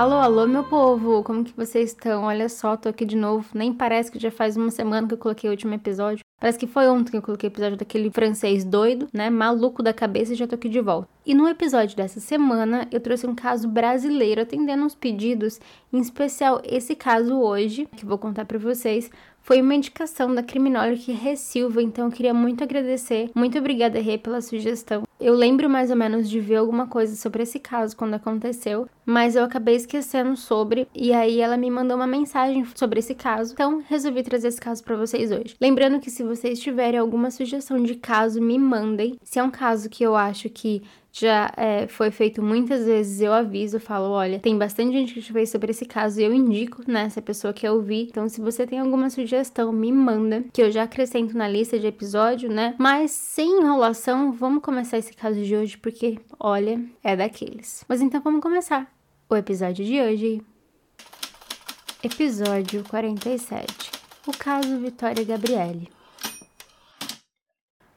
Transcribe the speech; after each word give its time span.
Alô, 0.00 0.14
alô, 0.14 0.46
meu 0.46 0.64
povo! 0.64 1.22
Como 1.22 1.44
que 1.44 1.52
vocês 1.54 1.90
estão? 1.90 2.22
Olha 2.22 2.48
só, 2.48 2.74
tô 2.74 2.88
aqui 2.88 3.04
de 3.04 3.14
novo. 3.14 3.46
Nem 3.52 3.70
parece 3.70 4.10
que 4.10 4.18
já 4.18 4.30
faz 4.30 4.56
uma 4.56 4.70
semana 4.70 5.06
que 5.06 5.12
eu 5.12 5.18
coloquei 5.18 5.50
o 5.50 5.52
último 5.52 5.74
episódio. 5.74 6.24
Parece 6.40 6.58
que 6.58 6.66
foi 6.66 6.88
ontem 6.88 7.10
que 7.10 7.18
eu 7.18 7.22
coloquei 7.22 7.50
o 7.50 7.52
episódio 7.52 7.76
daquele 7.76 8.10
francês 8.10 8.64
doido, 8.64 9.08
né? 9.12 9.28
Maluco 9.28 9.82
da 9.82 9.92
cabeça 9.92 10.32
e 10.32 10.36
já 10.36 10.46
tô 10.46 10.54
aqui 10.54 10.70
de 10.70 10.80
volta. 10.80 11.06
E 11.26 11.34
no 11.34 11.46
episódio 11.46 11.94
dessa 11.98 12.18
semana, 12.18 12.88
eu 12.90 12.98
trouxe 12.98 13.26
um 13.26 13.34
caso 13.34 13.68
brasileiro 13.68 14.40
atendendo 14.40 14.86
uns 14.86 14.94
pedidos, 14.94 15.60
em 15.92 15.98
especial 15.98 16.62
esse 16.64 16.94
caso 16.94 17.38
hoje, 17.38 17.86
que 17.94 18.06
vou 18.06 18.16
contar 18.16 18.46
para 18.46 18.58
vocês, 18.58 19.10
foi 19.42 19.60
uma 19.60 19.74
indicação 19.74 20.34
da 20.34 20.42
criminóloga 20.42 21.12
Rê 21.12 21.36
Silva, 21.36 21.82
então 21.82 22.06
eu 22.06 22.10
queria 22.10 22.32
muito 22.32 22.64
agradecer. 22.64 23.30
Muito 23.34 23.58
obrigada, 23.58 24.00
Rê, 24.00 24.16
pela 24.16 24.40
sugestão. 24.40 25.02
Eu 25.20 25.34
lembro 25.34 25.68
mais 25.68 25.90
ou 25.90 25.96
menos 25.96 26.30
de 26.30 26.40
ver 26.40 26.56
alguma 26.56 26.86
coisa 26.86 27.14
sobre 27.14 27.42
esse 27.42 27.58
caso 27.58 27.96
quando 27.96 28.14
aconteceu, 28.14 28.88
mas 29.04 29.36
eu 29.36 29.44
acabei 29.44 29.76
esquecendo 29.76 30.36
sobre 30.36 30.88
e 30.94 31.12
aí 31.12 31.40
ela 31.40 31.56
me 31.56 31.70
mandou 31.70 31.96
uma 31.96 32.06
mensagem 32.06 32.64
sobre 32.74 33.00
esse 33.00 33.14
caso. 33.14 33.52
Então, 33.52 33.82
resolvi 33.86 34.22
trazer 34.22 34.48
esse 34.48 34.60
caso 34.60 34.82
para 34.82 34.96
vocês 34.96 35.30
hoje. 35.30 35.56
Lembrando 35.60 36.00
que 36.00 36.10
se 36.10 36.22
vocês 36.22 36.58
tiverem 36.58 36.98
alguma 36.98 37.30
sugestão 37.30 37.82
de 37.82 37.96
caso, 37.96 38.40
me 38.40 38.58
mandem. 38.58 39.18
Se 39.22 39.38
é 39.38 39.42
um 39.42 39.50
caso 39.50 39.90
que 39.90 40.02
eu 40.02 40.16
acho 40.16 40.48
que 40.48 40.82
já 41.12 41.52
é, 41.56 41.86
foi 41.88 42.10
feito 42.10 42.42
muitas 42.42 42.84
vezes, 42.84 43.20
eu 43.20 43.32
aviso, 43.32 43.80
falo, 43.80 44.10
olha, 44.10 44.38
tem 44.38 44.56
bastante 44.56 44.92
gente 44.92 45.14
que 45.14 45.20
fez 45.20 45.50
sobre 45.50 45.70
esse 45.70 45.84
caso 45.84 46.20
e 46.20 46.24
eu 46.24 46.32
indico, 46.32 46.82
né, 46.86 47.04
essa 47.04 47.20
pessoa 47.20 47.52
que 47.52 47.66
eu 47.66 47.74
ouvir. 47.74 48.08
Então, 48.10 48.28
se 48.28 48.40
você 48.40 48.66
tem 48.66 48.78
alguma 48.78 49.10
sugestão, 49.10 49.72
me 49.72 49.92
manda, 49.92 50.44
que 50.52 50.62
eu 50.62 50.70
já 50.70 50.84
acrescento 50.84 51.36
na 51.36 51.48
lista 51.48 51.78
de 51.78 51.86
episódio, 51.86 52.48
né? 52.50 52.74
Mas 52.78 53.10
sem 53.10 53.60
enrolação, 53.60 54.32
vamos 54.32 54.62
começar 54.62 54.98
esse 54.98 55.09
caso 55.16 55.42
de 55.42 55.56
hoje, 55.56 55.76
porque, 55.78 56.18
olha, 56.38 56.84
é 57.02 57.16
daqueles. 57.16 57.84
Mas 57.88 58.00
então 58.00 58.20
vamos 58.20 58.40
começar 58.40 58.92
o 59.28 59.36
episódio 59.36 59.84
de 59.84 60.00
hoje. 60.00 60.42
Episódio 62.02 62.82
47. 62.88 63.90
O 64.26 64.32
caso 64.36 64.78
Vitória 64.78 65.24
Gabriele. 65.24 65.88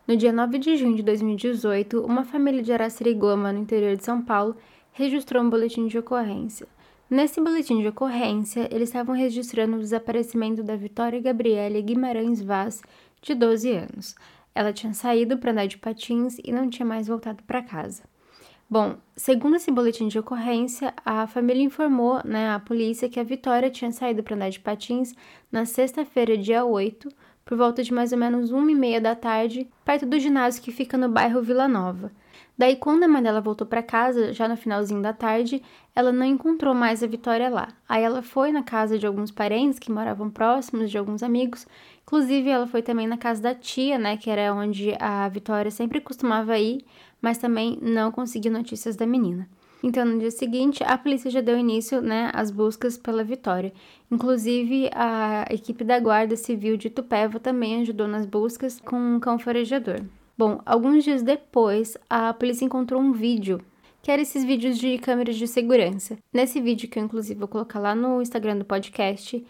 No 0.06 0.18
dia 0.18 0.34
9 0.34 0.60
de 0.60 0.76
junho 0.76 0.96
de 0.96 1.04
2018, 1.04 2.02
uma 2.02 2.26
família 2.26 2.62
de 2.62 2.74
Araciriguama, 2.74 3.54
no 3.54 3.60
interior 3.60 3.96
de 3.96 4.04
São 4.04 4.22
Paulo, 4.22 4.58
registrou 4.92 5.42
um 5.42 5.50
boletim 5.50 5.88
de 5.88 5.98
ocorrência. 5.98 6.68
Nesse 7.10 7.40
boletim 7.40 7.80
de 7.80 7.88
ocorrência, 7.88 8.68
eles 8.72 8.90
estavam 8.90 9.16
registrando 9.16 9.78
o 9.78 9.80
desaparecimento 9.80 10.62
da 10.64 10.76
Vitória 10.76 11.22
Gabriele 11.22 11.82
Guimarães 11.82 12.42
Vaz, 12.42 12.82
de 13.22 13.34
12 13.34 13.72
anos. 13.72 14.16
Ela 14.56 14.74
tinha 14.74 14.94
saído 14.94 15.38
para 15.38 15.52
andar 15.52 15.68
de 15.68 15.78
patins 15.78 16.38
e 16.44 16.52
não 16.52 16.70
tinha 16.70 16.86
mais 16.86 17.08
voltado 17.08 17.44
para 17.44 17.62
casa. 17.62 18.04
Bom, 18.70 18.96
segundo 19.16 19.56
esse 19.56 19.70
boletim 19.70 20.08
de 20.08 20.18
ocorrência, 20.18 20.94
a 21.06 21.28
família 21.28 21.64
informou 21.64 22.22
né, 22.26 22.52
à 22.52 22.60
polícia 22.60 23.10
que 23.10 23.20
a 23.20 23.24
Vitória 23.24 23.70
tinha 23.70 23.92
saído 23.92 24.24
para 24.24 24.36
andar 24.36 24.50
de 24.50 24.60
patins 24.60 25.14
na 25.52 25.66
sexta-feira, 25.66 26.38
dia 26.38 26.66
8, 26.66 27.10
por 27.46 27.58
volta 27.58 27.84
de 27.84 27.94
mais 27.94 28.12
ou 28.12 28.18
menos 28.18 28.52
uma 28.52 28.72
e 28.72 28.76
meia 28.76 29.02
da 29.02 29.16
tarde, 29.16 29.70
perto 29.84 30.06
do 30.06 30.20
ginásio 30.20 30.64
que 30.64 30.72
fica 30.72 30.98
no 30.98 31.10
bairro 31.10 31.42
Vila 31.42 31.68
Nova. 31.68 32.12
Daí, 32.58 32.76
quando 32.76 33.04
a 33.04 33.08
mãe 33.08 33.22
dela 33.22 33.42
voltou 33.42 33.66
para 33.66 33.82
casa, 33.82 34.32
já 34.32 34.48
no 34.48 34.56
finalzinho 34.56 35.02
da 35.02 35.12
tarde, 35.12 35.62
ela 35.96 36.12
não 36.12 36.26
encontrou 36.26 36.74
mais 36.74 37.04
a 37.04 37.08
Vitória 37.08 37.50
lá. 37.50 37.70
Aí 37.90 38.04
ela 38.04 38.22
foi 38.22 38.52
na 38.52 38.64
casa 38.64 38.98
de 38.98 39.08
alguns 39.08 39.32
parentes 39.32 39.80
que 39.80 39.92
moravam 39.92 40.30
próximos, 40.30 40.90
de 40.90 40.98
alguns 40.98 41.24
amigos. 41.24 41.68
Inclusive, 42.04 42.50
ela 42.50 42.68
foi 42.68 42.82
também 42.82 43.08
na 43.08 43.18
casa 43.18 43.42
da 43.42 43.56
tia, 43.56 43.98
né, 43.98 44.18
que 44.18 44.30
era 44.30 44.54
onde 44.54 44.94
a 45.00 45.28
Vitória 45.30 45.72
sempre 45.72 46.02
costumava 46.02 46.58
ir, 46.60 46.86
mas 47.22 47.38
também 47.38 47.78
não 47.82 48.12
conseguiu 48.12 48.52
notícias 48.52 48.96
da 48.96 49.06
menina. 49.06 49.48
Então, 49.82 50.06
no 50.06 50.18
dia 50.18 50.32
seguinte, 50.32 50.82
a 50.84 50.98
polícia 50.98 51.30
já 51.30 51.42
deu 51.42 51.58
início 51.58 52.02
né, 52.02 52.32
às 52.34 52.50
buscas 52.50 52.98
pela 52.98 53.24
Vitória. 53.24 53.74
Inclusive, 54.10 54.90
a 54.94 55.46
equipe 55.50 55.84
da 55.84 56.00
Guarda 56.00 56.38
Civil 56.38 56.78
de 56.78 56.90
Tupéva 56.90 57.38
também 57.38 57.82
ajudou 57.82 58.08
nas 58.08 58.26
buscas 58.26 58.80
com 58.80 58.96
um 58.96 59.20
cão 59.20 59.38
farejador. 59.38 60.02
Bom, 60.38 60.62
alguns 60.66 61.04
dias 61.04 61.22
depois, 61.22 61.98
a 62.10 62.34
polícia 62.34 62.64
encontrou 62.64 63.02
um 63.02 63.12
vídeo 63.12 63.60
que 64.02 64.12
eram 64.12 64.24
esses 64.24 64.44
vídeos 64.44 64.78
de 64.78 64.98
câmeras 64.98 65.36
de 65.36 65.48
segurança. 65.48 66.18
Nesse 66.34 66.60
vídeo, 66.60 66.90
que 66.90 67.00
eu 67.00 67.04
inclusive 67.04 67.40
vou 67.40 67.48
colocar 67.48 67.80
lá 67.80 67.94
no 67.94 68.22
Instagram 68.22 68.58
do 68.58 68.66
podcast, 68.66 69.46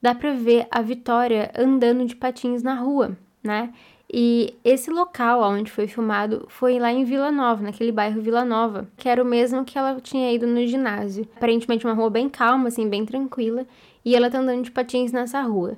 dá 0.00 0.14
pra 0.14 0.32
ver 0.32 0.66
a 0.70 0.80
Vitória 0.82 1.50
andando 1.56 2.04
de 2.04 2.14
patins 2.16 2.62
na 2.62 2.74
rua, 2.74 3.16
né? 3.42 3.72
E 4.12 4.54
esse 4.64 4.88
local 4.90 5.42
onde 5.42 5.70
foi 5.70 5.88
filmado 5.88 6.46
foi 6.48 6.78
lá 6.78 6.92
em 6.92 7.04
Vila 7.04 7.30
Nova, 7.32 7.62
naquele 7.62 7.90
bairro 7.90 8.20
Vila 8.20 8.44
Nova, 8.44 8.88
que 8.96 9.08
era 9.08 9.22
o 9.22 9.26
mesmo 9.26 9.64
que 9.64 9.76
ela 9.76 10.00
tinha 10.00 10.32
ido 10.32 10.46
no 10.46 10.64
ginásio. 10.66 11.28
Aparentemente 11.36 11.84
uma 11.84 11.94
rua 11.94 12.08
bem 12.08 12.28
calma, 12.28 12.68
assim, 12.68 12.88
bem 12.88 13.04
tranquila, 13.04 13.66
e 14.04 14.14
ela 14.14 14.30
tá 14.30 14.38
andando 14.38 14.62
de 14.62 14.70
patins 14.70 15.10
nessa 15.10 15.40
rua. 15.42 15.76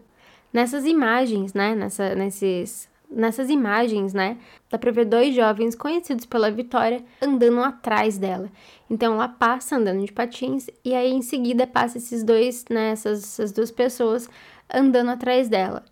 Nessas 0.53 0.85
imagens, 0.85 1.55
né, 1.55 1.75
nessa, 1.75 2.15
nesses, 2.15 2.88
nessas 3.11 3.49
imagens, 3.51 4.13
né, 4.13 4.39
dá 4.71 4.79
pra 4.79 4.91
ver 4.91 5.05
dois 5.05 5.35
jovens 5.35 5.75
conhecidos 5.75 6.27
pela 6.27 6.51
Vitória 6.51 7.05
andando 7.23 7.61
atrás 7.61 8.19
dela. 8.19 8.51
Então 8.89 9.15
ela 9.15 9.29
passa 9.29 9.77
andando 9.77 10.05
de 10.05 10.13
patins 10.13 10.69
e 10.85 10.95
aí 10.95 11.11
em 11.11 11.23
seguida 11.23 11.67
passa 11.67 11.99
esses 11.99 12.23
dois, 12.23 12.65
né, 12.71 12.91
essas, 12.91 13.23
essas 13.25 13.53
duas 13.53 13.71
pessoas 13.71 14.29
andando 14.73 15.11
atrás 15.11 15.49
dela. 15.49 15.85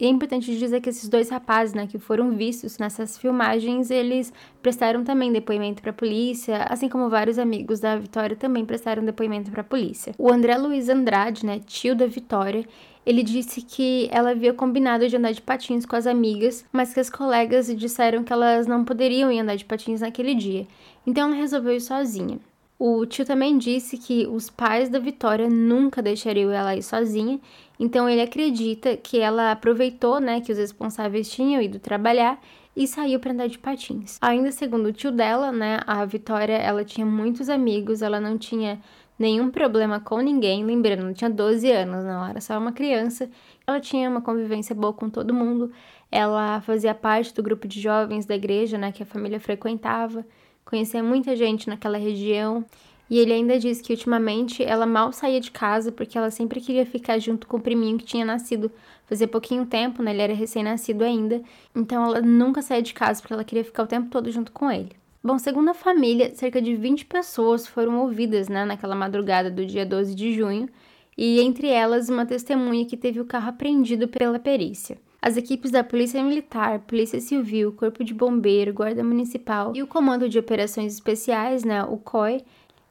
E 0.00 0.06
é 0.06 0.08
importante 0.08 0.56
dizer 0.56 0.80
que 0.80 0.88
esses 0.88 1.08
dois 1.08 1.28
rapazes, 1.28 1.74
né, 1.74 1.86
que 1.86 1.98
foram 1.98 2.30
vistos 2.30 2.78
nessas 2.78 3.18
filmagens, 3.18 3.90
eles 3.90 4.32
prestaram 4.62 5.02
também 5.02 5.32
depoimento 5.32 5.82
para 5.82 5.90
a 5.90 5.94
polícia, 5.94 6.62
assim 6.70 6.88
como 6.88 7.08
vários 7.08 7.38
amigos 7.38 7.80
da 7.80 7.96
Vitória 7.96 8.36
também 8.36 8.64
prestaram 8.64 9.04
depoimento 9.04 9.50
para 9.50 9.62
a 9.62 9.64
polícia. 9.64 10.14
O 10.16 10.32
André 10.32 10.56
Luiz 10.56 10.88
Andrade, 10.88 11.44
né, 11.44 11.60
tio 11.66 11.96
da 11.96 12.06
Vitória, 12.06 12.64
ele 13.04 13.22
disse 13.24 13.62
que 13.62 14.08
ela 14.12 14.30
havia 14.30 14.52
combinado 14.52 15.08
de 15.08 15.16
andar 15.16 15.32
de 15.32 15.42
patins 15.42 15.84
com 15.84 15.96
as 15.96 16.06
amigas, 16.06 16.64
mas 16.70 16.94
que 16.94 17.00
as 17.00 17.10
colegas 17.10 17.74
disseram 17.74 18.22
que 18.22 18.32
elas 18.32 18.66
não 18.66 18.84
poderiam 18.84 19.32
ir 19.32 19.40
andar 19.40 19.56
de 19.56 19.64
patins 19.64 20.02
naquele 20.02 20.34
dia. 20.34 20.66
Então 21.06 21.26
ela 21.28 21.36
resolveu 21.36 21.74
ir 21.74 21.80
sozinha. 21.80 22.38
O 22.78 23.04
tio 23.06 23.24
também 23.24 23.58
disse 23.58 23.96
que 23.96 24.24
os 24.26 24.48
pais 24.48 24.88
da 24.88 25.00
Vitória 25.00 25.48
nunca 25.48 26.00
deixariam 26.00 26.52
ela 26.52 26.76
ir 26.76 26.82
sozinha, 26.82 27.40
então 27.78 28.08
ele 28.08 28.20
acredita 28.20 28.96
que 28.96 29.18
ela 29.18 29.52
aproveitou, 29.52 30.20
né, 30.20 30.40
que 30.40 30.52
os 30.52 30.58
responsáveis 30.58 31.30
tinham 31.30 31.62
ido 31.62 31.78
trabalhar 31.78 32.40
e 32.76 32.86
saiu 32.86 33.18
para 33.18 33.32
andar 33.32 33.48
de 33.48 33.58
patins. 33.58 34.18
Ainda 34.20 34.52
segundo 34.52 34.86
o 34.86 34.92
tio 34.92 35.10
dela, 35.10 35.50
né, 35.52 35.80
a 35.86 36.04
Vitória, 36.04 36.54
ela 36.54 36.84
tinha 36.84 37.06
muitos 37.06 37.48
amigos, 37.48 38.02
ela 38.02 38.20
não 38.20 38.38
tinha 38.38 38.80
nenhum 39.18 39.50
problema 39.50 39.98
com 39.98 40.20
ninguém, 40.20 40.64
lembrando, 40.64 41.02
ela 41.02 41.12
tinha 41.12 41.30
12 41.30 41.70
anos, 41.70 42.04
não 42.04 42.24
era 42.26 42.40
só 42.40 42.56
uma 42.56 42.72
criança. 42.72 43.28
Ela 43.66 43.80
tinha 43.80 44.08
uma 44.08 44.22
convivência 44.22 44.74
boa 44.74 44.92
com 44.92 45.10
todo 45.10 45.34
mundo. 45.34 45.72
Ela 46.10 46.60
fazia 46.60 46.94
parte 46.94 47.34
do 47.34 47.42
grupo 47.42 47.66
de 47.66 47.80
jovens 47.80 48.24
da 48.24 48.34
igreja, 48.34 48.78
né, 48.78 48.92
que 48.92 49.02
a 49.02 49.06
família 49.06 49.40
frequentava 49.40 50.24
conhecia 50.64 51.02
muita 51.02 51.34
gente 51.34 51.66
naquela 51.68 51.98
região. 51.98 52.64
E 53.10 53.18
ele 53.18 53.32
ainda 53.32 53.58
disse 53.58 53.82
que 53.82 53.92
ultimamente 53.92 54.62
ela 54.62 54.84
mal 54.86 55.12
saía 55.12 55.40
de 55.40 55.50
casa 55.50 55.90
porque 55.90 56.18
ela 56.18 56.30
sempre 56.30 56.60
queria 56.60 56.84
ficar 56.84 57.18
junto 57.18 57.46
com 57.46 57.56
o 57.56 57.60
priminho 57.60 57.98
que 57.98 58.04
tinha 58.04 58.24
nascido 58.24 58.70
fazia 59.06 59.26
pouquinho 59.26 59.64
tempo, 59.64 60.02
né? 60.02 60.12
Ele 60.12 60.22
era 60.22 60.34
recém-nascido 60.34 61.02
ainda. 61.02 61.42
Então 61.74 62.04
ela 62.04 62.20
nunca 62.20 62.60
saía 62.60 62.82
de 62.82 62.92
casa 62.92 63.20
porque 63.20 63.32
ela 63.32 63.44
queria 63.44 63.64
ficar 63.64 63.84
o 63.84 63.86
tempo 63.86 64.10
todo 64.10 64.30
junto 64.30 64.52
com 64.52 64.70
ele. 64.70 64.90
Bom, 65.24 65.38
segundo 65.38 65.70
a 65.70 65.74
família, 65.74 66.32
cerca 66.34 66.62
de 66.62 66.76
20 66.76 67.06
pessoas 67.06 67.66
foram 67.66 67.98
ouvidas 68.00 68.48
né, 68.48 68.64
naquela 68.64 68.94
madrugada 68.94 69.50
do 69.50 69.66
dia 69.66 69.84
12 69.84 70.14
de 70.14 70.32
junho, 70.32 70.68
e 71.16 71.40
entre 71.40 71.68
elas 71.68 72.08
uma 72.08 72.24
testemunha 72.24 72.86
que 72.86 72.96
teve 72.96 73.20
o 73.20 73.24
carro 73.24 73.48
apreendido 73.48 74.06
pela 74.06 74.38
perícia. 74.38 74.96
As 75.20 75.36
equipes 75.36 75.72
da 75.72 75.82
Polícia 75.82 76.22
Militar, 76.22 76.78
Polícia 76.80 77.20
Civil, 77.20 77.72
Corpo 77.72 78.04
de 78.04 78.14
Bombeiro, 78.14 78.72
Guarda 78.72 79.02
Municipal 79.02 79.72
e 79.74 79.82
o 79.82 79.86
Comando 79.88 80.28
de 80.28 80.38
Operações 80.38 80.94
Especiais, 80.94 81.64
né, 81.64 81.82
o 81.82 81.96
COI, 81.96 82.44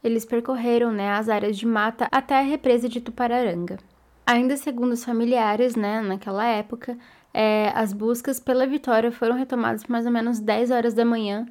eles 0.03 0.25
percorreram 0.25 0.91
né, 0.91 1.11
as 1.11 1.29
áreas 1.29 1.57
de 1.57 1.65
mata 1.65 2.07
até 2.11 2.37
a 2.37 2.41
represa 2.41 2.87
de 2.87 3.01
Tupararanga. 3.01 3.77
Ainda 4.25 4.57
segundo 4.57 4.91
os 4.91 5.05
familiares, 5.05 5.75
né, 5.75 6.01
naquela 6.01 6.45
época, 6.45 6.97
é, 7.33 7.71
as 7.75 7.93
buscas 7.93 8.39
pela 8.39 8.67
Vitória 8.67 9.11
foram 9.11 9.35
retomadas 9.35 9.85
mais 9.85 10.05
ou 10.05 10.11
menos 10.11 10.39
10 10.39 10.71
horas 10.71 10.93
da 10.93 11.05
manhã, 11.05 11.45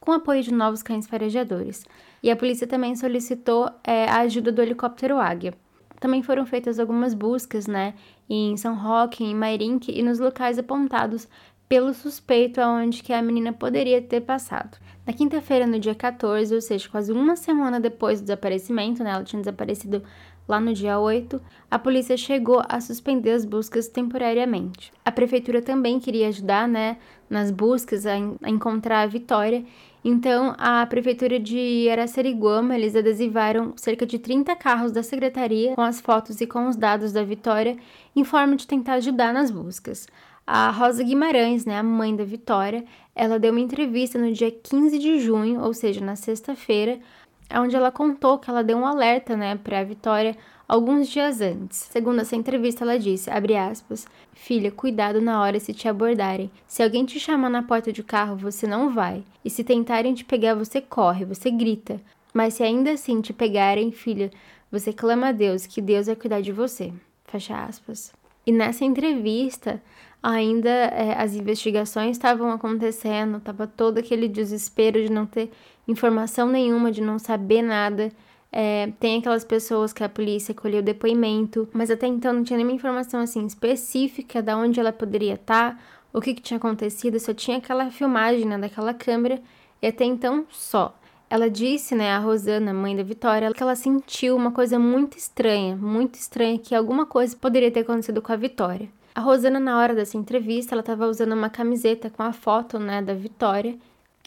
com 0.00 0.12
apoio 0.12 0.42
de 0.42 0.52
novos 0.52 0.82
cães 0.82 1.06
farejadores. 1.06 1.84
E 2.22 2.30
a 2.30 2.36
polícia 2.36 2.66
também 2.66 2.94
solicitou 2.94 3.70
é, 3.82 4.04
a 4.08 4.20
ajuda 4.20 4.52
do 4.52 4.62
helicóptero 4.62 5.18
Águia. 5.18 5.54
Também 5.98 6.22
foram 6.22 6.46
feitas 6.46 6.78
algumas 6.78 7.14
buscas, 7.14 7.66
né, 7.66 7.94
em 8.28 8.56
São 8.56 8.74
Roque, 8.74 9.24
em 9.24 9.34
Mairink 9.34 9.90
e 9.90 10.02
nos 10.02 10.18
locais 10.18 10.58
apontados 10.58 11.28
pelo 11.68 11.94
suspeito 11.94 12.60
aonde 12.60 13.02
que 13.02 13.12
a 13.12 13.22
menina 13.22 13.52
poderia 13.52 14.02
ter 14.02 14.22
passado. 14.22 14.78
Na 15.06 15.12
quinta-feira, 15.12 15.66
no 15.66 15.78
dia 15.78 15.94
14, 15.94 16.54
ou 16.54 16.60
seja, 16.60 16.88
quase 16.88 17.12
uma 17.12 17.36
semana 17.36 17.80
depois 17.80 18.20
do 18.20 18.24
desaparecimento, 18.24 19.02
né, 19.02 19.10
ela 19.10 19.24
tinha 19.24 19.40
desaparecido 19.40 20.02
lá 20.46 20.60
no 20.60 20.72
dia 20.72 20.98
8, 20.98 21.40
a 21.70 21.78
polícia 21.78 22.16
chegou 22.16 22.62
a 22.68 22.80
suspender 22.80 23.30
as 23.30 23.44
buscas 23.44 23.88
temporariamente. 23.88 24.92
A 25.04 25.12
prefeitura 25.12 25.62
também 25.62 26.00
queria 26.00 26.28
ajudar, 26.28 26.68
né, 26.68 26.96
nas 27.28 27.50
buscas 27.50 28.06
a, 28.06 28.12
a 28.42 28.50
encontrar 28.50 29.02
a 29.02 29.06
Vitória 29.06 29.64
então, 30.02 30.54
a 30.56 30.86
prefeitura 30.86 31.38
de 31.38 31.86
Araçariguama, 31.90 32.74
eles 32.74 32.96
adesivaram 32.96 33.74
cerca 33.76 34.06
de 34.06 34.18
30 34.18 34.56
carros 34.56 34.92
da 34.92 35.02
secretaria 35.02 35.74
com 35.74 35.82
as 35.82 36.00
fotos 36.00 36.40
e 36.40 36.46
com 36.46 36.68
os 36.68 36.76
dados 36.76 37.12
da 37.12 37.22
Vitória, 37.22 37.76
em 38.16 38.24
forma 38.24 38.56
de 38.56 38.66
tentar 38.66 38.94
ajudar 38.94 39.32
nas 39.34 39.50
buscas. 39.50 40.08
A 40.46 40.70
Rosa 40.70 41.02
Guimarães, 41.02 41.64
né, 41.64 41.78
a 41.78 41.82
mãe 41.82 42.14
da 42.14 42.24
Vitória, 42.24 42.84
ela 43.14 43.38
deu 43.38 43.52
uma 43.52 43.60
entrevista 43.60 44.18
no 44.18 44.32
dia 44.32 44.50
15 44.50 44.98
de 44.98 45.20
junho, 45.20 45.60
ou 45.60 45.72
seja, 45.72 46.04
na 46.04 46.16
sexta-feira, 46.16 46.98
onde 47.54 47.76
ela 47.76 47.90
contou 47.90 48.38
que 48.38 48.50
ela 48.50 48.64
deu 48.64 48.76
um 48.78 48.86
alerta, 48.86 49.36
né, 49.36 49.56
para 49.56 49.80
a 49.80 49.84
Vitória 49.84 50.36
alguns 50.66 51.08
dias 51.08 51.40
antes. 51.40 51.78
Segundo 51.90 52.20
essa 52.20 52.36
entrevista, 52.36 52.84
ela 52.84 52.98
disse, 52.98 53.30
abre 53.30 53.56
aspas, 53.56 54.06
Filha, 54.42 54.70
cuidado 54.70 55.20
na 55.20 55.38
hora 55.42 55.60
se 55.60 55.74
te 55.74 55.86
abordarem. 55.86 56.50
Se 56.66 56.82
alguém 56.82 57.04
te 57.04 57.20
chamar 57.20 57.50
na 57.50 57.62
porta 57.62 57.92
de 57.92 58.02
carro, 58.02 58.36
você 58.36 58.66
não 58.66 58.90
vai. 58.90 59.22
E 59.44 59.50
se 59.50 59.62
tentarem 59.62 60.14
te 60.14 60.24
pegar, 60.24 60.54
você 60.54 60.80
corre, 60.80 61.26
você 61.26 61.50
grita. 61.50 62.00
Mas 62.32 62.54
se 62.54 62.62
ainda 62.62 62.92
assim 62.92 63.20
te 63.20 63.34
pegarem, 63.34 63.92
filha, 63.92 64.30
você 64.72 64.94
clama 64.94 65.28
a 65.28 65.32
Deus, 65.32 65.66
que 65.66 65.82
Deus 65.82 66.06
vai 66.06 66.16
cuidar 66.16 66.40
de 66.40 66.52
você. 66.52 66.90
Fecha 67.26 67.54
aspas. 67.54 68.14
E 68.46 68.50
nessa 68.50 68.82
entrevista, 68.82 69.82
ainda 70.22 70.68
é, 70.68 71.14
as 71.18 71.34
investigações 71.34 72.12
estavam 72.12 72.50
acontecendo, 72.50 73.38
estava 73.38 73.66
todo 73.66 73.98
aquele 73.98 74.28
desespero 74.28 75.02
de 75.02 75.10
não 75.10 75.26
ter 75.26 75.50
informação 75.88 76.48
nenhuma, 76.48 76.92
de 76.92 77.00
não 77.00 77.18
saber 77.18 77.62
nada. 77.62 78.12
É, 78.52 78.92
tem 78.98 79.18
aquelas 79.18 79.44
pessoas 79.44 79.92
que 79.92 80.02
a 80.02 80.08
polícia 80.08 80.52
colheu 80.52 80.82
depoimento, 80.82 81.68
mas 81.72 81.90
até 81.90 82.06
então 82.06 82.32
não 82.32 82.42
tinha 82.42 82.56
nenhuma 82.56 82.74
informação 82.74 83.20
assim 83.20 83.46
específica 83.46 84.42
de 84.42 84.52
onde 84.52 84.80
ela 84.80 84.92
poderia 84.92 85.34
estar, 85.34 85.76
tá, 85.76 85.80
o 86.12 86.20
que, 86.20 86.34
que 86.34 86.42
tinha 86.42 86.58
acontecido, 86.58 87.18
só 87.20 87.32
tinha 87.32 87.58
aquela 87.58 87.90
filmagem 87.90 88.44
né, 88.44 88.58
daquela 88.58 88.92
câmera 88.92 89.40
e 89.80 89.86
até 89.86 90.04
então 90.04 90.44
só. 90.50 90.96
Ela 91.28 91.48
disse, 91.48 91.94
né, 91.94 92.10
a 92.10 92.18
Rosana, 92.18 92.74
mãe 92.74 92.96
da 92.96 93.04
Vitória, 93.04 93.52
que 93.52 93.62
ela 93.62 93.76
sentiu 93.76 94.34
uma 94.34 94.50
coisa 94.50 94.80
muito 94.80 95.16
estranha, 95.16 95.76
muito 95.76 96.16
estranha, 96.16 96.58
que 96.58 96.74
alguma 96.74 97.06
coisa 97.06 97.36
poderia 97.36 97.70
ter 97.70 97.80
acontecido 97.80 98.20
com 98.20 98.32
a 98.32 98.36
Vitória. 98.36 98.88
A 99.14 99.20
Rosana, 99.20 99.58
na 99.58 99.78
hora 99.78 99.94
dessa 99.94 100.16
entrevista, 100.16 100.74
ela 100.74 100.80
estava 100.80 101.06
usando 101.06 101.32
uma 101.32 101.50
camiseta 101.50 102.08
com 102.08 102.22
a 102.22 102.32
foto, 102.32 102.78
né, 102.78 103.02
da 103.02 103.12
Vitória, 103.12 103.76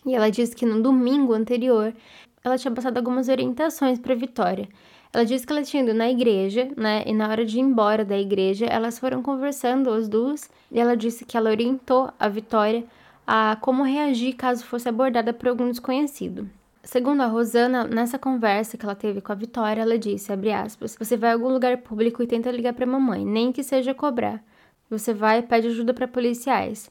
e 0.06 0.14
ela 0.14 0.30
disse 0.30 0.56
que 0.56 0.66
no 0.66 0.82
domingo 0.82 1.34
anterior 1.34 1.94
ela 2.44 2.58
tinha 2.58 2.74
passado 2.74 2.98
algumas 2.98 3.30
orientações 3.30 3.98
para 3.98 4.14
Vitória. 4.14 4.68
Ela 5.14 5.26
disse 5.26 5.46
que 5.46 5.54
ela 5.54 5.62
tinha 5.62 5.84
ido 5.84 5.94
na 5.94 6.10
igreja, 6.10 6.70
né? 6.76 7.04
E 7.06 7.14
na 7.14 7.30
hora 7.30 7.46
de 7.46 7.58
ir 7.58 7.62
embora 7.62 8.04
da 8.04 8.18
igreja, 8.18 8.66
elas 8.66 9.00
foram 9.00 9.22
conversando 9.22 9.92
as 9.92 10.10
duas, 10.10 10.50
e 10.72 10.80
ela 10.80 10.98
disse 10.98 11.24
que 11.24 11.38
ela 11.38 11.52
orientou 11.52 12.12
a 12.20 12.28
Vitória 12.28 12.84
a 13.26 13.56
como 13.62 13.84
reagir 13.84 14.34
caso 14.34 14.66
fosse 14.66 14.90
abordada 14.90 15.32
por 15.32 15.48
algum 15.48 15.70
desconhecido. 15.70 16.50
Segundo 16.84 17.22
a 17.22 17.28
Rosana, 17.28 17.86
nessa 17.86 18.20
conversa 18.20 18.78
que 18.78 18.84
ela 18.84 18.96
teve 18.96 19.22
com 19.22 19.32
a 19.32 19.36
Vitória, 19.36 19.82
ela 19.82 19.98
disse, 19.98 20.34
aspas, 20.54 20.98
você 21.00 21.16
vai 21.16 21.30
a 21.30 21.34
algum 21.34 21.48
lugar 21.48 21.78
público 21.78 22.22
e 22.22 22.28
tenta 22.28 22.52
ligar 22.52 22.74
para 22.74 22.86
mamãe, 22.86 23.24
nem 23.24 23.54
que 23.54 23.64
seja 23.64 23.94
cobrar. 23.94 24.44
Você 24.94 25.12
vai 25.12 25.40
e 25.40 25.42
pede 25.42 25.70
ajuda 25.70 25.92
para 25.92 26.08
policiais. 26.08 26.88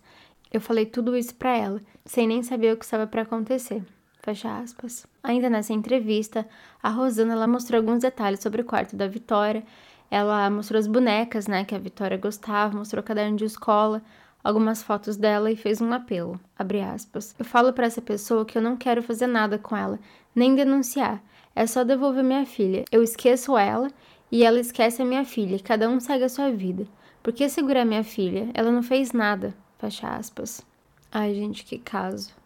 Eu 0.53 0.61
falei 0.61 0.85
tudo 0.85 1.17
isso 1.17 1.37
para 1.37 1.57
ela, 1.57 1.81
sem 2.05 2.27
nem 2.27 2.43
saber 2.43 2.75
o 2.75 2.77
que 2.77 2.85
estava 2.85 3.07
para 3.07 3.23
acontecer. 3.23 3.81
Fecha 4.21 4.59
aspas. 4.59 5.07
Ainda 5.23 5.49
nessa 5.49 5.73
entrevista, 5.73 6.45
a 6.83 6.89
Rosana 6.89 7.35
ela 7.35 7.47
mostrou 7.47 7.79
alguns 7.79 8.01
detalhes 8.01 8.41
sobre 8.41 8.61
o 8.61 8.65
quarto 8.65 8.97
da 8.97 9.07
Vitória. 9.07 9.63
Ela 10.11 10.51
mostrou 10.51 10.81
as 10.81 10.89
bonecas, 10.89 11.47
né, 11.47 11.65
que 11.65 11.77
a 11.77 11.79
Vitória 11.79 12.17
gostava, 12.17 12.77
mostrou 12.77 13.01
o 13.01 13.07
caderno 13.07 13.37
de 13.37 13.45
escola, 13.45 14.03
algumas 14.43 14.83
fotos 14.83 15.17
dela 15.17 15.49
e 15.49 15.55
fez 15.55 15.81
um 15.81 15.93
apelo, 15.93 16.41
abre 16.59 16.81
aspas. 16.81 17.37
Eu 17.39 17.45
falo 17.45 17.73
para 17.73 17.87
essa 17.87 18.03
pessoa 18.03 18.45
que 18.45 18.59
eu 18.59 18.63
não 18.63 18.77
quero 18.77 19.01
fazer 19.01 19.29
nada 19.29 19.61
com 19.61 19.77
ela, 19.77 19.97
nem 20.35 20.57
denunciar. 20.57 21.23
É 21.55 21.69
só 21.69 21.85
devolver 21.85 22.25
minha 22.25 22.45
filha. 22.45 22.85
Eu 22.91 23.01
esqueço 23.01 23.57
ela 23.57 23.89
e 24.29 24.43
ela 24.43 24.59
esquece 24.59 25.03
a 25.03 25.05
minha 25.05 25.25
filha. 25.25 25.61
Cada 25.61 25.89
um 25.89 26.01
segue 26.01 26.25
a 26.25 26.29
sua 26.29 26.51
vida. 26.51 26.85
Por 27.23 27.33
que 27.33 27.49
segurar 27.49 27.85
minha 27.85 28.05
filha? 28.05 28.51
Ela 28.55 28.71
não 28.71 28.83
fez 28.83 29.13
nada. 29.13 29.55
Fecha 29.79 30.09
aspas. 30.09 30.65
Ai, 31.11 31.35
gente, 31.35 31.65
que 31.65 31.79
caso 31.79 32.43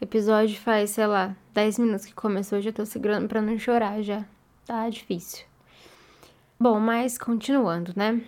episódio 0.00 0.58
faz, 0.60 0.90
sei 0.90 1.06
lá, 1.06 1.36
10 1.52 1.78
minutos 1.80 2.06
que 2.06 2.14
começou, 2.14 2.60
já 2.60 2.72
tô 2.72 2.86
segurando 2.86 3.28
para 3.28 3.42
não 3.42 3.58
chorar 3.58 4.00
já. 4.02 4.24
Tá 4.64 4.88
difícil. 4.88 5.44
Bom, 6.58 6.78
mas 6.78 7.18
continuando, 7.18 7.92
né? 7.96 8.20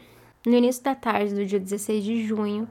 No 0.46 0.54
início 0.54 0.82
da 0.82 0.94
tarde 0.94 1.34
do 1.34 1.44
dia 1.44 1.60
16 1.60 2.02
de 2.04 2.24
junho, 2.24 2.68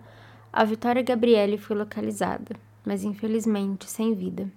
a 0.52 0.64
Vitória 0.64 1.02
Gabriele 1.02 1.58
foi 1.58 1.78
localizada, 1.78 2.56
mas 2.86 3.04
infelizmente 3.04 3.90
sem 3.90 4.14
vida. 4.14 4.50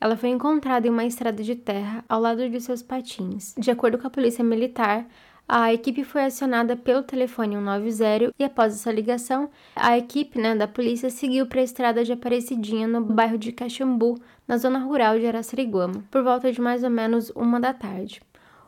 Ela 0.00 0.16
foi 0.16 0.30
encontrada 0.30 0.86
em 0.86 0.90
uma 0.90 1.04
estrada 1.04 1.42
de 1.42 1.54
terra 1.54 2.04
ao 2.08 2.20
lado 2.20 2.48
de 2.48 2.60
seus 2.60 2.82
patins. 2.82 3.54
De 3.56 3.70
acordo 3.70 3.96
com 3.96 4.06
a 4.06 4.10
polícia 4.10 4.44
militar, 4.44 5.06
a 5.48 5.72
equipe 5.72 6.04
foi 6.04 6.24
acionada 6.24 6.74
pelo 6.74 7.02
telefone 7.02 7.54
190 7.54 8.32
e 8.38 8.44
após 8.44 8.74
essa 8.74 8.90
ligação, 8.90 9.50
a 9.76 9.96
equipe 9.96 10.40
né, 10.40 10.54
da 10.54 10.66
polícia 10.66 11.10
seguiu 11.10 11.46
para 11.46 11.60
a 11.60 11.64
estrada 11.64 12.02
de 12.02 12.12
Aparecidinha 12.12 12.88
no 12.88 13.02
bairro 13.02 13.36
de 13.36 13.52
Caxambu, 13.52 14.18
na 14.48 14.56
zona 14.56 14.78
rural 14.78 15.18
de 15.18 15.26
Araçariguama, 15.26 16.02
por 16.10 16.22
volta 16.22 16.50
de 16.50 16.60
mais 16.60 16.82
ou 16.82 16.90
menos 16.90 17.30
uma 17.36 17.60
da 17.60 17.74
tarde. 17.74 18.22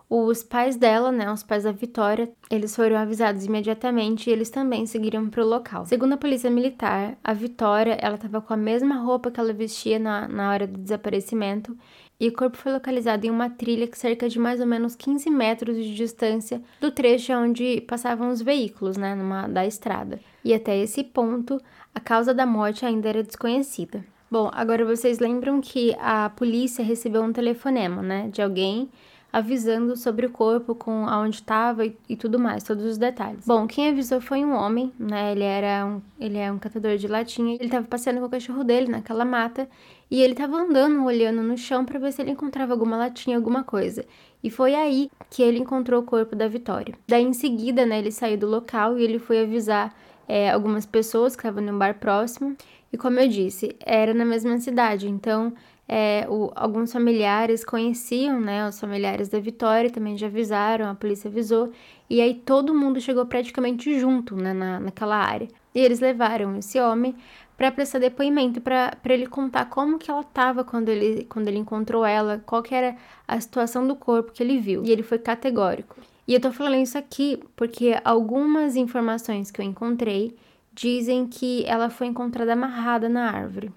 Os 0.09 0.45
pais 0.45 0.77
dela, 0.77 1.11
né, 1.11 1.33
os 1.33 1.43
pais 1.43 1.65
da 1.65 1.73
Vitória, 1.73 2.31
eles 2.49 2.77
foram 2.77 2.97
avisados 2.97 3.45
imediatamente 3.45 4.31
e 4.31 4.33
eles 4.33 4.51
também 4.51 4.87
seguiram 4.87 5.29
para 5.29 5.43
o 5.43 5.49
local. 5.49 5.85
Segundo 5.85 6.13
a 6.13 6.17
polícia 6.17 6.49
militar, 6.49 7.19
a 7.25 7.33
Vitória, 7.33 7.99
ela 8.01 8.15
estava 8.15 8.41
com 8.41 8.53
a 8.53 8.57
mesma 8.57 8.97
roupa 8.99 9.33
que 9.33 9.41
ela 9.41 9.53
vestia 9.53 9.99
na, 9.99 10.29
na 10.29 10.51
hora 10.53 10.67
do 10.67 10.79
desaparecimento 10.79 11.77
e 12.19 12.29
o 12.29 12.33
corpo 12.33 12.57
foi 12.57 12.73
localizado 12.73 13.27
em 13.27 13.31
uma 13.31 13.51
trilha 13.51 13.87
que 13.87 13.99
cerca 13.99 14.29
de 14.29 14.39
mais 14.39 14.61
ou 14.61 14.67
menos 14.67 14.97
15 14.97 15.29
metros 15.31 15.77
de 15.77 15.95
distância 15.95 16.63
do 16.81 16.91
trecho 16.91 17.33
onde 17.33 17.83
passavam 17.83 18.31
os 18.31 18.41
veículos, 18.41 18.97
né, 18.97 19.15
numa, 19.15 19.47
da 19.47 19.67
estrada. 19.67 20.19
E 20.43 20.55
até 20.55 20.79
esse 20.79 21.05
ponto, 21.05 21.61
a 21.95 22.01
causa 22.01 22.33
da 22.33 22.47
morte 22.47 22.87
ainda 22.87 23.09
era 23.09 23.23
desconhecida. 23.23 24.05
Bom, 24.31 24.51
agora 24.53 24.85
vocês 24.85 25.19
lembram 25.19 25.61
que 25.61 25.95
a 26.01 26.31
polícia 26.31 26.85
recebeu 26.85 27.23
um 27.23 27.33
telefonema, 27.33 28.03
né, 28.03 28.29
de 28.33 28.41
alguém 28.43 28.89
avisando 29.37 29.97
sobre 29.97 30.25
o 30.25 30.31
corpo, 30.31 30.75
com 30.75 31.07
aonde 31.07 31.37
estava 31.37 31.85
e, 31.85 31.95
e, 32.09 32.17
tudo 32.17 32.39
mais, 32.39 32.63
todos 32.65 32.85
os 32.85 32.97
detalhes. 32.97 33.45
Bom, 33.47 33.67
quem 33.67 33.91
avisou 33.91 34.19
foi 34.19 34.43
um 34.43 34.55
homem, 34.55 34.91
né? 34.99 35.33
Ele 35.33 35.45
era 35.45 35.85
um, 35.85 36.01
ele 36.19 36.39
é 36.39 36.51
um 36.51 36.59
catador 36.59 36.97
de 36.97 37.07
latinha. 37.07 37.55
Ele 37.57 37.67
estava 37.67 37.87
passeando 37.87 38.21
com 38.21 38.27
o 38.27 38.31
cachorro 38.31 38.65
dele 38.65 38.89
naquela 38.89 39.27
mata 39.27 39.69
e 40.11 40.23
ele 40.23 40.33
estava 40.33 40.57
andando, 40.57 41.05
olhando 41.05 41.43
no 41.43 41.57
chão 41.57 41.85
para 41.85 41.99
ver 41.99 42.13
se 42.13 42.23
ele 42.23 42.31
encontrava 42.31 42.73
alguma 42.73 42.97
latinha, 42.97 43.37
alguma 43.37 43.65
coisa. 43.65 44.05
E 44.43 44.51
foi 44.51 44.75
aí 44.75 45.11
que 45.31 45.43
ele 45.43 45.59
encontrou 45.59 46.01
o 46.01 46.05
corpo 46.05 46.37
da 46.37 46.47
Vitória. 46.47 46.95
Daí 47.09 47.25
em 47.25 47.33
seguida, 47.33 47.85
né? 47.85 47.99
Ele 47.99 48.13
saiu 48.13 48.39
do 48.39 48.47
local 48.47 48.99
e 48.99 49.03
ele 49.03 49.19
foi 49.19 49.41
avisar 49.41 49.93
é, 50.29 50.51
algumas 50.51 50.87
pessoas 50.87 51.35
que 51.35 51.41
estavam 51.41 51.63
no 51.63 51.77
bar 51.77 51.99
próximo. 51.99 52.57
E 52.93 52.97
como 52.97 53.19
eu 53.19 53.29
disse, 53.29 53.75
era 53.81 54.15
na 54.15 54.25
mesma 54.25 54.59
cidade, 54.59 55.09
então 55.09 55.53
é, 55.89 56.27
o, 56.29 56.51
alguns 56.55 56.93
familiares 56.93 57.65
conheciam, 57.65 58.41
né? 58.41 58.69
Os 58.69 58.79
familiares 58.81 59.29
da 59.29 59.39
Vitória 59.39 59.91
também 59.91 60.17
já 60.17 60.27
avisaram, 60.27 60.89
a 60.89 60.95
polícia 60.95 61.29
avisou, 61.29 61.73
e 62.09 62.21
aí 62.21 62.35
todo 62.35 62.75
mundo 62.75 63.01
chegou 63.01 63.27
praticamente 63.27 63.99
junto 63.99 64.37
né, 64.37 64.53
na, 64.53 64.81
naquela 64.81 65.17
área. 65.17 65.49
E 65.75 65.81
eles 65.81 66.01
levaram 66.01 66.57
esse 66.57 66.81
homem 66.81 67.15
para 67.57 67.73
prestar 67.73 67.99
depoimento, 67.99 68.61
para 68.61 68.97
ele 69.07 69.27
contar 69.27 69.65
como 69.67 69.99
que 69.99 70.11
ela 70.11 70.21
estava 70.21 70.63
quando 70.63 70.89
ele, 70.91 71.25
quando 71.25 71.49
ele 71.49 71.59
encontrou 71.59 72.05
ela, 72.05 72.43
qual 72.45 72.63
que 72.63 72.75
era 72.75 72.97
a 73.27 73.41
situação 73.41 73.87
do 73.87 73.97
corpo 73.97 74.33
que 74.33 74.43
ele 74.43 74.59
viu. 74.59 74.85
E 74.85 74.93
ele 74.93 75.03
foi 75.03 75.19
categórico. 75.19 75.97
E 76.29 76.35
eu 76.35 76.41
tô 76.41 76.53
falando 76.53 76.83
isso 76.83 76.99
aqui 76.99 77.41
porque 77.55 77.99
algumas 78.05 78.77
informações 78.77 79.51
que 79.51 79.61
eu 79.61 79.65
encontrei 79.65 80.37
dizem 80.75 81.27
que 81.27 81.65
ela 81.67 81.89
foi 81.89 82.09
encontrada 82.09 82.53
amarrada 82.53 83.09
na 83.09 83.31
árvore. 83.31 83.73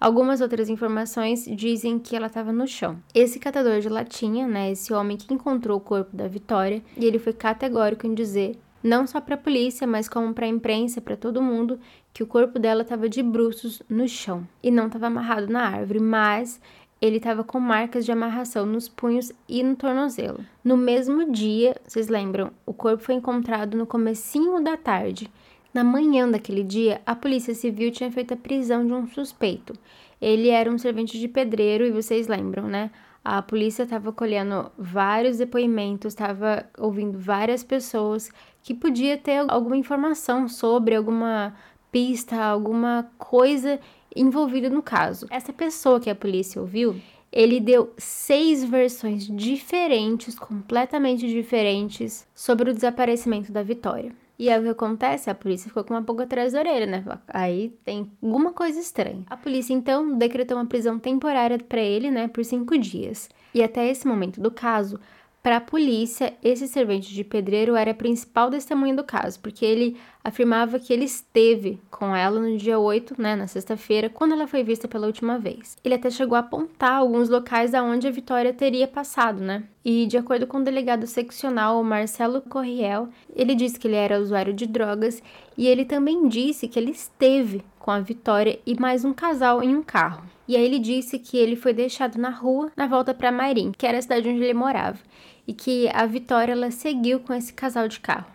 Algumas 0.00 0.40
outras 0.40 0.68
informações 0.68 1.44
dizem 1.44 1.96
que 1.96 2.16
ela 2.16 2.26
estava 2.26 2.52
no 2.52 2.66
chão. 2.66 2.98
Esse 3.14 3.38
catador 3.38 3.78
de 3.78 3.88
latinha, 3.88 4.48
né, 4.48 4.72
esse 4.72 4.92
homem 4.92 5.16
que 5.16 5.32
encontrou 5.32 5.78
o 5.78 5.80
corpo 5.80 6.16
da 6.16 6.26
Vitória, 6.26 6.82
e 6.96 7.04
ele 7.04 7.20
foi 7.20 7.32
categórico 7.32 8.04
em 8.04 8.12
dizer, 8.12 8.58
não 8.82 9.06
só 9.06 9.20
para 9.20 9.34
a 9.34 9.38
polícia, 9.38 9.86
mas 9.86 10.08
como 10.08 10.34
para 10.34 10.46
a 10.46 10.48
imprensa, 10.48 11.00
para 11.00 11.16
todo 11.16 11.42
mundo, 11.42 11.78
que 12.12 12.22
o 12.22 12.26
corpo 12.26 12.58
dela 12.58 12.82
estava 12.82 13.08
de 13.08 13.22
bruços 13.22 13.82
no 13.88 14.08
chão 14.08 14.46
e 14.62 14.70
não 14.70 14.86
estava 14.86 15.06
amarrado 15.06 15.52
na 15.52 15.66
árvore, 15.66 16.00
mas 16.00 16.60
ele 17.00 17.16
estava 17.16 17.42
com 17.42 17.58
marcas 17.58 18.04
de 18.04 18.12
amarração 18.12 18.64
nos 18.64 18.88
punhos 18.88 19.32
e 19.48 19.62
no 19.62 19.74
tornozelo. 19.74 20.44
No 20.62 20.76
mesmo 20.76 21.32
dia, 21.32 21.74
vocês 21.84 22.08
lembram, 22.08 22.52
o 22.64 22.72
corpo 22.72 23.02
foi 23.02 23.16
encontrado 23.16 23.76
no 23.76 23.86
comecinho 23.86 24.62
da 24.62 24.76
tarde. 24.76 25.28
Na 25.74 25.82
manhã 25.82 26.30
daquele 26.30 26.62
dia, 26.62 27.00
a 27.04 27.16
Polícia 27.16 27.54
Civil 27.54 27.90
tinha 27.90 28.10
feito 28.10 28.34
a 28.34 28.36
prisão 28.36 28.86
de 28.86 28.92
um 28.92 29.08
suspeito. 29.08 29.72
Ele 30.20 30.48
era 30.48 30.70
um 30.70 30.78
servente 30.78 31.18
de 31.18 31.26
pedreiro 31.26 31.84
e 31.84 31.90
vocês 31.90 32.28
lembram, 32.28 32.68
né? 32.68 32.90
A 33.24 33.40
polícia 33.40 33.84
estava 33.84 34.12
colhendo 34.12 34.72
vários 34.76 35.38
depoimentos, 35.38 36.12
estava 36.12 36.66
ouvindo 36.76 37.18
várias 37.18 37.62
pessoas 37.62 38.30
que 38.62 38.74
podia 38.74 39.16
ter 39.16 39.44
alguma 39.48 39.76
informação 39.76 40.48
sobre 40.48 40.96
alguma 40.96 41.54
pista, 41.92 42.36
alguma 42.36 43.08
coisa 43.18 43.78
envolvida 44.14 44.68
no 44.68 44.82
caso. 44.82 45.26
Essa 45.30 45.52
pessoa 45.52 46.00
que 46.00 46.10
a 46.10 46.14
polícia 46.16 46.60
ouviu, 46.60 46.96
ele 47.30 47.60
deu 47.60 47.92
seis 47.96 48.64
versões 48.64 49.26
diferentes, 49.26 50.36
completamente 50.36 51.28
diferentes, 51.28 52.26
sobre 52.34 52.70
o 52.70 52.74
desaparecimento 52.74 53.52
da 53.52 53.62
Vitória. 53.62 54.12
E 54.38 54.48
aí 54.50 54.58
o 54.58 54.62
que 54.62 54.68
acontece? 54.70 55.30
A 55.30 55.34
polícia 55.34 55.68
ficou 55.68 55.84
com 55.84 55.94
uma 55.94 56.02
pulga 56.02 56.24
atrás 56.24 56.52
da 56.52 56.60
orelha, 56.60 56.86
né? 56.86 57.04
Aí 57.28 57.70
tem 57.84 58.10
alguma 58.22 58.52
coisa 58.52 58.80
estranha. 58.80 59.24
A 59.28 59.36
polícia 59.36 59.72
então 59.74 60.16
decretou 60.16 60.56
uma 60.56 60.66
prisão 60.66 60.98
temporária 60.98 61.58
para 61.58 61.80
ele, 61.80 62.10
né, 62.10 62.28
por 62.28 62.44
cinco 62.44 62.76
dias. 62.78 63.28
E 63.54 63.62
até 63.62 63.88
esse 63.88 64.06
momento 64.06 64.40
do 64.40 64.50
caso, 64.50 64.98
para 65.42 65.56
a 65.56 65.60
polícia, 65.60 66.34
esse 66.40 66.68
servente 66.68 67.12
de 67.12 67.24
pedreiro 67.24 67.74
era 67.74 67.90
a 67.90 67.94
principal 67.94 68.48
testemunha 68.48 68.94
do 68.94 69.02
caso, 69.02 69.40
porque 69.40 69.64
ele 69.64 69.96
afirmava 70.22 70.78
que 70.78 70.92
ele 70.92 71.04
esteve 71.04 71.80
com 71.90 72.14
ela 72.14 72.38
no 72.38 72.56
dia 72.56 72.78
8, 72.78 73.20
né, 73.20 73.34
na 73.34 73.48
sexta-feira, 73.48 74.08
quando 74.08 74.34
ela 74.34 74.46
foi 74.46 74.62
vista 74.62 74.86
pela 74.86 75.08
última 75.08 75.40
vez. 75.40 75.76
Ele 75.82 75.96
até 75.96 76.10
chegou 76.10 76.36
a 76.36 76.38
apontar 76.38 76.98
alguns 76.98 77.28
locais 77.28 77.74
aonde 77.74 78.06
a 78.06 78.10
Vitória 78.12 78.52
teria 78.52 78.86
passado, 78.86 79.40
né? 79.40 79.64
E 79.84 80.06
de 80.06 80.16
acordo 80.16 80.46
com 80.46 80.58
o 80.58 80.64
delegado 80.64 81.08
seccional 81.08 81.82
Marcelo 81.82 82.40
Corriel, 82.42 83.08
ele 83.34 83.56
disse 83.56 83.80
que 83.80 83.88
ele 83.88 83.96
era 83.96 84.20
usuário 84.20 84.54
de 84.54 84.64
drogas 84.64 85.20
e 85.58 85.66
ele 85.66 85.84
também 85.84 86.28
disse 86.28 86.68
que 86.68 86.78
ele 86.78 86.92
esteve 86.92 87.64
com 87.80 87.90
a 87.90 87.98
Vitória 87.98 88.60
e 88.64 88.78
mais 88.78 89.04
um 89.04 89.12
casal 89.12 89.60
em 89.60 89.74
um 89.74 89.82
carro. 89.82 90.22
E 90.46 90.56
aí 90.56 90.64
ele 90.64 90.78
disse 90.78 91.18
que 91.18 91.36
ele 91.36 91.56
foi 91.56 91.72
deixado 91.72 92.16
na 92.16 92.30
rua 92.30 92.70
na 92.76 92.86
volta 92.86 93.12
para 93.12 93.32
Mairim, 93.32 93.72
que 93.76 93.86
era 93.86 93.98
a 93.98 94.02
cidade 94.02 94.28
onde 94.28 94.40
ele 94.40 94.54
morava 94.54 94.98
e 95.46 95.52
que 95.52 95.88
a 95.92 96.06
Vitória 96.06 96.52
ela 96.52 96.70
seguiu 96.70 97.20
com 97.20 97.32
esse 97.32 97.52
casal 97.52 97.88
de 97.88 98.00
carro. 98.00 98.30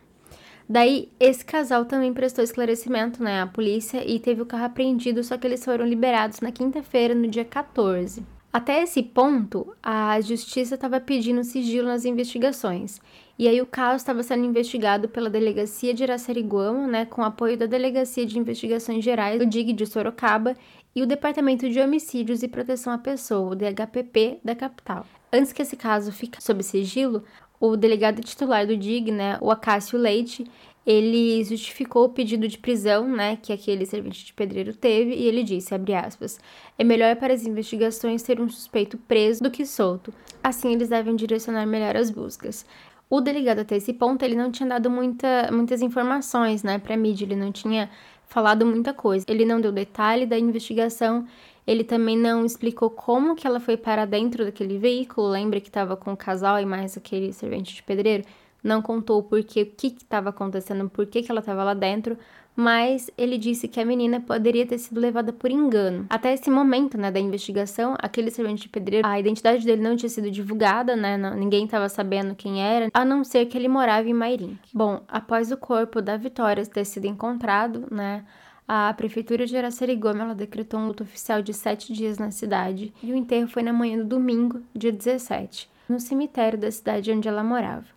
Daí, 0.69 1.09
esse 1.17 1.45
casal 1.45 1.85
também 1.85 2.13
prestou 2.13 2.43
esclarecimento 2.43 3.23
né, 3.23 3.41
à 3.41 3.47
polícia 3.47 4.03
e 4.05 4.19
teve 4.19 4.41
o 4.41 4.45
carro 4.45 4.65
apreendido, 4.65 5.23
só 5.23 5.37
que 5.37 5.47
eles 5.47 5.63
foram 5.63 5.85
liberados 5.85 6.41
na 6.41 6.51
quinta-feira, 6.51 7.15
no 7.15 7.27
dia 7.27 7.45
14. 7.45 8.25
Até 8.51 8.81
esse 8.81 9.03
ponto, 9.03 9.73
a 9.83 10.19
justiça 10.19 10.75
estava 10.75 10.99
pedindo 10.99 11.43
sigilo 11.43 11.87
nas 11.87 12.05
investigações. 12.05 12.99
E 13.39 13.47
aí 13.47 13.61
o 13.61 13.67
caso 13.67 13.97
estava 13.97 14.23
sendo 14.23 14.45
investigado 14.45 15.07
pela 15.07 15.29
Delegacia 15.29 15.93
de 15.93 16.03
Araçariguama, 16.03 16.87
né, 16.87 17.05
com 17.05 17.23
apoio 17.23 17.55
da 17.55 17.67
Delegacia 17.67 18.25
de 18.25 18.39
Investigações 18.39 19.05
Gerais, 19.05 19.39
o 19.41 19.45
DIG 19.45 19.73
de 19.73 19.85
Sorocaba, 19.85 20.55
e 20.97 21.01
o 21.03 21.05
Departamento 21.05 21.69
de 21.69 21.79
Homicídios 21.79 22.41
e 22.41 22.47
Proteção 22.47 22.91
à 22.91 22.97
Pessoa, 22.97 23.51
o 23.51 23.55
DHPP, 23.55 24.39
da 24.43 24.55
capital. 24.55 25.05
Antes 25.31 25.53
que 25.53 25.61
esse 25.61 25.77
caso 25.77 26.11
fique 26.11 26.43
sob 26.43 26.63
sigilo, 26.63 27.23
o 27.59 27.77
delegado 27.77 28.19
titular 28.19 28.65
do 28.65 28.75
DIG, 28.75 29.11
né, 29.11 29.37
o 29.39 29.51
Acácio 29.51 29.99
Leite, 29.99 30.43
ele 30.83 31.43
justificou 31.43 32.05
o 32.05 32.09
pedido 32.09 32.47
de 32.47 32.57
prisão, 32.57 33.07
né, 33.07 33.35
que 33.35 33.53
aquele 33.53 33.85
servente 33.85 34.25
de 34.25 34.33
pedreiro 34.33 34.75
teve, 34.75 35.13
e 35.13 35.27
ele 35.27 35.43
disse, 35.43 35.71
abre 35.75 35.93
aspas, 35.93 36.39
é 36.79 36.83
melhor 36.83 37.15
para 37.17 37.31
as 37.31 37.45
investigações 37.45 38.23
ter 38.23 38.41
um 38.41 38.49
suspeito 38.49 38.97
preso 38.97 39.43
do 39.43 39.51
que 39.51 39.67
solto. 39.67 40.11
Assim, 40.43 40.73
eles 40.73 40.89
devem 40.89 41.15
direcionar 41.15 41.67
melhor 41.67 41.95
as 41.95 42.09
buscas. 42.09 42.65
O 43.07 43.21
delegado 43.21 43.59
até 43.59 43.75
esse 43.75 43.93
ponto, 43.93 44.25
ele 44.25 44.35
não 44.35 44.51
tinha 44.51 44.67
dado 44.67 44.89
muita, 44.89 45.51
muitas 45.51 45.83
informações, 45.83 46.63
né, 46.63 46.79
para 46.79 46.95
a 46.95 46.97
mídia, 46.97 47.23
ele 47.25 47.35
não 47.35 47.51
tinha 47.51 47.87
falado 48.27 48.65
muita 48.65 48.93
coisa. 48.93 49.25
Ele 49.27 49.45
não 49.45 49.59
deu 49.59 49.71
detalhe 49.71 50.25
da 50.25 50.37
investigação 50.37 51.25
ele 51.67 51.83
também 51.83 52.17
não 52.17 52.45
explicou 52.45 52.89
como 52.89 53.35
que 53.35 53.45
ela 53.45 53.59
foi 53.59 53.75
para 53.75 54.05
dentro 54.05 54.45
daquele 54.45 54.77
veículo. 54.77 55.27
Lembra 55.27 55.59
que 55.59 55.67
estava 55.67 55.97
com 55.97 56.13
o 56.13 56.17
casal 56.17 56.57
e 56.61 56.65
mais 56.65 56.95
aquele 56.95 57.33
servente 57.33 57.75
de 57.75 57.83
pedreiro? 57.83 58.23
Não 58.63 58.81
contou 58.81 59.21
por 59.21 59.43
que, 59.43 59.63
o 59.63 59.65
que 59.65 59.87
estava 59.87 60.29
acontecendo, 60.29 60.89
por 60.89 61.05
que, 61.05 61.21
que 61.21 61.29
ela 61.29 61.41
estava 61.41 61.65
lá 61.65 61.73
dentro, 61.73 62.17
mas 62.57 63.11
ele 63.15 63.37
disse 63.37 63.67
que 63.67 63.79
a 63.79 63.85
menina 63.85 64.19
poderia 64.19 64.65
ter 64.65 64.79
sido 64.79 64.99
levada 64.99 65.31
por 65.31 65.51
engano. 65.51 66.07
Até 66.09 66.33
esse 66.33 66.49
momento, 66.49 66.97
né, 66.97 67.11
da 67.11 67.19
investigação, 67.19 67.95
aquele 67.99 68.31
servente 68.31 68.63
de 68.63 68.69
pedreiro, 68.69 69.07
a 69.07 69.19
identidade 69.19 69.63
dele 69.63 69.83
não 69.83 69.95
tinha 69.95 70.09
sido 70.09 70.31
divulgada, 70.31 70.95
né, 70.95 71.17
não, 71.17 71.35
ninguém 71.35 71.65
estava 71.65 71.87
sabendo 71.87 72.33
quem 72.33 72.63
era, 72.63 72.89
a 72.91 73.05
não 73.05 73.23
ser 73.23 73.45
que 73.45 73.55
ele 73.55 73.67
morava 73.67 74.09
em 74.09 74.13
Mairim. 74.13 74.57
Bom, 74.73 75.03
após 75.07 75.51
o 75.51 75.57
corpo 75.57 76.01
da 76.01 76.17
Vitória 76.17 76.65
ter 76.65 76.83
sido 76.83 77.05
encontrado, 77.05 77.85
né, 77.91 78.25
a 78.67 78.91
prefeitura 78.95 79.45
de 79.45 79.55
Araçariguama 79.55 80.23
ela 80.23 80.35
decretou 80.35 80.79
um 80.79 80.87
luto 80.87 81.03
oficial 81.03 81.43
de 81.43 81.53
sete 81.53 81.93
dias 81.93 82.17
na 82.17 82.31
cidade 82.31 82.91
e 83.03 83.13
o 83.13 83.15
enterro 83.15 83.47
foi 83.47 83.61
na 83.61 83.71
manhã 83.71 83.99
do 83.99 84.05
domingo, 84.05 84.61
dia 84.75 84.91
17, 84.91 85.69
no 85.87 85.99
cemitério 85.99 86.57
da 86.57 86.71
cidade 86.71 87.11
onde 87.11 87.27
ela 87.27 87.43
morava. 87.43 87.96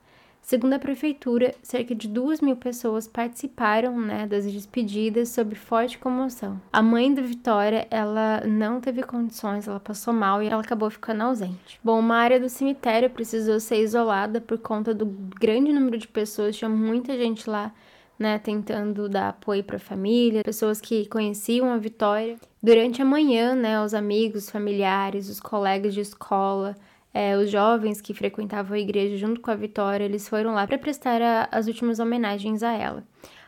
Segundo 0.50 0.72
a 0.72 0.80
prefeitura, 0.80 1.54
cerca 1.62 1.94
de 1.94 2.08
duas 2.08 2.40
mil 2.40 2.56
pessoas 2.56 3.06
participaram 3.06 4.00
né, 4.00 4.26
das 4.26 4.44
despedidas 4.44 5.28
sob 5.28 5.54
forte 5.54 5.96
comoção. 5.96 6.60
A 6.72 6.82
mãe 6.82 7.14
da 7.14 7.22
Vitória, 7.22 7.86
ela 7.88 8.40
não 8.44 8.80
teve 8.80 9.04
condições, 9.04 9.68
ela 9.68 9.78
passou 9.78 10.12
mal 10.12 10.42
e 10.42 10.48
ela 10.48 10.60
acabou 10.60 10.90
ficando 10.90 11.22
ausente. 11.22 11.78
Bom, 11.84 12.00
uma 12.00 12.16
área 12.16 12.40
do 12.40 12.48
cemitério 12.48 13.08
precisou 13.08 13.60
ser 13.60 13.80
isolada 13.80 14.40
por 14.40 14.58
conta 14.58 14.92
do 14.92 15.06
grande 15.06 15.72
número 15.72 15.96
de 15.96 16.08
pessoas, 16.08 16.56
tinha 16.56 16.68
muita 16.68 17.16
gente 17.16 17.48
lá 17.48 17.72
né, 18.18 18.36
tentando 18.36 19.08
dar 19.08 19.28
apoio 19.28 19.62
para 19.62 19.76
a 19.76 19.78
família, 19.78 20.42
pessoas 20.42 20.80
que 20.80 21.06
conheciam 21.06 21.72
a 21.72 21.76
Vitória. 21.76 22.36
Durante 22.60 23.00
a 23.00 23.04
manhã, 23.04 23.54
né, 23.54 23.80
os 23.80 23.94
amigos, 23.94 24.50
familiares, 24.50 25.28
os 25.28 25.38
colegas 25.38 25.94
de 25.94 26.00
escola, 26.00 26.74
é, 27.12 27.36
os 27.36 27.50
jovens 27.50 28.00
que 28.00 28.14
frequentavam 28.14 28.76
a 28.76 28.80
igreja 28.80 29.16
junto 29.16 29.40
com 29.40 29.50
a 29.50 29.54
Vitória, 29.54 30.04
eles 30.04 30.28
foram 30.28 30.54
lá 30.54 30.66
para 30.66 30.78
prestar 30.78 31.20
a, 31.20 31.48
as 31.50 31.66
últimas 31.66 31.98
homenagens 31.98 32.62
a 32.62 32.72
ela. 32.72 33.04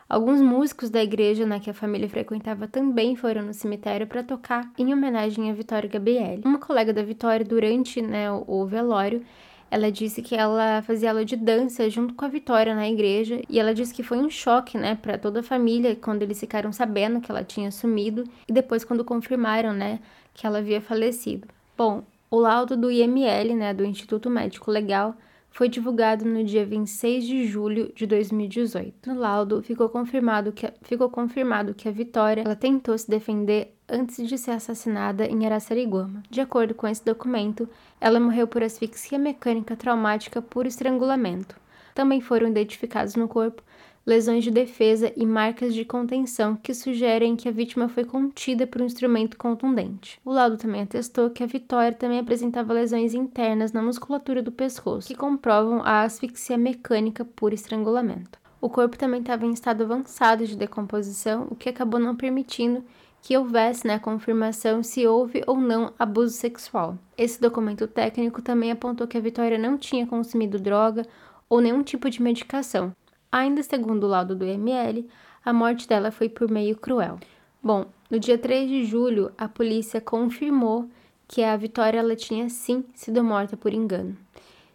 Alguns 0.09 0.42
músicos 0.42 0.90
da 0.90 1.02
igreja 1.02 1.47
né, 1.47 1.59
que 1.59 1.71
a 1.71 1.75
família 1.75 2.09
frequentava 2.09 2.69
também 2.69 3.16
foram 3.16 3.42
no 3.42 3.54
cemitério 3.54 4.07
para 4.07 4.23
tocar 4.23 4.71
em 4.76 4.92
homenagem 4.92 5.50
a 5.50 5.54
Vitória 5.54 5.88
Gabriele. 5.88 6.42
Uma 6.45 6.59
colega 6.59 6.92
da 6.92 7.02
Vitória, 7.02 7.47
durante 7.47 8.02
né, 8.02 8.31
o 8.31 8.66
velório, 8.66 9.25
ela 9.71 9.90
disse 9.90 10.21
que 10.21 10.35
ela 10.35 10.83
fazia 10.83 11.09
aula 11.09 11.25
de 11.25 11.35
dança 11.35 11.88
junto 11.88 12.12
com 12.12 12.26
a 12.26 12.28
Vitória 12.28 12.75
na 12.75 12.87
igreja 12.87 13.40
e 13.49 13.59
ela 13.59 13.73
disse 13.73 13.95
que 13.95 14.02
foi 14.02 14.19
um 14.19 14.28
choque, 14.28 14.76
né, 14.76 14.97
para 15.00 15.16
toda 15.16 15.40
a 15.40 15.42
família 15.42 15.97
quando 15.97 16.23
eles 16.23 16.38
ficaram 16.38 16.71
sabendo 16.73 17.23
que 17.23 17.31
ela 17.31 17.42
tinha 17.42 17.71
sumido 17.71 18.25
e 18.47 18.52
depois 18.52 18.85
quando 18.85 19.02
confirmaram, 19.02 19.73
né, 19.73 19.99
que 20.35 20.47
ela 20.47 20.59
havia 20.59 20.83
falecido. 20.83 21.49
Bom, 21.75 22.04
o 22.33 22.41
laudo 22.41 22.79
do 22.79 22.91
IML, 22.91 23.55
né, 23.55 23.75
do 23.75 23.85
Instituto 23.85 24.31
Médico 24.31 24.71
Legal, 24.71 25.15
foi 25.51 25.69
divulgado 25.69 26.25
no 26.25 26.43
dia 26.43 26.65
26 26.65 27.27
de 27.27 27.47
julho 27.47 27.93
de 27.95 28.07
2018. 28.07 29.07
No 29.07 29.21
laudo 29.21 29.62
ficou 29.62 29.87
confirmado 29.91 30.51
que, 30.51 30.67
ficou 30.81 31.11
confirmado 31.11 31.75
que 31.75 31.87
a 31.87 31.93
Vitória 31.93 32.41
ela 32.41 32.57
tentou 32.57 32.97
se 32.97 33.11
defender 33.11 33.77
antes 33.87 34.27
de 34.27 34.39
ser 34.39 34.53
assassinada 34.53 35.27
em 35.27 35.45
Araçariguama. 35.45 36.23
De 36.31 36.41
acordo 36.41 36.75
com 36.75 36.89
esse 36.89 37.05
documento, 37.05 37.69
ela 38.01 38.19
morreu 38.19 38.47
por 38.47 38.62
asfixia 38.62 39.19
mecânica 39.19 39.77
traumática 39.77 40.41
por 40.41 40.65
estrangulamento. 40.65 41.55
Também 41.95 42.23
foram 42.23 42.49
identificados 42.49 43.15
no 43.15 43.29
corpo 43.29 43.62
lesões 44.04 44.42
de 44.42 44.50
defesa 44.50 45.12
e 45.16 45.25
marcas 45.25 45.75
de 45.75 45.85
contenção 45.85 46.56
que 46.56 46.75
sugerem 46.75 47.37
que 47.37 47.49
a 47.49 47.52
vítima 47.52 47.88
foi 47.88 48.04
contida 48.04 48.66
por 48.66 48.82
um 48.82 48.87
instrumento 48.87 49.37
contundente. 49.37 50.21
O 50.25 50.32
laudo 50.32 50.56
também 50.56 50.82
atestou 50.82 51.30
que 51.30 51.42
a 51.42 51.47
Vitória 51.47 51.97
também 51.97 52.18
apresentava 52.18 52.73
lesões 52.73 53.14
internas 53.14 53.73
na 53.73 53.82
musculatura 53.82 54.42
do 54.42 54.50
pescoço, 54.50 55.09
que 55.09 55.14
comprovam 55.14 55.82
a 55.85 56.02
asfixia 56.02 56.59
mecânica 56.59 57.25
por 57.25 57.52
estrangulamento. 57.52 58.38
O 58.61 58.68
corpo 58.68 58.97
também 58.97 59.21
estava 59.21 59.47
em 59.47 59.52
estado 59.52 59.82
avançado 59.82 60.47
de 60.47 60.56
decomposição, 60.56 61.49
o 61.50 61.56
que 61.56 61.68
acabou 61.68 61.99
não 61.99 62.14
permitindo 62.14 62.85
que 63.21 63.37
houvesse 63.37 63.87
né, 63.87 64.00
confirmação 64.00 64.82
se 64.82 65.06
houve 65.06 65.42
ou 65.47 65.56
não 65.56 65.92
abuso 65.97 66.35
sexual. 66.35 66.99
Esse 67.16 67.40
documento 67.40 67.87
técnico 67.87 68.42
também 68.42 68.73
apontou 68.73 69.06
que 69.06 69.16
a 69.16 69.21
Vitória 69.21 69.56
não 69.56 69.78
tinha 69.78 70.06
consumido 70.06 70.59
droga 70.59 71.06
ou 71.49 71.61
nenhum 71.61 71.82
tipo 71.82 72.11
de 72.11 72.21
medicação, 72.21 72.92
Ainda 73.33 73.62
segundo 73.62 74.05
o 74.05 74.09
laudo 74.09 74.37
do 74.37 74.45
ML, 74.45 75.09
a 75.43 75.55
morte 75.55 75.89
dela 75.89 76.11
foi 76.11 76.29
por 76.29 76.51
meio 76.51 76.77
cruel. 76.77 77.19
Bom, 77.62 77.87
no 78.11 78.21
dia 78.21 78.37
3 78.37 78.69
de 78.69 78.85
julho, 78.85 79.33
a 79.39 79.49
polícia 79.49 80.03
confirmou 80.03 80.87
que 81.27 81.43
a 81.43 81.57
Vitória 81.57 81.99
ela 81.99 82.15
tinha 82.15 82.51
sim 82.51 82.85
sido 82.95 83.25
morta 83.25 83.57
por 83.57 83.73
engano. 83.73 84.15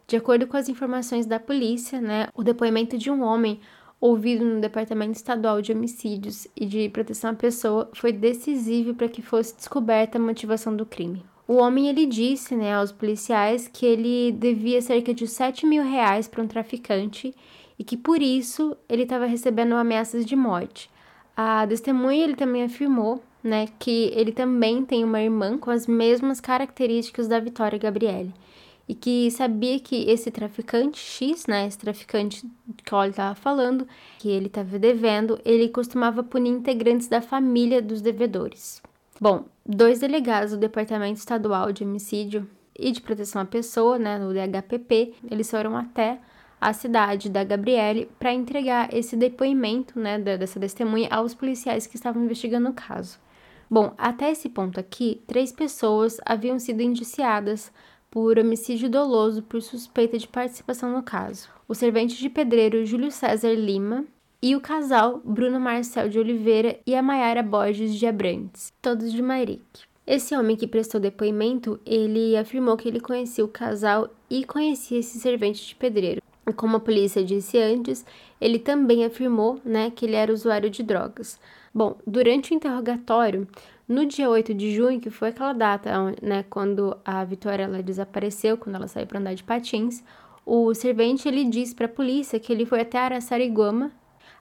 De 0.08 0.16
acordo 0.16 0.48
com 0.48 0.58
as 0.58 0.68
informações 0.68 1.28
da 1.28 1.40
polícia, 1.40 2.02
né, 2.02 2.30
o 2.34 2.44
depoimento 2.44 2.98
de 2.98 3.12
um 3.12 3.22
homem 3.22 3.60
ouvido 4.02 4.44
no 4.44 4.60
Departamento 4.60 5.18
Estadual 5.18 5.62
de 5.62 5.72
Homicídios 5.72 6.48
e 6.56 6.66
de 6.66 6.90
Proteção 6.90 7.32
à 7.32 7.34
Pessoa 7.34 7.90
foi 7.94 8.12
decisivo 8.12 8.96
para 8.96 9.08
que 9.08 9.22
fosse 9.22 9.56
descoberta 9.56 10.18
a 10.18 10.22
motivação 10.22 10.76
do 10.76 10.86
crime. 10.86 11.24
O 11.48 11.58
homem 11.58 11.90
ele 11.90 12.06
disse 12.06 12.56
né, 12.56 12.74
aos 12.74 12.92
policiais 12.92 13.68
que 13.68 13.86
ele 13.86 14.32
devia 14.32 14.82
cerca 14.82 15.14
de 15.14 15.28
7 15.28 15.66
mil 15.66 15.84
reais 15.84 16.28
para 16.28 16.44
um 16.44 16.48
traficante 16.48 17.36
e 17.78 17.84
que 17.84 17.98
por 17.98 18.22
isso 18.22 18.76
ele 18.90 19.04
estava 19.04 19.26
recebendo 19.26 19.76
ameaças 19.76 20.26
de 20.26 20.36
morte. 20.36 20.90
A 21.36 21.66
testemunha 21.68 22.24
ele 22.24 22.36
também 22.36 22.64
afirmou 22.64 23.22
né, 23.44 23.68
que 23.80 24.12
ele 24.14 24.32
também 24.32 24.84
tem 24.84 25.04
uma 25.04 25.22
irmã 25.22 25.58
com 25.58 25.70
as 25.70 25.88
mesmas 25.88 26.42
características 26.42 27.28
da 27.28 27.40
Vitória 27.40 27.78
Gabriele 27.78 28.34
e 28.88 28.96
que 28.96 29.30
sabia 29.32 29.80
que 29.80 30.10
esse 30.10 30.32
traficante 30.32 30.98
X, 30.98 31.46
né, 31.46 31.68
esse 31.68 31.78
traficante 31.78 32.46
que 32.84 32.96
o 32.96 33.04
estava 33.04 33.36
falando, 33.36 33.88
que 34.18 34.30
ele 34.30 34.48
estava 34.48 34.80
devendo, 34.80 35.40
ele 35.44 35.68
costumava 35.68 36.24
punir 36.24 36.52
integrantes 36.52 37.08
da 37.08 37.22
família 37.22 37.82
dos 37.82 38.02
devedores. 38.02 38.82
Bom, 39.20 39.46
dois 39.66 40.00
delegados 40.00 40.52
do 40.52 40.58
Departamento 40.58 41.20
Estadual 41.20 41.74
de 41.74 41.84
Homicídio 41.84 42.48
e 42.80 42.92
de 42.92 43.02
Proteção 43.02 43.42
à 43.42 43.46
Pessoa, 43.46 44.00
né, 44.00 44.18
no 44.18 44.34
DHPP, 44.34 45.16
eles 45.30 45.52
foram 45.52 45.76
até 45.76 46.20
a 46.60 46.74
cidade 46.74 47.30
da 47.30 47.44
Gabriele 47.44 48.10
para 48.20 48.34
entregar 48.34 48.94
esse 48.94 49.16
depoimento, 49.16 50.00
né, 50.00 50.18
dessa 50.20 50.60
testemunha 50.60 51.08
aos 51.12 51.34
policiais 51.34 51.86
que 51.86 51.96
estavam 51.96 52.24
investigando 52.24 52.70
o 52.70 52.74
caso. 52.74 53.20
Bom, 53.70 53.94
até 53.98 54.32
esse 54.32 54.50
ponto 54.50 54.80
aqui, 54.80 55.22
três 55.28 55.52
pessoas 55.52 56.18
haviam 56.26 56.58
sido 56.58 56.82
indiciadas 56.82 57.72
por 58.10 58.40
homicídio 58.40 58.90
doloso 58.90 59.44
por 59.44 59.62
suspeita 59.62 60.18
de 60.18 60.28
participação 60.28 60.92
no 60.92 61.04
caso. 61.04 61.50
O 61.68 61.76
servente 61.76 62.18
de 62.18 62.30
pedreiro 62.30 62.86
Júlio 62.86 63.12
César 63.12 63.54
Lima 63.54 64.06
e 64.42 64.56
o 64.56 64.62
casal 64.62 65.22
Bruno 65.26 65.60
Marcel 65.60 66.08
de 66.08 66.18
Oliveira 66.18 66.80
e 66.86 66.96
a 66.96 67.02
Maiara 67.02 67.44
Borges 67.44 67.94
de 67.94 68.06
Abrantes, 68.08 68.72
todos 68.82 69.12
de 69.12 69.22
Mairique. 69.22 69.86
Esse 70.06 70.34
homem 70.38 70.56
que 70.56 70.66
prestou 70.66 71.02
depoimento, 71.02 71.78
ele 71.86 72.38
afirmou 72.38 72.78
que 72.78 72.88
ele 72.88 73.02
conhecia 73.02 73.44
o 73.44 73.50
casal 73.50 74.10
e 74.30 74.46
conhecia 74.46 75.00
esse 75.00 75.20
servente 75.20 75.68
de 75.68 75.76
pedreiro. 75.76 76.22
Como 76.56 76.78
a 76.78 76.80
polícia 76.80 77.24
disse 77.24 77.58
antes, 77.58 78.06
ele 78.40 78.58
também 78.60 79.04
afirmou, 79.04 79.60
né, 79.66 79.92
que 79.94 80.06
ele 80.06 80.16
era 80.16 80.32
usuário 80.32 80.70
de 80.70 80.82
drogas. 80.82 81.40
Bom, 81.74 81.98
durante 82.08 82.52
o 82.52 82.56
interrogatório, 82.56 83.48
no 83.88 84.06
dia 84.06 84.30
8 84.30 84.54
de 84.54 84.74
junho, 84.74 85.00
que 85.00 85.10
foi 85.10 85.30
aquela 85.30 85.54
data, 85.54 85.92
né, 86.22 86.44
quando 86.50 86.98
a 87.06 87.24
Vitória 87.24 87.64
ela 87.64 87.84
desapareceu, 87.84 88.58
quando 88.58 88.76
ela 88.76 88.88
saiu 88.88 89.08
para 89.08 89.20
andar 89.20 89.34
de 89.34 89.44
patins, 89.44 90.04
o 90.46 90.74
servente 90.74 91.28
ele 91.28 91.44
disse 91.44 91.76
para 91.76 91.86
a 91.86 91.90
polícia 91.90 92.40
que 92.40 92.52
ele 92.52 92.66
foi 92.66 92.82
até 92.82 92.98
Araçariguama, 92.98 93.92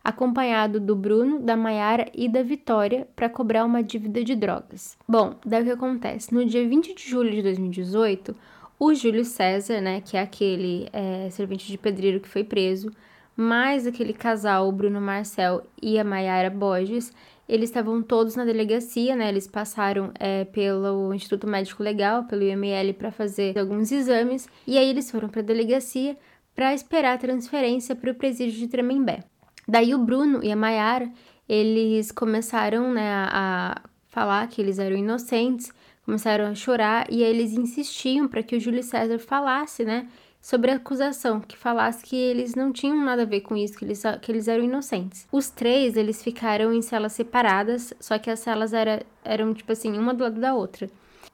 acompanhado 0.03 0.79
do 0.79 0.95
Bruno, 0.95 1.41
da 1.41 1.57
Maiara 1.57 2.07
e 2.15 2.29
da 2.29 2.43
Vitória, 2.43 3.09
para 3.17 3.29
cobrar 3.29 3.65
uma 3.65 3.83
dívida 3.83 4.23
de 4.23 4.37
drogas. 4.37 4.97
Bom, 5.09 5.35
daí 5.45 5.63
o 5.63 5.65
que 5.65 5.71
acontece? 5.73 6.33
No 6.33 6.45
dia 6.45 6.67
20 6.69 6.95
de 6.95 7.11
julho 7.11 7.33
de 7.33 7.43
2018, 7.43 8.37
o 8.79 8.95
Júlio 8.95 9.25
César, 9.25 9.81
né, 9.81 10.01
que 10.01 10.17
é 10.17 10.21
aquele 10.21 10.89
é, 10.93 11.29
servente 11.31 11.67
de 11.67 11.79
pedreiro 11.79 12.21
que 12.21 12.29
foi 12.29 12.45
preso, 12.45 12.91
mais 13.37 13.87
aquele 13.87 14.13
casal, 14.13 14.69
o 14.69 14.73
Bruno 14.73 15.01
Marcel 15.01 15.63
e 15.81 15.99
a 15.99 16.05
Maiara 16.05 16.51
Borges, 16.51 17.13
eles 17.49 17.71
estavam 17.71 18.03
todos 18.03 18.35
na 18.35 18.45
delegacia, 18.45 19.15
né? 19.15 19.29
Eles 19.29 19.47
passaram 19.47 20.11
é, 20.19 20.45
pelo 20.47 21.15
Instituto 21.15 21.47
Médico 21.47 21.83
Legal, 21.83 22.25
pelo 22.25 22.43
IML, 22.43 22.95
para 22.95 23.13
fazer 23.13 23.57
alguns 23.57 23.93
exames. 23.93 24.49
E 24.67 24.77
aí 24.77 24.89
eles 24.89 25.11
foram 25.11 25.29
para 25.29 25.43
a 25.43 25.45
delegacia 25.45 26.17
para 26.57 26.75
esperar 26.75 27.15
a 27.15 27.19
transferência 27.19 27.95
para 27.95 28.11
o 28.11 28.15
presídio 28.15 28.59
de 28.59 28.67
Tremembé. 28.67 29.21
Daí 29.69 29.95
o 29.95 29.99
Bruno 29.99 30.43
e 30.43 30.51
a 30.51 30.57
Maiara, 30.57 31.09
eles 31.49 32.11
começaram 32.11 32.93
né, 32.93 33.09
a 33.29 33.81
falar 34.09 34.49
que 34.49 34.61
eles 34.61 34.79
eram 34.79 34.97
inocentes, 34.97 35.73
começaram 36.07 36.47
a 36.47 36.55
chorar 36.55 37.07
e 37.11 37.23
eles 37.23 37.53
insistiam 37.53 38.27
para 38.27 38.43
que 38.43 38.57
o 38.57 38.61
Júlio 38.61 38.83
César 38.83 39.19
falasse, 39.19 39.85
né? 39.85 40.09
sobre 40.47 40.71
a 40.71 40.77
acusação, 40.77 41.41
que 41.41 41.59
falasse 41.59 42.05
que 42.05 42.15
eles 42.15 42.55
não 42.55 42.73
tinham 42.73 43.05
nada 43.05 43.23
a 43.23 43.27
ver 43.27 43.41
com 43.41 43.57
isso, 43.57 43.77
que 43.77 43.85
eles, 43.85 44.01
que 44.23 44.31
eles 44.31 44.47
eram 44.47 44.63
inocentes. 44.63 45.27
Os 45.33 45.51
três, 45.51 45.97
eles 45.97 46.23
ficaram 46.23 46.73
em 46.73 46.81
celas 46.83 47.15
separadas, 47.15 47.93
só 47.99 48.17
que 48.17 48.31
as 48.31 48.39
celas 48.39 48.73
era, 48.73 49.05
eram, 49.25 49.53
tipo 49.53 49.73
assim, 49.73 49.99
uma 49.99 50.15
do 50.15 50.23
lado 50.23 50.41
da 50.41 50.55
outra. 50.55 50.89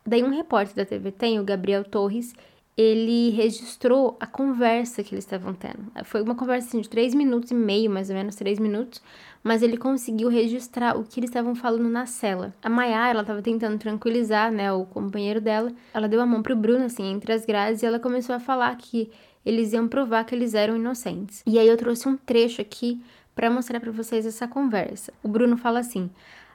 Daí 0.07 0.25
um 0.25 0.35
repórter 0.35 0.75
da 0.75 0.87
TV 0.87 1.13
Tem, 1.13 1.39
o 1.39 1.45
Gabriel 1.45 1.85
Torres, 1.85 2.35
ele 2.77 3.31
registrou 3.31 4.17
a 4.19 4.27
conversa 4.27 5.03
que 5.03 5.15
eles 5.15 5.25
estavam 5.25 5.53
tendo. 5.53 5.93
Foi 6.05 6.23
uma 6.23 6.35
conversa 6.35 6.69
assim, 6.69 6.81
de 6.81 6.89
três 6.89 7.15
minutos 7.15 7.51
e 7.51 7.55
meio, 7.55 7.91
mais 7.91 8.09
ou 8.09 8.17
menos, 8.17 8.35
três 8.35 8.59
minutos, 8.59 9.03
mas 9.43 9.63
ele 9.63 9.77
conseguiu 9.77 10.29
registrar 10.29 10.97
o 10.97 11.05
que 11.05 11.21
eles 11.21 11.29
estavam 11.29 11.55
falando 11.55 11.89
na 11.89 12.07
cela. 12.07 12.55
A 12.63 12.71
Maiara, 12.71 13.11
ela 13.11 13.21
estava 13.21 13.43
tentando 13.43 13.79
tranquilizar, 13.79 14.51
né, 14.51 14.73
o 14.73 14.87
companheiro 14.87 15.41
dela. 15.41 15.71
Ela 15.93 16.09
deu 16.09 16.21
a 16.21 16.27
mão 16.27 16.43
pro 16.43 16.57
Bruno, 16.57 16.85
assim, 16.85 17.05
entre 17.11 17.33
as 17.33 17.45
grades, 17.45 17.83
e 17.83 17.87
ela 17.87 17.99
começou 17.99 18.35
a 18.35 18.41
falar 18.41 18.75
que 18.77 19.11
eles 19.45 19.73
iam 19.73 19.87
provar 19.89 20.25
que 20.25 20.35
eles 20.35 20.55
eram 20.55 20.77
inocentes. 20.77 21.43
E 21.47 21.59
aí 21.59 21.69
eu 21.69 21.77
trouxe 21.77 22.09
um 22.09 22.17
trecho 22.17 22.63
aqui 22.63 23.03
para 23.35 23.51
mostrar 23.51 23.81
para 23.81 23.91
vocês 23.91 24.25
essa 24.25 24.47
conversa. 24.47 25.13
O 25.23 25.29
Bruno 25.29 25.57
fala 25.57 25.81
assim: 25.81 26.11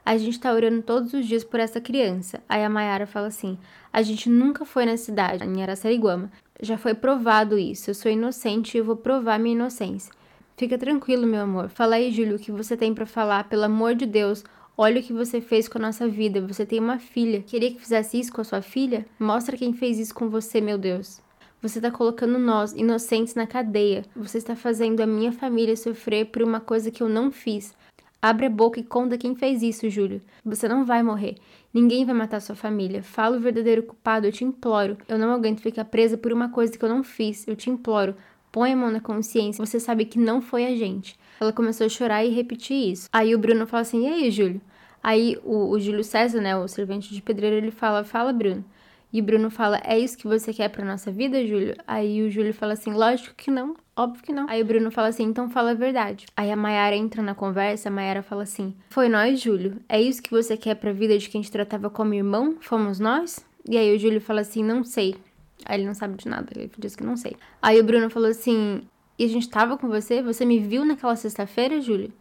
a 0.08 0.16
gente 0.16 0.40
tá 0.40 0.54
orando 0.54 0.80
todos 0.80 1.12
os 1.12 1.26
dias 1.26 1.44
por 1.44 1.60
essa 1.60 1.82
criança. 1.82 2.42
Aí 2.48 2.64
a 2.64 2.70
Mayara 2.70 3.06
fala 3.06 3.26
assim: 3.26 3.58
a 3.92 4.00
gente 4.00 4.30
nunca 4.30 4.64
foi 4.64 4.86
na 4.86 4.96
cidade, 4.96 5.44
em 5.44 5.62
Araçariguama. 5.62 6.32
Já 6.62 6.78
foi 6.78 6.94
provado 6.94 7.58
isso. 7.58 7.90
Eu 7.90 7.94
sou 7.94 8.10
inocente 8.10 8.74
e 8.74 8.78
eu 8.78 8.86
vou 8.86 8.96
provar 8.96 9.38
minha 9.38 9.54
inocência. 9.54 10.10
Fica 10.56 10.78
tranquilo, 10.78 11.26
meu 11.26 11.42
amor. 11.42 11.68
Fala 11.68 11.96
aí, 11.96 12.10
Júlio, 12.10 12.36
o 12.36 12.38
que 12.38 12.50
você 12.50 12.74
tem 12.74 12.94
para 12.94 13.04
falar, 13.04 13.50
pelo 13.50 13.64
amor 13.64 13.94
de 13.94 14.06
Deus. 14.06 14.42
Olha 14.78 14.98
o 14.98 15.04
que 15.04 15.12
você 15.12 15.42
fez 15.42 15.68
com 15.68 15.76
a 15.76 15.82
nossa 15.82 16.08
vida. 16.08 16.40
Você 16.40 16.64
tem 16.64 16.80
uma 16.80 16.98
filha. 16.98 17.42
Queria 17.42 17.70
que 17.70 17.78
fizesse 17.78 18.18
isso 18.18 18.32
com 18.32 18.40
a 18.40 18.44
sua 18.44 18.62
filha? 18.62 19.04
Mostra 19.18 19.58
quem 19.58 19.74
fez 19.74 19.98
isso 19.98 20.14
com 20.14 20.30
você, 20.30 20.58
meu 20.58 20.78
Deus. 20.78 21.20
Você 21.60 21.80
está 21.80 21.90
colocando 21.90 22.38
nós, 22.38 22.72
inocentes, 22.72 23.34
na 23.34 23.46
cadeia. 23.46 24.06
Você 24.16 24.38
está 24.38 24.56
fazendo 24.56 25.02
a 25.02 25.06
minha 25.06 25.32
família 25.32 25.76
sofrer 25.76 26.26
por 26.26 26.42
uma 26.42 26.60
coisa 26.60 26.90
que 26.90 27.02
eu 27.02 27.10
não 27.10 27.30
fiz. 27.30 27.76
Abre 28.20 28.46
a 28.46 28.50
boca 28.50 28.80
e 28.80 28.84
conta 28.84 29.16
quem 29.16 29.36
fez 29.36 29.62
isso, 29.62 29.88
Júlio. 29.88 30.20
Você 30.44 30.66
não 30.66 30.84
vai 30.84 31.02
morrer. 31.02 31.36
Ninguém 31.72 32.04
vai 32.04 32.14
matar 32.14 32.40
sua 32.40 32.56
família. 32.56 33.02
Fala 33.02 33.36
o 33.36 33.40
verdadeiro 33.40 33.84
culpado, 33.84 34.26
eu 34.26 34.32
te 34.32 34.44
imploro. 34.44 34.98
Eu 35.06 35.18
não 35.18 35.30
aguento 35.30 35.60
ficar 35.60 35.84
presa 35.84 36.18
por 36.18 36.32
uma 36.32 36.48
coisa 36.48 36.76
que 36.76 36.84
eu 36.84 36.88
não 36.88 37.04
fiz. 37.04 37.46
Eu 37.46 37.54
te 37.54 37.70
imploro. 37.70 38.16
Põe 38.50 38.72
a 38.72 38.76
mão 38.76 38.90
na 38.90 39.00
consciência. 39.00 39.64
Você 39.64 39.78
sabe 39.78 40.04
que 40.04 40.18
não 40.18 40.40
foi 40.40 40.66
a 40.66 40.74
gente. 40.74 41.16
Ela 41.40 41.52
começou 41.52 41.86
a 41.86 41.88
chorar 41.88 42.24
e 42.24 42.30
repetir 42.30 42.92
isso. 42.92 43.08
Aí 43.12 43.34
o 43.34 43.38
Bruno 43.38 43.66
fala 43.66 43.82
assim: 43.82 44.06
E 44.06 44.08
aí, 44.08 44.30
Júlio? 44.30 44.60
Aí 45.00 45.38
o, 45.44 45.70
o 45.70 45.78
Júlio 45.78 46.02
César, 46.02 46.40
né, 46.40 46.56
o 46.56 46.66
servente 46.66 47.14
de 47.14 47.22
pedreiro, 47.22 47.54
ele 47.54 47.70
fala: 47.70 48.02
Fala, 48.02 48.32
Bruno. 48.32 48.64
E 49.12 49.22
Bruno 49.22 49.50
fala: 49.50 49.80
É 49.84 49.98
isso 49.98 50.18
que 50.18 50.26
você 50.26 50.52
quer 50.52 50.68
pra 50.68 50.84
nossa 50.84 51.10
vida, 51.10 51.44
Júlio? 51.46 51.74
Aí 51.86 52.22
o 52.22 52.30
Júlio 52.30 52.52
fala 52.52 52.74
assim: 52.74 52.92
Lógico 52.92 53.34
que 53.34 53.50
não. 53.50 53.74
Óbvio 53.96 54.22
que 54.22 54.32
não. 54.32 54.48
Aí 54.48 54.62
o 54.62 54.64
Bruno 54.64 54.90
fala 54.90 55.08
assim: 55.08 55.24
então 55.24 55.50
fala 55.50 55.72
a 55.72 55.74
verdade. 55.74 56.26
Aí 56.36 56.52
a 56.52 56.56
Mayara 56.56 56.94
entra 56.94 57.22
na 57.22 57.34
conversa, 57.34 57.88
a 57.88 57.92
Mayara 57.92 58.22
fala 58.22 58.42
assim: 58.44 58.74
Foi 58.90 59.08
nós, 59.08 59.40
Júlio? 59.40 59.78
É 59.88 60.00
isso 60.00 60.22
que 60.22 60.30
você 60.30 60.56
quer 60.56 60.76
pra 60.76 60.92
vida 60.92 61.18
de 61.18 61.28
quem 61.28 61.40
te 61.40 61.50
tratava 61.50 61.90
como 61.90 62.14
irmão? 62.14 62.56
Fomos 62.60 63.00
nós? 63.00 63.44
E 63.68 63.76
aí 63.76 63.94
o 63.94 63.98
Júlio 63.98 64.20
fala 64.20 64.42
assim: 64.42 64.62
Não 64.62 64.84
sei. 64.84 65.16
Aí 65.64 65.80
ele 65.80 65.86
não 65.86 65.94
sabe 65.94 66.16
de 66.16 66.28
nada, 66.28 66.46
ele 66.54 66.70
diz 66.78 66.94
que 66.94 67.02
não 67.02 67.16
sei. 67.16 67.36
Aí 67.60 67.80
o 67.80 67.84
Bruno 67.84 68.08
falou 68.08 68.28
assim: 68.28 68.82
E 69.18 69.24
a 69.24 69.28
gente 69.28 69.48
tava 69.48 69.76
com 69.76 69.88
você? 69.88 70.22
Você 70.22 70.44
me 70.44 70.60
viu 70.60 70.84
naquela 70.84 71.16
sexta-feira, 71.16 71.80
Júlio? 71.80 72.12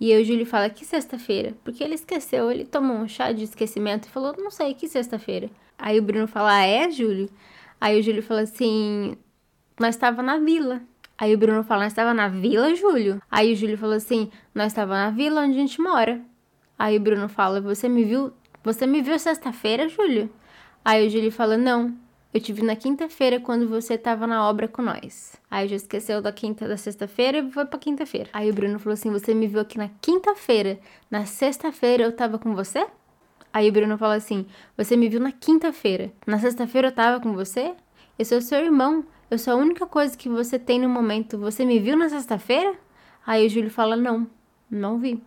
E 0.00 0.14
o 0.16 0.24
Júlio 0.24 0.46
fala: 0.46 0.70
Que 0.70 0.84
sexta-feira? 0.84 1.54
Porque 1.64 1.82
ele 1.82 1.94
esqueceu, 1.94 2.50
ele 2.50 2.64
tomou 2.64 2.96
um 2.96 3.08
chá 3.08 3.32
de 3.32 3.44
esquecimento 3.44 4.06
e 4.06 4.10
falou: 4.10 4.34
Não 4.38 4.50
sei, 4.50 4.74
que 4.74 4.88
sexta-feira? 4.88 5.50
Aí 5.78 5.98
o 5.98 6.02
Bruno 6.02 6.26
fala: 6.26 6.56
Ah, 6.58 6.66
é, 6.66 6.90
Júlio? 6.90 7.28
Aí 7.80 7.98
o 7.98 8.02
Júlio 8.02 8.22
fala 8.22 8.42
assim: 8.42 9.16
Nós 9.78 9.96
tava 9.96 10.22
na 10.22 10.38
vila. 10.38 10.82
Aí 11.18 11.34
o 11.34 11.38
Bruno 11.38 11.64
fala, 11.64 11.82
nós 11.82 11.92
estava 11.92 12.14
na 12.14 12.28
vila, 12.28 12.72
Júlio? 12.76 13.20
Aí 13.28 13.52
o 13.52 13.56
Júlio 13.56 13.76
falou 13.76 13.96
assim, 13.96 14.30
nós 14.54 14.68
estava 14.68 14.94
na 14.94 15.10
vila 15.10 15.40
onde 15.40 15.56
a 15.56 15.60
gente 15.60 15.80
mora. 15.80 16.20
Aí 16.78 16.96
o 16.96 17.00
Bruno 17.00 17.28
fala, 17.28 17.60
você 17.60 17.88
me 17.88 18.04
viu, 18.04 18.32
você 18.62 18.86
me 18.86 19.02
viu 19.02 19.18
sexta-feira, 19.18 19.88
Júlio? 19.88 20.30
Aí 20.84 21.04
o 21.04 21.10
Júlio 21.10 21.32
fala, 21.32 21.56
não, 21.56 21.92
eu 22.38 22.42
te 22.42 22.52
vi 22.52 22.62
na 22.62 22.76
quinta-feira 22.76 23.40
quando 23.40 23.68
você 23.68 23.94
estava 23.94 24.24
na 24.24 24.48
obra 24.48 24.68
com 24.68 24.80
nós. 24.80 25.36
Aí 25.50 25.66
já 25.66 25.74
esqueceu 25.74 26.22
da 26.22 26.30
quinta 26.30 26.68
da 26.68 26.76
sexta-feira 26.76 27.38
e 27.38 27.50
foi 27.50 27.66
pra 27.66 27.78
quinta-feira. 27.78 28.30
Aí 28.32 28.48
o 28.48 28.54
Bruno 28.54 28.78
falou 28.78 28.94
assim: 28.94 29.10
Você 29.10 29.34
me 29.34 29.48
viu 29.48 29.60
aqui 29.60 29.76
na 29.76 29.90
quinta-feira. 30.00 30.78
Na 31.10 31.26
sexta-feira 31.26 32.04
eu 32.04 32.12
tava 32.12 32.38
com 32.38 32.54
você? 32.54 32.86
Aí 33.52 33.68
o 33.68 33.72
Bruno 33.72 33.98
fala 33.98 34.14
assim: 34.14 34.46
Você 34.76 34.96
me 34.96 35.08
viu 35.08 35.18
na 35.18 35.32
quinta-feira. 35.32 36.12
Na 36.26 36.38
sexta-feira 36.38 36.88
eu 36.88 36.92
tava 36.92 37.20
com 37.20 37.32
você? 37.32 37.74
Eu 38.16 38.24
sou 38.24 38.40
seu 38.40 38.60
irmão. 38.60 39.04
Eu 39.28 39.36
sou 39.36 39.54
a 39.54 39.56
única 39.56 39.84
coisa 39.84 40.16
que 40.16 40.28
você 40.28 40.60
tem 40.60 40.78
no 40.78 40.88
momento. 40.88 41.38
Você 41.38 41.64
me 41.64 41.80
viu 41.80 41.96
na 41.96 42.08
sexta-feira? 42.08 42.72
Aí 43.26 43.46
o 43.46 43.50
Júlio 43.50 43.70
fala: 43.70 43.96
Não, 43.96 44.28
não 44.70 44.98
vi. 44.98 45.20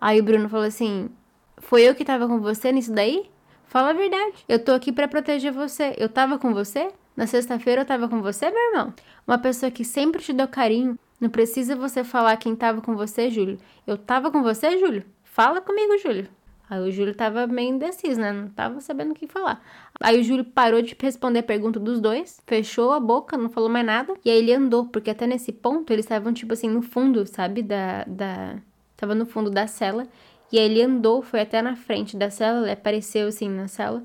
Aí 0.00 0.18
o 0.18 0.24
Bruno 0.24 0.48
fala 0.48 0.66
assim: 0.66 1.10
Foi 1.58 1.82
eu 1.82 1.94
que 1.94 2.06
tava 2.06 2.26
com 2.26 2.40
você 2.40 2.72
nisso 2.72 2.92
daí? 2.92 3.33
Fala 3.74 3.90
a 3.90 3.92
verdade. 3.92 4.36
Eu 4.48 4.60
tô 4.60 4.70
aqui 4.70 4.92
para 4.92 5.08
proteger 5.08 5.50
você. 5.50 5.96
Eu 5.98 6.08
tava 6.08 6.38
com 6.38 6.54
você? 6.54 6.92
Na 7.16 7.26
sexta-feira 7.26 7.80
eu 7.80 7.84
tava 7.84 8.08
com 8.08 8.22
você, 8.22 8.48
meu 8.48 8.70
irmão? 8.70 8.94
Uma 9.26 9.36
pessoa 9.36 9.68
que 9.68 9.84
sempre 9.84 10.22
te 10.22 10.32
deu 10.32 10.46
carinho. 10.46 10.96
Não 11.20 11.28
precisa 11.28 11.74
você 11.74 12.04
falar 12.04 12.36
quem 12.36 12.54
tava 12.54 12.80
com 12.80 12.94
você, 12.94 13.28
Júlio. 13.28 13.58
Eu 13.84 13.98
tava 13.98 14.30
com 14.30 14.44
você, 14.44 14.78
Júlio? 14.78 15.02
Fala 15.24 15.60
comigo, 15.60 15.98
Júlio. 15.98 16.28
Aí 16.70 16.88
o 16.88 16.92
Júlio 16.92 17.16
tava 17.16 17.48
meio 17.48 17.70
indeciso, 17.70 18.20
né? 18.20 18.32
Não 18.32 18.48
tava 18.48 18.80
sabendo 18.80 19.10
o 19.10 19.14
que 19.16 19.26
falar. 19.26 19.60
Aí 20.00 20.20
o 20.20 20.22
Júlio 20.22 20.44
parou 20.44 20.80
de 20.80 20.96
responder 20.96 21.40
a 21.40 21.42
pergunta 21.42 21.80
dos 21.80 22.00
dois, 22.00 22.40
fechou 22.46 22.92
a 22.92 23.00
boca, 23.00 23.36
não 23.36 23.50
falou 23.50 23.68
mais 23.68 23.84
nada. 23.84 24.14
E 24.24 24.30
aí 24.30 24.38
ele 24.38 24.54
andou, 24.54 24.86
porque 24.86 25.10
até 25.10 25.26
nesse 25.26 25.50
ponto 25.50 25.92
eles 25.92 26.04
estavam, 26.04 26.32
tipo 26.32 26.52
assim, 26.52 26.68
no 26.68 26.80
fundo, 26.80 27.26
sabe? 27.26 27.60
Da. 27.60 28.04
da... 28.04 28.56
Tava 28.96 29.16
no 29.16 29.26
fundo 29.26 29.50
da 29.50 29.66
cela. 29.66 30.06
E 30.52 30.58
aí 30.58 30.64
ele 30.64 30.82
andou, 30.82 31.22
foi 31.22 31.40
até 31.40 31.60
na 31.60 31.76
frente 31.76 32.16
da 32.16 32.30
cela, 32.30 32.62
ele 32.62 32.72
apareceu 32.72 33.28
assim 33.28 33.48
na 33.48 33.68
cela. 33.68 34.02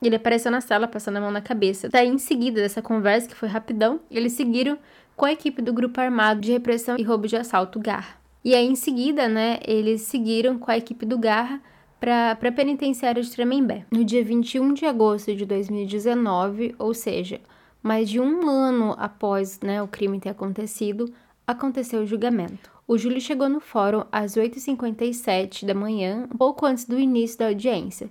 Ele 0.00 0.14
apareceu 0.14 0.50
na 0.50 0.60
sala, 0.60 0.86
passando 0.86 1.16
a 1.16 1.20
mão 1.20 1.30
na 1.30 1.40
cabeça. 1.40 1.88
Daí, 1.88 2.08
em 2.08 2.18
seguida 2.18 2.60
dessa 2.60 2.80
conversa, 2.80 3.28
que 3.28 3.34
foi 3.34 3.48
rapidão, 3.48 4.00
eles 4.10 4.32
seguiram 4.32 4.78
com 5.16 5.26
a 5.26 5.32
equipe 5.32 5.60
do 5.60 5.72
Grupo 5.72 6.00
Armado 6.00 6.40
de 6.40 6.52
Repressão 6.52 6.96
e 6.96 7.02
Roubo 7.02 7.26
de 7.26 7.36
Assalto, 7.36 7.80
Garra. 7.80 8.16
E 8.44 8.54
aí, 8.54 8.64
em 8.64 8.76
seguida, 8.76 9.28
né, 9.28 9.58
eles 9.66 10.02
seguiram 10.02 10.56
com 10.58 10.70
a 10.70 10.78
equipe 10.78 11.04
do 11.04 11.18
Garra 11.18 11.60
para 11.98 12.32
a 12.32 12.52
penitenciária 12.52 13.20
de 13.20 13.30
Tremembé. 13.30 13.84
No 13.90 14.04
dia 14.04 14.22
21 14.22 14.72
de 14.72 14.86
agosto 14.86 15.34
de 15.34 15.44
2019, 15.44 16.76
ou 16.78 16.94
seja, 16.94 17.40
mais 17.82 18.08
de 18.08 18.20
um 18.20 18.48
ano 18.48 18.94
após 18.96 19.58
né, 19.60 19.82
o 19.82 19.88
crime 19.88 20.20
ter 20.20 20.28
acontecido, 20.28 21.12
aconteceu 21.44 22.02
o 22.02 22.06
julgamento. 22.06 22.77
O 22.88 22.98
Júlio 22.98 23.20
chegou 23.20 23.48
no 23.48 23.60
fórum 23.60 24.02
às 24.10 24.34
8h57 24.36 25.64
da 25.64 25.74
manhã, 25.74 26.26
pouco 26.36 26.66
antes 26.66 26.86
do 26.86 26.98
início 26.98 27.38
da 27.38 27.46
audiência 27.46 28.10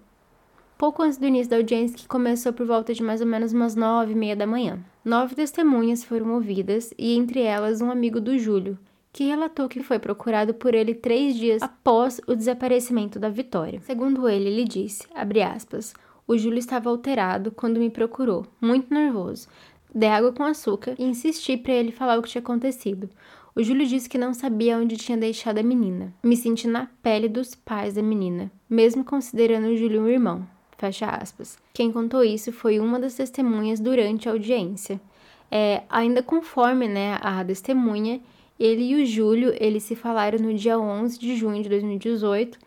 pouco 0.77 1.01
antes 1.01 1.17
do 1.17 1.25
início 1.25 1.49
da 1.49 1.57
audiência, 1.57 1.97
que 1.97 2.07
começou 2.07 2.53
por 2.53 2.65
volta 2.65 2.93
de 2.93 3.01
mais 3.01 3.19
ou 3.19 3.27
menos 3.27 3.51
umas 3.51 3.75
nove 3.75 4.11
e 4.11 4.15
meia 4.15 4.35
da 4.35 4.45
manhã. 4.45 4.79
Nove 5.03 5.33
testemunhas 5.33 6.03
foram 6.03 6.35
ouvidas, 6.35 6.93
e 6.97 7.15
entre 7.15 7.41
elas 7.41 7.81
um 7.81 7.89
amigo 7.89 8.21
do 8.21 8.37
Júlio, 8.37 8.77
que 9.11 9.23
relatou 9.23 9.67
que 9.67 9.81
foi 9.81 9.97
procurado 9.97 10.53
por 10.53 10.75
ele 10.75 10.93
três 10.93 11.35
dias 11.35 11.63
após 11.63 12.21
o 12.27 12.35
desaparecimento 12.35 13.17
da 13.17 13.29
Vitória. 13.29 13.81
Segundo 13.81 14.29
ele, 14.29 14.49
ele 14.49 14.63
disse, 14.65 15.07
aspas, 15.43 15.93
o 16.27 16.37
Júlio 16.37 16.59
estava 16.59 16.89
alterado 16.89 17.51
quando 17.51 17.79
me 17.79 17.89
procurou, 17.89 18.45
muito 18.61 18.93
nervoso. 18.93 19.47
Dei 19.95 20.09
água 20.09 20.31
com 20.31 20.43
açúcar 20.43 20.93
e 20.99 21.05
insisti 21.05 21.57
para 21.57 21.73
ele 21.73 21.91
falar 21.91 22.19
o 22.19 22.21
que 22.21 22.29
tinha 22.29 22.41
acontecido. 22.41 23.09
O 23.57 23.63
Júlio 23.63 23.87
disse 23.87 24.07
que 24.07 24.19
não 24.19 24.35
sabia 24.35 24.77
onde 24.77 24.95
tinha 24.97 25.17
deixado 25.17 25.57
a 25.57 25.63
menina. 25.63 26.13
Me 26.21 26.37
senti 26.37 26.67
na 26.67 26.87
pele 27.01 27.27
dos 27.27 27.55
pais 27.55 27.95
da 27.95 28.03
menina, 28.03 28.51
mesmo 28.69 29.03
considerando 29.03 29.69
o 29.69 29.75
Júlio 29.75 30.03
um 30.03 30.07
irmão. 30.07 30.47
Fecha 30.77 31.07
aspas. 31.07 31.57
Quem 31.73 31.91
contou 31.91 32.23
isso 32.23 32.51
foi 32.51 32.79
uma 32.79 32.99
das 32.99 33.15
testemunhas 33.15 33.79
durante 33.79 34.29
a 34.29 34.31
audiência. 34.31 35.01
É, 35.49 35.81
ainda 35.89 36.21
conforme 36.21 36.87
né, 36.87 37.17
a 37.19 37.43
testemunha, 37.43 38.21
ele 38.59 38.91
e 38.91 39.01
o 39.01 39.05
Júlio 39.07 39.51
eles 39.59 39.81
se 39.81 39.95
falaram 39.95 40.37
no 40.37 40.53
dia 40.53 40.77
11 40.77 41.17
de 41.17 41.35
junho 41.35 41.63
de 41.63 41.69
2018, 41.69 42.59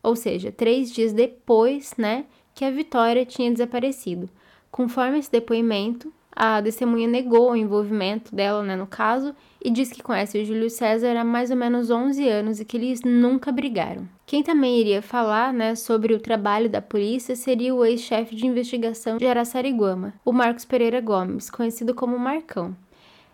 ou 0.00 0.14
seja, 0.14 0.52
três 0.52 0.92
dias 0.92 1.12
depois 1.12 1.92
né, 1.98 2.24
que 2.54 2.64
a 2.64 2.70
Vitória 2.70 3.26
tinha 3.26 3.50
desaparecido. 3.50 4.30
Conforme 4.70 5.18
esse 5.18 5.32
depoimento, 5.32 6.12
a 6.36 6.60
testemunha 6.60 7.08
negou 7.08 7.50
o 7.50 7.56
envolvimento 7.56 8.34
dela 8.34 8.62
né, 8.62 8.76
no 8.76 8.86
caso 8.86 9.34
e 9.64 9.70
diz 9.70 9.90
que 9.90 10.02
conhece 10.02 10.38
o 10.38 10.44
Júlio 10.44 10.68
César 10.68 11.16
há 11.16 11.24
mais 11.24 11.50
ou 11.50 11.56
menos 11.56 11.90
11 11.90 12.28
anos 12.28 12.60
e 12.60 12.64
que 12.64 12.76
eles 12.76 13.00
nunca 13.02 13.50
brigaram. 13.50 14.06
Quem 14.26 14.42
também 14.42 14.78
iria 14.78 15.00
falar 15.00 15.50
né, 15.50 15.74
sobre 15.74 16.12
o 16.12 16.20
trabalho 16.20 16.68
da 16.68 16.82
polícia 16.82 17.34
seria 17.34 17.74
o 17.74 17.82
ex-chefe 17.82 18.36
de 18.36 18.46
investigação 18.46 19.16
de 19.16 19.26
Araçariguama, 19.26 20.12
o 20.24 20.32
Marcos 20.32 20.66
Pereira 20.66 21.00
Gomes, 21.00 21.48
conhecido 21.48 21.94
como 21.94 22.18
Marcão. 22.18 22.76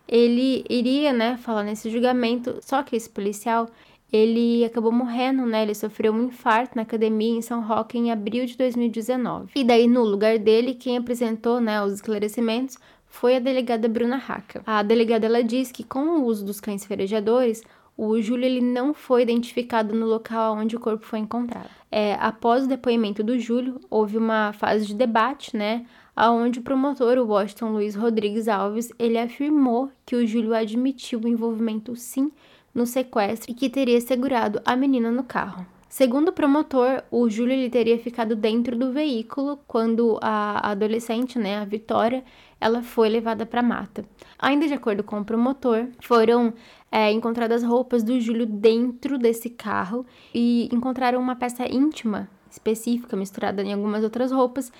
Ele 0.06 0.64
iria 0.70 1.12
né, 1.12 1.36
falar 1.38 1.64
nesse 1.64 1.90
julgamento, 1.90 2.58
só 2.60 2.84
que 2.84 2.94
esse 2.94 3.10
policial 3.10 3.68
ele 4.12 4.62
acabou 4.64 4.92
morrendo, 4.92 5.46
né? 5.46 5.62
Ele 5.62 5.74
sofreu 5.74 6.12
um 6.12 6.24
infarto 6.24 6.76
na 6.76 6.82
academia 6.82 7.38
em 7.38 7.40
São 7.40 7.62
Roque 7.62 7.96
em 7.96 8.12
abril 8.12 8.44
de 8.44 8.56
2019. 8.58 9.52
E 9.54 9.64
daí, 9.64 9.88
no 9.88 10.04
lugar 10.04 10.38
dele, 10.38 10.74
quem 10.74 10.98
apresentou 10.98 11.60
né, 11.60 11.82
os 11.82 11.94
esclarecimentos 11.94 12.76
foi 13.06 13.36
a 13.36 13.40
delegada 13.40 13.88
Bruna 13.88 14.16
Raca. 14.16 14.62
A 14.66 14.82
delegada 14.82 15.26
ela 15.26 15.42
diz 15.42 15.72
que 15.72 15.82
com 15.82 16.00
o 16.00 16.24
uso 16.24 16.44
dos 16.44 16.60
cães 16.60 16.84
farejadores, 16.84 17.62
o 17.96 18.20
Júlio 18.20 18.44
ele 18.44 18.60
não 18.60 18.92
foi 18.92 19.22
identificado 19.22 19.94
no 19.94 20.06
local 20.06 20.56
onde 20.56 20.76
o 20.76 20.80
corpo 20.80 21.04
foi 21.04 21.18
encontrado. 21.18 21.68
É, 21.90 22.14
após 22.14 22.64
o 22.64 22.68
depoimento 22.68 23.22
do 23.22 23.38
Júlio, 23.38 23.80
houve 23.90 24.16
uma 24.16 24.52
fase 24.54 24.86
de 24.86 24.94
debate, 24.94 25.56
né, 25.56 25.86
aonde 26.16 26.58
o 26.58 26.62
promotor, 26.62 27.18
o 27.18 27.26
Washington 27.26 27.72
Luiz 27.72 27.94
Rodrigues 27.94 28.48
Alves, 28.48 28.90
ele 28.98 29.18
afirmou 29.18 29.90
que 30.06 30.16
o 30.16 30.26
Júlio 30.26 30.54
admitiu 30.54 31.20
o 31.20 31.28
envolvimento 31.28 31.94
sim 31.94 32.30
no 32.74 32.86
sequestro 32.86 33.50
e 33.50 33.54
que 33.54 33.68
teria 33.68 34.00
segurado 34.00 34.60
a 34.64 34.74
menina 34.76 35.10
no 35.10 35.24
carro. 35.24 35.66
Segundo 35.92 36.28
o 36.28 36.32
promotor, 36.32 37.02
o 37.10 37.28
Júlio 37.28 37.52
ele 37.52 37.68
teria 37.68 37.98
ficado 37.98 38.34
dentro 38.34 38.78
do 38.78 38.92
veículo 38.92 39.58
quando 39.66 40.18
a 40.22 40.70
adolescente, 40.70 41.38
né, 41.38 41.58
a 41.58 41.66
Vitória, 41.66 42.24
ela 42.58 42.82
foi 42.82 43.10
levada 43.10 43.44
para 43.44 43.60
a 43.60 43.62
mata. 43.62 44.02
Ainda 44.38 44.66
de 44.66 44.72
acordo 44.72 45.04
com 45.04 45.20
o 45.20 45.24
promotor, 45.24 45.88
foram 46.00 46.54
é, 46.90 47.12
encontradas 47.12 47.62
roupas 47.62 48.02
do 48.02 48.18
Júlio 48.18 48.46
dentro 48.46 49.18
desse 49.18 49.50
carro 49.50 50.06
e 50.34 50.66
encontraram 50.72 51.20
uma 51.20 51.36
peça 51.36 51.70
íntima 51.70 52.26
específica 52.50 53.14
misturada 53.14 53.62
em 53.62 53.74
algumas 53.74 54.02
outras 54.02 54.32
roupas. 54.32 54.72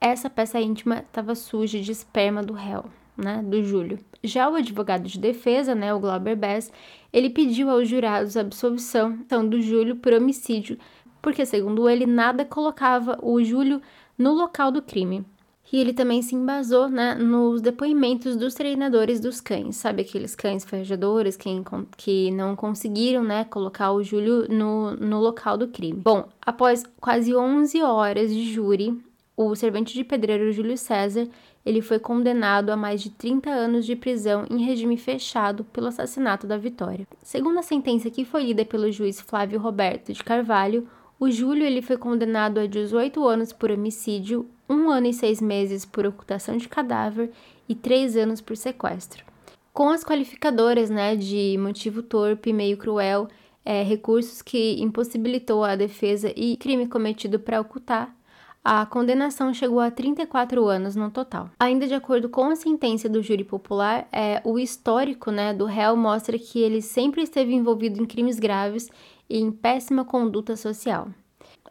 Essa 0.00 0.30
peça 0.30 0.60
íntima 0.60 0.98
estava 0.98 1.34
suja 1.34 1.80
de 1.80 1.90
esperma 1.90 2.44
do 2.44 2.52
réu, 2.52 2.84
né, 3.16 3.42
do 3.42 3.62
Júlio. 3.62 3.98
Já 4.22 4.48
o 4.48 4.56
advogado 4.56 5.08
de 5.08 5.18
defesa, 5.18 5.74
né, 5.74 5.92
o 5.94 6.00
Glauber 6.00 6.36
Bess, 6.36 6.72
ele 7.12 7.30
pediu 7.30 7.70
aos 7.70 7.88
jurados 7.88 8.36
a 8.36 8.40
absolvição 8.40 9.18
do 9.48 9.60
Júlio 9.60 9.96
por 9.96 10.12
homicídio, 10.12 10.78
porque 11.22 11.44
segundo 11.44 11.88
ele 11.88 12.06
nada 12.06 12.44
colocava 12.44 13.18
o 13.22 13.42
Júlio 13.42 13.80
no 14.16 14.32
local 14.32 14.70
do 14.70 14.82
crime. 14.82 15.24
E 15.72 15.78
ele 15.78 15.92
também 15.92 16.20
se 16.20 16.34
embasou 16.34 16.88
né, 16.88 17.14
nos 17.14 17.62
depoimentos 17.62 18.34
dos 18.34 18.54
treinadores 18.54 19.20
dos 19.20 19.40
cães, 19.40 19.76
sabe 19.76 20.02
aqueles 20.02 20.34
cães 20.34 20.64
farejadores 20.64 21.36
que, 21.36 21.48
que 21.96 22.30
não 22.32 22.56
conseguiram 22.56 23.22
né, 23.22 23.44
colocar 23.44 23.92
o 23.92 24.02
Júlio 24.02 24.48
no, 24.48 24.96
no 24.96 25.20
local 25.20 25.56
do 25.56 25.68
crime. 25.68 26.00
Bom, 26.02 26.28
após 26.44 26.82
quase 27.00 27.34
11 27.36 27.82
horas 27.82 28.34
de 28.34 28.52
júri, 28.52 29.00
o 29.36 29.54
servente 29.54 29.94
de 29.94 30.02
pedreiro 30.02 30.52
Júlio 30.52 30.76
César 30.76 31.28
ele 31.64 31.82
foi 31.82 31.98
condenado 31.98 32.70
a 32.70 32.76
mais 32.76 33.02
de 33.02 33.10
30 33.10 33.50
anos 33.50 33.84
de 33.84 33.94
prisão 33.94 34.46
em 34.50 34.64
regime 34.64 34.96
fechado 34.96 35.64
pelo 35.64 35.88
assassinato 35.88 36.46
da 36.46 36.56
Vitória. 36.56 37.06
Segundo 37.22 37.58
a 37.58 37.62
sentença 37.62 38.10
que 38.10 38.24
foi 38.24 38.44
lida 38.44 38.64
pelo 38.64 38.90
juiz 38.90 39.20
Flávio 39.20 39.60
Roberto 39.60 40.12
de 40.12 40.24
Carvalho, 40.24 40.88
o 41.18 41.30
Júlio 41.30 41.66
ele 41.66 41.82
foi 41.82 41.98
condenado 41.98 42.58
a 42.58 42.66
18 42.66 43.22
anos 43.28 43.52
por 43.52 43.70
homicídio, 43.70 44.48
um 44.68 44.88
ano 44.88 45.08
e 45.08 45.12
seis 45.12 45.40
meses 45.40 45.84
por 45.84 46.06
ocultação 46.06 46.56
de 46.56 46.68
cadáver 46.68 47.30
e 47.68 47.74
três 47.74 48.16
anos 48.16 48.40
por 48.40 48.56
sequestro. 48.56 49.24
Com 49.72 49.90
as 49.90 50.02
qualificadoras 50.02 50.88
né, 50.88 51.14
de 51.14 51.56
motivo 51.58 52.02
torpe, 52.02 52.52
meio 52.52 52.76
cruel, 52.76 53.28
é, 53.64 53.82
recursos 53.82 54.40
que 54.40 54.80
impossibilitou 54.80 55.62
a 55.62 55.76
defesa 55.76 56.32
e 56.34 56.56
crime 56.56 56.88
cometido 56.88 57.38
para 57.38 57.60
ocultar, 57.60 58.14
a 58.62 58.84
condenação 58.84 59.54
chegou 59.54 59.80
a 59.80 59.90
34 59.90 60.66
anos 60.66 60.94
no 60.94 61.10
total. 61.10 61.50
Ainda 61.58 61.86
de 61.86 61.94
acordo 61.94 62.28
com 62.28 62.44
a 62.44 62.56
sentença 62.56 63.08
do 63.08 63.22
júri 63.22 63.42
popular, 63.42 64.06
é, 64.12 64.42
o 64.44 64.58
histórico 64.58 65.30
né, 65.30 65.54
do 65.54 65.64
réu 65.64 65.96
mostra 65.96 66.38
que 66.38 66.60
ele 66.60 66.82
sempre 66.82 67.22
esteve 67.22 67.54
envolvido 67.54 68.02
em 68.02 68.06
crimes 68.06 68.38
graves 68.38 68.88
e 69.28 69.38
em 69.38 69.50
péssima 69.50 70.04
conduta 70.04 70.56
social. 70.56 71.08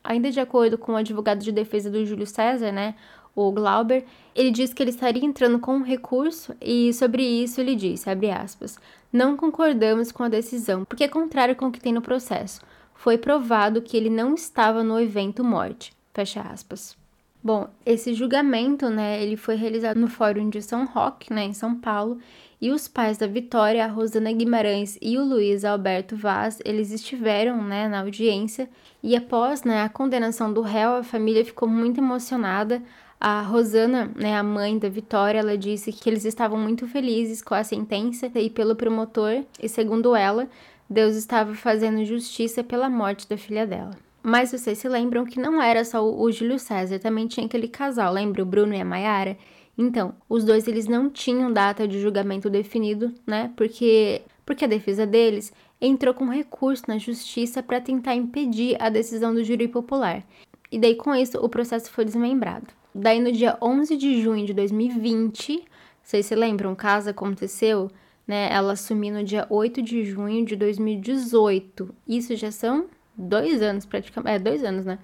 Ainda 0.04 0.32
de 0.32 0.40
acordo 0.40 0.78
com 0.78 0.94
o 0.94 0.96
advogado 0.96 1.40
de 1.40 1.52
defesa 1.52 1.92
do 1.92 2.04
Júlio 2.06 2.26
César, 2.26 2.72
né, 2.72 2.96
o 3.36 3.52
Glauber, 3.52 4.04
ele 4.36 4.50
diz 4.50 4.74
que 4.74 4.82
ele 4.82 4.90
estaria 4.90 5.24
entrando 5.24 5.60
com 5.60 5.76
um 5.76 5.84
recurso 5.84 6.56
e 6.60 6.92
sobre 6.94 7.24
isso 7.24 7.62
ele 7.62 7.76
disse, 7.76 8.10
abre 8.10 8.32
aspas, 8.32 8.80
não 9.14 9.38
concordamos 9.38 10.12
com 10.12 10.24
a 10.24 10.30
decisão, 10.30 10.84
porque 10.86 11.04
é 11.04 11.08
contrário 11.08 11.56
com 11.56 11.68
o 11.68 11.72
que 11.72 11.80
tem 11.80 11.94
no 11.94 12.02
processo. 12.02 12.62
Foi 12.96 13.18
provado 13.18 13.82
que 13.82 13.96
ele 13.96 14.10
não 14.10 14.34
estava 14.34 14.84
no 14.84 15.00
evento 15.00 15.44
morte, 15.44 15.94
fecha 16.14 16.42
aspas. 16.42 16.98
Bom, 17.42 17.70
esse 17.86 18.14
julgamento, 18.14 18.90
né, 18.90 19.24
ele 19.24 19.38
foi 19.38 19.56
realizado 19.56 19.98
no 19.98 20.10
Fórum 20.10 20.50
de 20.50 20.62
São 20.62 20.86
Roque, 20.86 21.32
né, 21.32 21.46
em 21.46 21.54
São 21.54 21.74
Paulo, 21.74 22.18
e 22.62 22.70
os 22.70 22.90
pais 22.90 23.18
da 23.18 23.28
Vitória, 23.28 23.86
a 23.86 23.88
Rosana 23.88 24.30
Guimarães 24.34 24.98
e 25.02 25.18
o 25.18 25.24
Luiz 25.24 25.64
Alberto 25.64 26.18
Vaz, 26.18 26.60
eles 26.66 26.92
estiveram, 26.92 27.64
né, 27.64 27.88
na 27.88 28.02
audiência, 28.02 28.70
e 29.02 29.16
após, 29.16 29.64
né, 29.64 29.82
a 29.84 29.88
condenação 29.88 30.52
do 30.52 30.62
réu, 30.62 30.96
a 30.96 31.04
família 31.04 31.46
ficou 31.46 31.70
muito 31.70 32.02
emocionada. 32.02 32.84
A 33.22 33.42
Rosana, 33.42 34.12
né, 34.16 34.38
a 34.38 34.44
mãe 34.44 34.78
da 34.78 34.90
Vitória, 34.90 35.40
ela 35.40 35.58
disse 35.58 35.94
que 35.94 36.10
eles 36.10 36.26
estavam 36.26 36.60
muito 36.60 36.88
felizes 36.88 37.42
com 37.42 37.54
a 37.54 37.64
sentença 37.64 38.30
e 38.36 38.50
pelo 38.50 38.76
promotor, 38.76 39.46
e 39.62 39.70
segundo 39.70 40.14
ela, 40.14 40.50
Deus 40.90 41.16
estava 41.16 41.56
fazendo 41.56 42.04
justiça 42.04 42.62
pela 42.62 42.90
morte 42.90 43.30
da 43.30 43.38
filha 43.38 43.66
dela. 43.66 44.09
Mas 44.22 44.52
vocês 44.52 44.78
se 44.78 44.90
lembram 44.90 45.26
que 45.26 45.40
não 45.40 45.62
era 45.62 45.84
só 45.86 46.04
o 46.04 46.32
Júlio 46.32 46.60
César, 46.60 47.00
também 47.00 47.28
tinha 47.28 47.46
aquele 47.46 47.68
casal, 47.68 48.14
lembra 48.14 48.44
o 48.44 48.46
Bruno 48.46 48.74
e 48.74 48.82
a 48.82 48.86
Maiara? 48.86 49.38
Então, 49.78 50.14
os 50.28 50.44
dois 50.44 50.68
eles 50.68 50.88
não 50.88 51.10
tinham 51.10 51.54
data 51.54 51.88
de 51.88 52.02
julgamento 52.02 52.50
definido, 52.50 53.14
né? 53.26 53.52
Porque 53.56 54.22
porque 54.46 54.66
a 54.66 54.68
defesa 54.68 55.06
deles 55.06 55.54
entrou 55.80 56.12
com 56.12 56.26
recurso 56.26 56.84
na 56.88 56.98
justiça 56.98 57.62
para 57.62 57.80
tentar 57.80 58.16
impedir 58.16 58.76
a 58.82 58.90
decisão 58.90 59.34
do 59.34 59.44
júri 59.44 59.68
popular. 59.68 60.24
E 60.72 60.80
daí 60.80 60.96
com 60.96 61.14
isso 61.14 61.38
o 61.38 61.48
processo 61.48 61.92
foi 61.92 62.04
desmembrado. 62.04 62.68
Daí 62.94 63.20
no 63.20 63.32
dia 63.32 63.58
11 63.62 63.96
de 63.96 64.22
junho 64.22 64.46
de 64.46 64.54
2020, 64.54 65.64
vocês 66.04 66.26
se 66.26 66.36
lembram, 66.36 66.74
o 66.74 66.76
caso 66.76 67.12
aconteceu, 67.12 67.92
né? 68.28 68.50
Ela 68.52 68.74
assumiu 68.74 69.14
no 69.14 69.24
dia 69.24 69.46
8 69.50 69.82
de 69.82 70.04
junho 70.04 70.44
de 70.44 70.56
2018. 70.56 71.96
Isso 72.08 72.36
já 72.36 72.52
são 72.52 72.88
dois 73.20 73.62
anos 73.62 73.86
praticamente, 73.86 74.36
é 74.36 74.40
dois 74.40 74.64
anos, 74.64 74.86
né? 74.86 74.98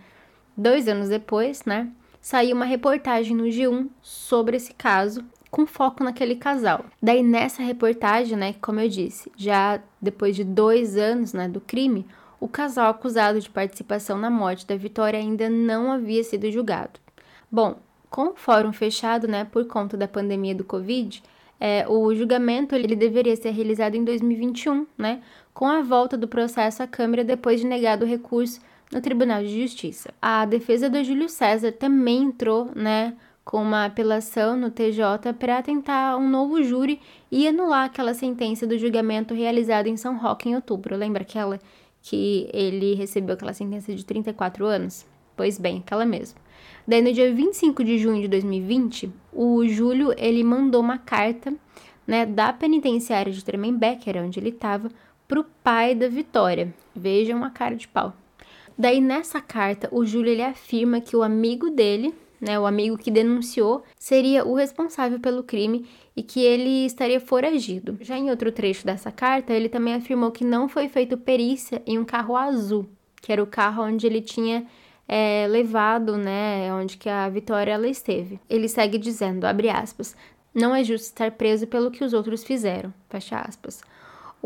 Dois 0.56 0.88
anos 0.88 1.10
depois, 1.10 1.66
né? 1.66 1.92
Saiu 2.22 2.56
uma 2.56 2.66
reportagem 2.66 3.36
no 3.36 3.44
G1 3.44 3.88
sobre 4.02 4.58
esse 4.58 4.74
caso 4.74 5.24
com 5.52 5.66
foco 5.66 6.04
naquele 6.04 6.36
casal. 6.36 6.86
Daí 7.02 7.24
nessa 7.24 7.64
reportagem, 7.64 8.38
né, 8.38 8.56
como 8.62 8.80
eu 8.80 8.90
disse, 8.90 9.32
já 9.38 9.80
depois 10.02 10.36
de 10.36 10.44
dois 10.44 10.98
anos, 10.98 11.34
né, 11.34 11.48
do 11.48 11.62
crime, 11.62 12.06
o 12.40 12.48
casal 12.48 12.90
acusado 12.90 13.40
de 13.40 13.50
participação 13.50 14.18
na 14.18 14.30
morte 14.30 14.68
da 14.68 14.76
Vitória 14.76 15.18
ainda 15.18 15.50
não 15.50 15.92
havia 15.92 16.24
sido 16.24 16.52
julgado. 16.52 17.00
Bom, 17.50 17.78
com 18.10 18.30
o 18.30 18.36
fórum 18.36 18.74
fechado, 18.74 19.28
né, 19.28 19.46
por 19.46 19.66
conta 19.66 19.96
da 19.96 20.08
pandemia 20.08 20.54
do 20.54 20.64
Covid, 20.64 21.24
é, 21.60 21.88
o 21.88 22.14
julgamento 22.14 22.76
ele 22.76 22.96
deveria 22.96 23.36
ser 23.36 23.52
realizado 23.52 23.96
em 23.96 24.04
2021, 24.04 24.86
né, 24.98 25.22
com 25.56 25.66
a 25.66 25.82
volta 25.82 26.18
do 26.18 26.28
processo 26.28 26.84
à 26.84 26.88
Câmara 26.88 27.24
depois 27.24 27.62
de 27.62 27.66
negado 27.66 28.04
o 28.04 28.08
recurso 28.08 28.60
no 28.92 29.00
Tribunal 29.00 29.42
de 29.42 29.62
Justiça. 29.62 30.14
A 30.22 30.46
defesa 30.46 30.90
do 30.90 31.02
Júlio 31.02 31.30
César 31.30 31.72
também 31.72 32.24
entrou, 32.24 32.70
né, 32.76 33.16
com 33.46 33.62
uma 33.62 33.86
apelação 33.86 34.58
no 34.58 34.70
TJ 34.70 35.34
para 35.40 35.62
tentar 35.62 36.18
um 36.18 36.30
novo 36.30 36.62
júri 36.62 37.00
e 37.32 37.48
anular 37.48 37.86
aquela 37.86 38.14
sentença 38.14 38.68
do 38.68 38.78
julgamento 38.78 39.34
realizado 39.34 39.88
em 39.88 39.96
São 39.96 40.18
Roque 40.18 40.50
em 40.50 40.56
outubro. 40.56 40.98
Lembra 40.98 41.22
aquela 41.22 41.58
que 42.02 42.50
ele 42.52 42.94
recebeu 42.94 43.36
aquela 43.36 43.54
sentença 43.54 43.96
de 43.96 44.04
34 44.04 44.66
anos? 44.66 45.06
Pois 45.38 45.58
bem, 45.58 45.78
aquela 45.78 46.06
mesmo. 46.06 46.38
Daí 46.86 47.02
no 47.02 47.14
dia 47.14 47.34
25 47.34 47.82
de 47.82 47.98
junho 47.98 48.22
de 48.22 48.28
2020, 48.28 49.10
o 49.32 49.66
Júlio 49.68 50.14
ele 50.18 50.44
mandou 50.44 50.82
uma 50.82 50.98
carta, 50.98 51.54
né, 52.06 52.26
da 52.26 52.52
penitenciária 52.52 53.32
de 53.32 53.44
Tremembé, 53.44 53.96
que 53.96 54.10
era 54.10 54.22
onde 54.22 54.40
ele 54.40 54.50
estava, 54.50 54.90
pro 55.28 55.46
pai 55.64 55.96
da 55.96 56.08
Vitória. 56.08 56.74
Vejam 56.96 57.44
a 57.44 57.50
cara 57.50 57.76
de 57.76 57.88
pau. 57.88 58.14
Daí 58.78 59.00
nessa 59.00 59.40
carta, 59.40 59.88
o 59.92 60.06
Júlio 60.06 60.32
ele 60.32 60.44
afirma 60.44 61.00
que 61.00 61.16
o 61.16 61.24
amigo 61.24 61.70
dele, 61.70 62.14
né, 62.42 62.60
o 62.60 62.66
amigo 62.66 62.98
que 62.98 63.10
denunciou, 63.10 63.84
seria 63.98 64.46
o 64.46 64.54
responsável 64.54 65.20
pelo 65.20 65.44
crime 65.44 65.88
e 66.16 66.22
que 66.22 66.42
ele 66.42 66.86
estaria 66.86 67.20
foragido. 67.20 67.98
Já 68.02 68.18
em 68.18 68.30
outro 68.30 68.52
trecho 68.52 68.86
dessa 68.86 69.12
carta, 69.12 69.54
ele 69.54 69.70
também 69.70 69.94
afirmou 69.94 70.32
que 70.32 70.44
não 70.44 70.68
foi 70.68 70.90
feito 70.90 71.18
perícia 71.18 71.82
em 71.88 71.98
um 71.98 72.04
carro 72.04 72.36
azul, 72.36 72.86
que 73.22 73.32
era 73.32 73.42
o 73.42 73.48
carro 73.48 73.84
onde 73.84 74.06
ele 74.06 74.22
tinha 74.22 74.66
é, 75.08 75.48
levado, 75.50 76.18
né, 76.18 76.74
onde 76.74 76.98
que 76.98 77.08
a 77.08 77.30
Vitória 77.30 77.72
ela 77.72 77.88
esteve. 77.88 78.40
Ele 78.50 78.68
segue 78.68 78.98
dizendo, 78.98 79.46
abre 79.46 79.70
aspas, 79.70 80.18
não 80.54 80.76
é 80.76 80.84
justo 80.84 81.06
estar 81.06 81.32
preso 81.32 81.66
pelo 81.66 81.92
que 81.92 82.04
os 82.04 82.14
outros 82.14 82.44
fizeram, 82.44 82.94
fecha 83.10 83.38
aspas. 83.40 83.82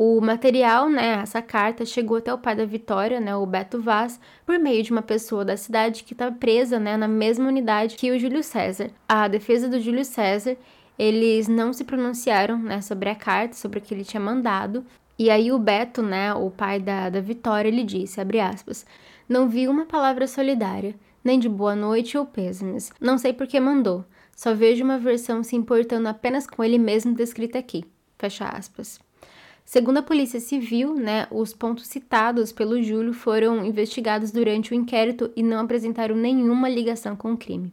O 0.01 0.21
material, 0.21 0.89
né, 0.89 1.19
essa 1.21 1.41
carta, 1.41 1.85
chegou 1.85 2.15
até 2.15 2.33
o 2.33 2.37
pai 2.37 2.55
da 2.55 2.63
Vitória, 2.63 3.19
né, 3.19 3.35
o 3.35 3.45
Beto 3.45 3.81
Vaz, 3.81 4.17
por 4.45 4.57
meio 4.57 4.81
de 4.81 4.93
uma 4.93 5.01
pessoa 5.01 5.43
da 5.43 5.57
cidade 5.57 6.05
que 6.05 6.13
está 6.13 6.31
presa, 6.31 6.79
né, 6.79 6.95
na 6.95 7.05
mesma 7.05 7.49
unidade 7.49 7.97
que 7.97 8.09
o 8.09 8.17
Júlio 8.17 8.41
César. 8.41 8.91
A 9.09 9.27
defesa 9.27 9.67
do 9.67 9.77
Júlio 9.77 10.05
César, 10.05 10.55
eles 10.97 11.49
não 11.49 11.73
se 11.73 11.83
pronunciaram, 11.83 12.57
né, 12.57 12.79
sobre 12.79 13.09
a 13.09 13.15
carta, 13.15 13.57
sobre 13.57 13.79
o 13.79 13.81
que 13.81 13.93
ele 13.93 14.05
tinha 14.05 14.21
mandado. 14.21 14.85
E 15.17 15.29
aí 15.29 15.51
o 15.51 15.59
Beto, 15.59 16.01
né, 16.01 16.33
o 16.33 16.49
pai 16.49 16.79
da, 16.79 17.09
da 17.09 17.19
Vitória, 17.19 17.67
ele 17.67 17.83
disse, 17.83 18.21
abre 18.21 18.39
aspas, 18.39 18.85
não 19.27 19.49
vi 19.49 19.67
uma 19.67 19.85
palavra 19.85 20.27
solidária, 20.27 20.95
nem 21.21 21.37
de 21.37 21.49
boa 21.49 21.75
noite 21.75 22.17
ou 22.17 22.25
pêsames. 22.25 22.89
Não 23.01 23.17
sei 23.17 23.33
por 23.33 23.47
que 23.47 23.59
mandou. 23.59 24.05
Só 24.33 24.53
vejo 24.53 24.81
uma 24.81 24.97
versão 24.97 25.43
se 25.43 25.57
importando 25.57 26.07
apenas 26.07 26.47
com 26.47 26.63
ele 26.63 26.77
mesmo 26.77 27.13
descrita 27.13 27.59
aqui. 27.59 27.83
Fecha 28.17 28.45
aspas. 28.45 28.97
Segundo 29.69 29.99
a 29.99 30.01
Polícia 30.01 30.39
Civil, 30.39 30.95
né, 30.95 31.27
os 31.29 31.53
pontos 31.53 31.85
citados 31.85 32.51
pelo 32.51 32.81
Júlio 32.81 33.13
foram 33.13 33.63
investigados 33.63 34.31
durante 34.31 34.71
o 34.71 34.73
inquérito 34.73 35.29
e 35.35 35.43
não 35.43 35.59
apresentaram 35.59 36.15
nenhuma 36.15 36.67
ligação 36.67 37.15
com 37.15 37.33
o 37.33 37.37
crime. 37.37 37.71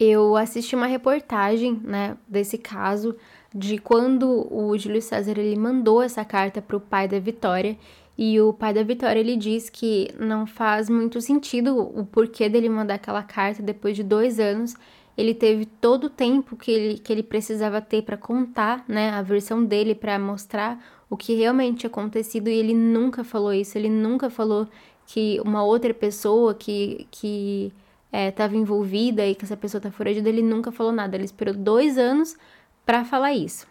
Eu 0.00 0.34
assisti 0.34 0.74
uma 0.74 0.88
reportagem, 0.88 1.80
né, 1.84 2.16
desse 2.26 2.58
caso 2.58 3.14
de 3.54 3.78
quando 3.78 4.52
o 4.52 4.76
Júlio 4.76 5.00
César 5.00 5.38
ele 5.38 5.56
mandou 5.56 6.02
essa 6.02 6.24
carta 6.24 6.60
para 6.60 6.76
o 6.76 6.80
pai 6.80 7.06
da 7.06 7.20
Vitória 7.20 7.78
e 8.18 8.40
o 8.40 8.52
pai 8.52 8.74
da 8.74 8.82
Vitória 8.82 9.20
ele 9.20 9.36
diz 9.36 9.70
que 9.70 10.08
não 10.18 10.44
faz 10.44 10.90
muito 10.90 11.20
sentido 11.20 11.78
o 11.78 12.04
porquê 12.04 12.48
dele 12.48 12.68
mandar 12.68 12.94
aquela 12.94 13.22
carta 13.22 13.62
depois 13.62 13.94
de 13.94 14.02
dois 14.02 14.40
anos. 14.40 14.74
Ele 15.16 15.34
teve 15.34 15.66
todo 15.66 16.04
o 16.04 16.10
tempo 16.10 16.56
que 16.56 16.70
ele, 16.70 16.98
que 16.98 17.12
ele 17.12 17.22
precisava 17.22 17.80
ter 17.80 18.02
para 18.02 18.16
contar 18.16 18.84
né, 18.88 19.10
a 19.10 19.22
versão 19.22 19.64
dele, 19.64 19.94
para 19.94 20.18
mostrar 20.18 20.97
o 21.10 21.16
que 21.16 21.34
realmente 21.34 21.78
tinha 21.78 21.90
acontecido 21.90 22.48
e 22.48 22.54
ele 22.54 22.74
nunca 22.74 23.24
falou 23.24 23.52
isso, 23.52 23.76
ele 23.78 23.88
nunca 23.88 24.28
falou 24.28 24.68
que 25.06 25.40
uma 25.44 25.64
outra 25.64 25.94
pessoa 25.94 26.54
que, 26.54 27.06
que 27.10 27.72
estava 28.12 28.54
é, 28.54 28.58
envolvida 28.58 29.26
e 29.26 29.34
que 29.34 29.44
essa 29.44 29.56
pessoa 29.56 29.80
tá 29.80 29.90
foragida, 29.90 30.28
ele 30.28 30.42
nunca 30.42 30.70
falou 30.70 30.92
nada, 30.92 31.16
ele 31.16 31.24
esperou 31.24 31.54
dois 31.54 31.96
anos 31.96 32.36
para 32.84 33.04
falar 33.04 33.32
isso. 33.32 33.66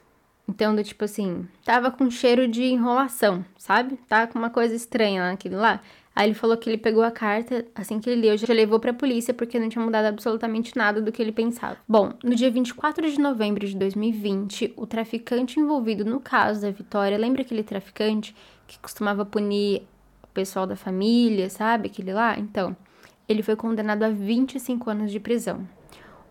Então, 0.47 0.73
do 0.75 0.83
tipo 0.83 1.03
assim, 1.03 1.47
tava 1.65 1.91
com 1.91 2.09
cheiro 2.09 2.47
de 2.47 2.63
enrolação, 2.63 3.45
sabe? 3.57 3.97
Tá 4.07 4.25
com 4.25 4.39
uma 4.39 4.49
coisa 4.49 4.73
estranha 4.73 5.29
naquilo 5.29 5.57
lá. 5.57 5.81
Aí 6.17 6.25
ele 6.25 6.33
falou 6.33 6.57
que 6.57 6.67
ele 6.67 6.79
pegou 6.79 7.03
a 7.03 7.11
carta, 7.11 7.63
assim 7.75 7.99
que 7.99 8.09
ele 8.09 8.21
leu, 8.21 8.35
já 8.35 8.51
levou 8.51 8.79
pra 8.79 8.91
polícia 8.91 9.35
porque 9.35 9.59
não 9.59 9.69
tinha 9.69 9.85
mudado 9.85 10.05
absolutamente 10.05 10.75
nada 10.75 10.99
do 10.99 11.11
que 11.11 11.21
ele 11.21 11.31
pensava. 11.31 11.77
Bom, 11.87 12.11
no 12.23 12.33
dia 12.33 12.49
24 12.49 13.07
de 13.07 13.19
novembro 13.19 13.67
de 13.67 13.77
2020, 13.77 14.73
o 14.75 14.87
traficante 14.87 15.59
envolvido 15.59 16.03
no 16.03 16.19
caso 16.19 16.61
da 16.61 16.71
Vitória, 16.71 17.19
lembra 17.19 17.43
aquele 17.43 17.61
traficante 17.61 18.35
que 18.65 18.79
costumava 18.79 19.27
punir 19.27 19.83
o 20.23 20.27
pessoal 20.29 20.65
da 20.65 20.75
família, 20.75 21.51
sabe? 21.51 21.85
Aquele 21.85 22.11
lá? 22.11 22.35
Então, 22.39 22.75
ele 23.29 23.43
foi 23.43 23.55
condenado 23.55 24.01
a 24.01 24.09
25 24.09 24.89
anos 24.89 25.11
de 25.11 25.19
prisão. 25.19 25.69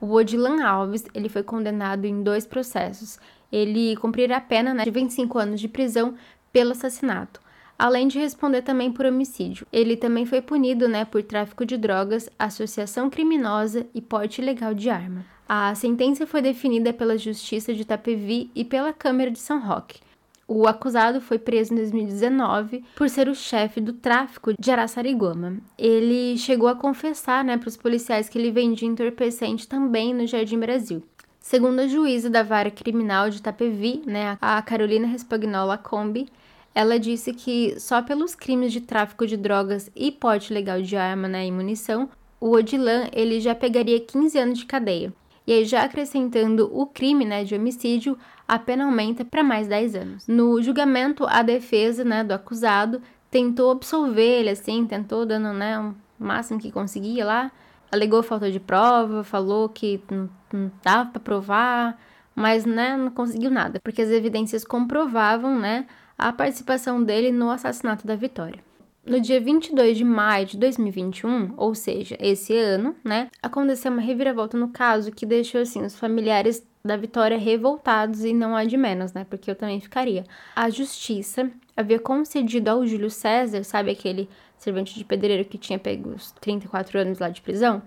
O 0.00 0.14
Odilan 0.14 0.64
Alves, 0.64 1.04
ele 1.14 1.28
foi 1.28 1.44
condenado 1.44 2.06
em 2.06 2.24
dois 2.24 2.44
processos. 2.44 3.20
Ele 3.52 3.94
cumprirá 3.98 4.38
a 4.38 4.40
pena 4.40 4.74
né, 4.74 4.82
de 4.82 4.90
25 4.90 5.38
anos 5.38 5.60
de 5.60 5.68
prisão 5.68 6.16
pelo 6.52 6.72
assassinato 6.72 7.45
além 7.78 8.08
de 8.08 8.18
responder 8.18 8.62
também 8.62 8.90
por 8.90 9.06
homicídio. 9.06 9.66
Ele 9.72 9.96
também 9.96 10.26
foi 10.26 10.40
punido 10.40 10.88
né, 10.88 11.04
por 11.04 11.22
tráfico 11.22 11.64
de 11.64 11.76
drogas, 11.76 12.28
associação 12.38 13.10
criminosa 13.10 13.86
e 13.94 14.00
porte 14.00 14.40
ilegal 14.40 14.74
de 14.74 14.90
arma. 14.90 15.24
A 15.48 15.74
sentença 15.74 16.26
foi 16.26 16.42
definida 16.42 16.92
pela 16.92 17.16
Justiça 17.16 17.72
de 17.72 17.82
Itapevi 17.82 18.50
e 18.54 18.64
pela 18.64 18.92
Câmara 18.92 19.30
de 19.30 19.38
São 19.38 19.60
Roque. 19.60 20.00
O 20.48 20.66
acusado 20.68 21.20
foi 21.20 21.38
preso 21.38 21.72
em 21.72 21.76
2019 21.76 22.84
por 22.94 23.08
ser 23.08 23.28
o 23.28 23.34
chefe 23.34 23.80
do 23.80 23.92
tráfico 23.92 24.54
de 24.56 24.70
Araçariguama. 24.70 25.56
Ele 25.76 26.38
chegou 26.38 26.68
a 26.68 26.74
confessar 26.76 27.44
né, 27.44 27.56
para 27.56 27.68
os 27.68 27.76
policiais 27.76 28.28
que 28.28 28.38
ele 28.38 28.52
vendia 28.52 28.88
entorpecente 28.88 29.66
também 29.66 30.14
no 30.14 30.26
Jardim 30.26 30.58
Brasil. 30.58 31.02
Segundo 31.40 31.80
a 31.80 31.86
juíza 31.88 32.30
da 32.30 32.42
vara 32.42 32.70
criminal 32.70 33.28
de 33.28 33.38
Itapevi, 33.38 34.02
né, 34.06 34.38
a 34.40 34.60
Carolina 34.62 35.06
Respagnola 35.06 35.78
Combi, 35.78 36.28
ela 36.76 36.98
disse 36.98 37.32
que 37.32 37.74
só 37.80 38.02
pelos 38.02 38.34
crimes 38.34 38.70
de 38.70 38.82
tráfico 38.82 39.26
de 39.26 39.34
drogas 39.34 39.90
e 39.96 40.12
porte 40.12 40.52
legal 40.52 40.82
de 40.82 40.94
arma 40.94 41.26
né, 41.26 41.46
e 41.46 41.50
munição, 41.50 42.10
o 42.38 42.50
Odilan 42.50 43.08
ele 43.14 43.40
já 43.40 43.54
pegaria 43.54 43.98
15 43.98 44.38
anos 44.38 44.58
de 44.58 44.66
cadeia. 44.66 45.10
E 45.46 45.54
aí, 45.54 45.64
já 45.64 45.84
acrescentando 45.84 46.70
o 46.70 46.84
crime 46.84 47.24
né, 47.24 47.44
de 47.44 47.54
homicídio, 47.54 48.18
a 48.46 48.58
pena 48.58 48.84
aumenta 48.84 49.24
para 49.24 49.42
mais 49.42 49.66
10 49.66 49.94
anos. 49.94 50.28
No 50.28 50.60
julgamento, 50.60 51.24
a 51.26 51.40
defesa 51.40 52.04
né, 52.04 52.22
do 52.22 52.34
acusado 52.34 53.00
tentou 53.30 53.70
absolver 53.70 54.40
ele, 54.40 54.50
assim, 54.50 54.84
tentou 54.84 55.24
dando 55.24 55.54
né, 55.54 55.80
o 55.80 55.94
máximo 56.18 56.60
que 56.60 56.70
conseguia 56.70 57.24
lá, 57.24 57.50
alegou 57.90 58.22
falta 58.22 58.50
de 58.50 58.60
prova, 58.60 59.24
falou 59.24 59.70
que 59.70 59.98
não, 60.10 60.28
não 60.52 60.70
dava 60.84 61.08
para 61.08 61.20
provar, 61.20 61.98
mas 62.34 62.66
né, 62.66 62.98
não 62.98 63.10
conseguiu 63.10 63.50
nada, 63.50 63.80
porque 63.82 64.02
as 64.02 64.10
evidências 64.10 64.62
comprovavam 64.62 65.58
né, 65.58 65.86
a 66.18 66.32
participação 66.32 67.02
dele 67.02 67.30
no 67.30 67.50
assassinato 67.50 68.06
da 68.06 68.16
Vitória. 68.16 68.64
No 69.04 69.20
dia 69.20 69.40
22 69.40 69.98
de 69.98 70.04
maio 70.04 70.46
de 70.46 70.56
2021, 70.58 71.54
ou 71.56 71.76
seja, 71.76 72.16
esse 72.18 72.56
ano, 72.56 72.96
né, 73.04 73.30
aconteceu 73.40 73.92
uma 73.92 74.00
reviravolta 74.00 74.58
no 74.58 74.68
caso 74.68 75.12
que 75.12 75.24
deixou 75.24 75.60
assim 75.60 75.84
os 75.84 75.96
familiares 75.96 76.66
da 76.84 76.96
Vitória 76.96 77.38
revoltados 77.38 78.24
e 78.24 78.32
não 78.32 78.56
há 78.56 78.64
de 78.64 78.76
menos, 78.76 79.12
né, 79.12 79.24
porque 79.28 79.48
eu 79.48 79.54
também 79.54 79.80
ficaria. 79.80 80.24
A 80.56 80.68
justiça 80.70 81.48
havia 81.76 82.00
concedido 82.00 82.68
ao 82.68 82.84
Júlio 82.84 83.10
César, 83.10 83.62
sabe 83.62 83.92
aquele 83.92 84.28
servente 84.58 84.94
de 84.94 85.04
pedreiro 85.04 85.44
que 85.44 85.58
tinha 85.58 85.78
pego 85.78 86.10
os 86.10 86.32
34 86.32 86.98
anos 86.98 87.20
lá 87.20 87.28
de 87.28 87.42
prisão? 87.42 87.82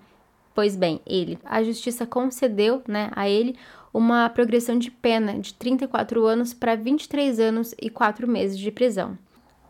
Pois 0.56 0.76
bem, 0.76 1.02
ele, 1.06 1.38
a 1.44 1.62
justiça 1.64 2.06
concedeu, 2.06 2.82
né, 2.88 3.12
a 3.14 3.28
ele 3.28 3.58
uma 3.94 4.30
progressão 4.30 4.78
de 4.78 4.92
pena 4.92 5.40
de 5.40 5.54
34 5.54 6.26
anos 6.26 6.54
para 6.54 6.76
23 6.76 7.40
anos 7.40 7.74
e 7.82 7.90
4 7.90 8.28
meses 8.28 8.58
de 8.58 8.72
prisão. 8.72 9.18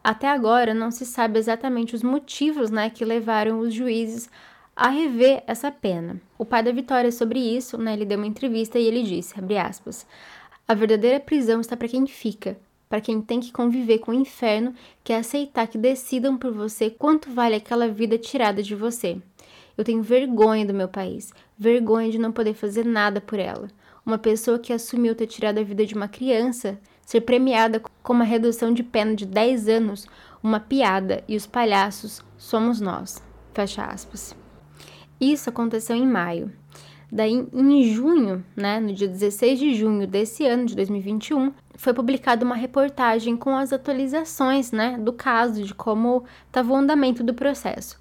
Até 0.03 0.27
agora 0.27 0.73
não 0.73 0.91
se 0.91 1.05
sabe 1.05 1.37
exatamente 1.39 1.95
os 1.95 2.03
motivos, 2.03 2.71
né, 2.71 2.89
que 2.89 3.03
levaram 3.03 3.59
os 3.59 3.73
juízes 3.73 4.29
a 4.75 4.87
rever 4.87 5.43
essa 5.45 5.69
pena. 5.69 6.21
O 6.37 6.45
pai 6.45 6.63
da 6.63 6.71
Vitória 6.71 7.11
sobre 7.11 7.39
isso, 7.39 7.77
né, 7.77 7.93
ele 7.93 8.05
deu 8.05 8.17
uma 8.17 8.27
entrevista 8.27 8.79
e 8.79 8.85
ele 8.85 9.03
disse, 9.03 9.35
aspas, 9.61 10.07
a 10.67 10.73
verdadeira 10.73 11.19
prisão 11.19 11.59
está 11.59 11.75
para 11.75 11.87
quem 11.87 12.07
fica, 12.07 12.57
para 12.87 13.01
quem 13.01 13.21
tem 13.21 13.39
que 13.39 13.51
conviver 13.51 13.99
com 13.99 14.11
o 14.11 14.15
inferno, 14.15 14.73
que 15.03 15.11
é 15.11 15.17
aceitar 15.17 15.67
que 15.67 15.77
decidam 15.77 16.37
por 16.37 16.53
você 16.53 16.89
quanto 16.89 17.29
vale 17.29 17.55
aquela 17.55 17.87
vida 17.87 18.17
tirada 18.17 18.63
de 18.63 18.73
você. 18.73 19.17
Eu 19.77 19.83
tenho 19.83 20.01
vergonha 20.01 20.65
do 20.65 20.73
meu 20.73 20.87
país, 20.87 21.33
vergonha 21.57 22.09
de 22.09 22.17
não 22.17 22.31
poder 22.31 22.53
fazer 22.53 22.85
nada 22.85 23.19
por 23.19 23.37
ela. 23.37 23.67
Uma 24.05 24.17
pessoa 24.17 24.59
que 24.59 24.73
assumiu 24.73 25.15
ter 25.15 25.27
tirado 25.27 25.59
a 25.59 25.63
vida 25.63 25.85
de 25.85 25.93
uma 25.93 26.07
criança, 26.07 26.79
ser 27.05 27.21
premiada 27.21 27.81
com 28.03 28.13
uma 28.13 28.23
redução 28.23 28.73
de 28.73 28.83
pena 28.83 29.15
de 29.15 29.25
10 29.25 29.67
anos, 29.67 30.07
uma 30.41 30.59
piada, 30.59 31.23
e 31.27 31.35
os 31.35 31.45
palhaços 31.45 32.21
somos 32.37 32.79
nós. 32.79 33.21
Fecha 33.53 33.83
aspas. 33.83 34.35
Isso 35.19 35.49
aconteceu 35.49 35.95
em 35.95 36.07
maio. 36.07 36.51
Daí, 37.11 37.47
em 37.51 37.83
junho, 37.91 38.45
né, 38.55 38.79
no 38.79 38.93
dia 38.93 39.07
16 39.07 39.57
de 39.57 39.73
junho 39.73 40.05
desse 40.05 40.45
ano 40.45 40.65
de 40.65 40.75
2021, 40.75 41.51
foi 41.75 41.93
publicada 41.93 42.45
uma 42.45 42.55
reportagem 42.55 43.35
com 43.35 43.57
as 43.57 43.73
atualizações, 43.73 44.71
né, 44.71 44.97
do 44.97 45.11
caso, 45.11 45.63
de 45.63 45.73
como 45.73 46.23
estava 46.45 46.71
o 46.71 46.75
andamento 46.75 47.23
do 47.23 47.33
processo. 47.33 47.99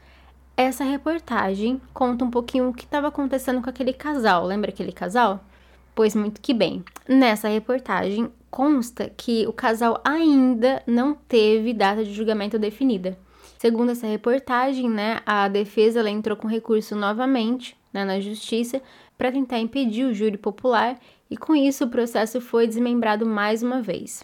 Essa 0.55 0.85
reportagem 0.85 1.81
conta 1.95 2.25
um 2.25 2.31
pouquinho 2.31 2.69
o 2.69 2.75
que 2.75 2.85
estava 2.85 3.09
acontecendo 3.09 3.63
com 3.63 3.71
aquele 3.71 3.93
casal. 3.93 4.45
Lembra 4.45 4.71
aquele 4.71 4.93
casal? 4.93 5.43
Pois 5.99 6.15
muito 6.15 6.41
que 6.41 6.55
bem. 6.55 6.85
Nessa 7.09 7.49
reportagem 7.49 8.31
consta 8.53 9.11
que 9.17 9.45
o 9.49 9.53
casal 9.53 10.01
ainda 10.05 10.81
não 10.87 11.13
teve 11.13 11.75
data 11.75 12.05
de 12.05 12.15
julgamento 12.15 12.57
definida. 12.57 13.19
Segundo 13.59 13.91
essa 13.91 14.07
reportagem, 14.07 14.89
né, 14.89 15.19
a 15.27 15.49
defesa 15.49 15.99
ela 15.99 16.09
entrou 16.09 16.37
com 16.37 16.47
recurso 16.47 16.95
novamente 16.95 17.77
né, 17.93 18.05
na 18.05 18.21
justiça 18.21 18.81
para 19.19 19.33
tentar 19.33 19.59
impedir 19.59 20.05
o 20.05 20.15
júri 20.15 20.39
popular 20.39 21.01
e 21.29 21.37
com 21.37 21.53
isso 21.57 21.83
o 21.83 21.91
processo 21.91 22.41
foi 22.41 22.69
desmembrado 22.69 23.27
mais 23.27 23.65
uma 23.65 23.83
vez. 23.83 24.23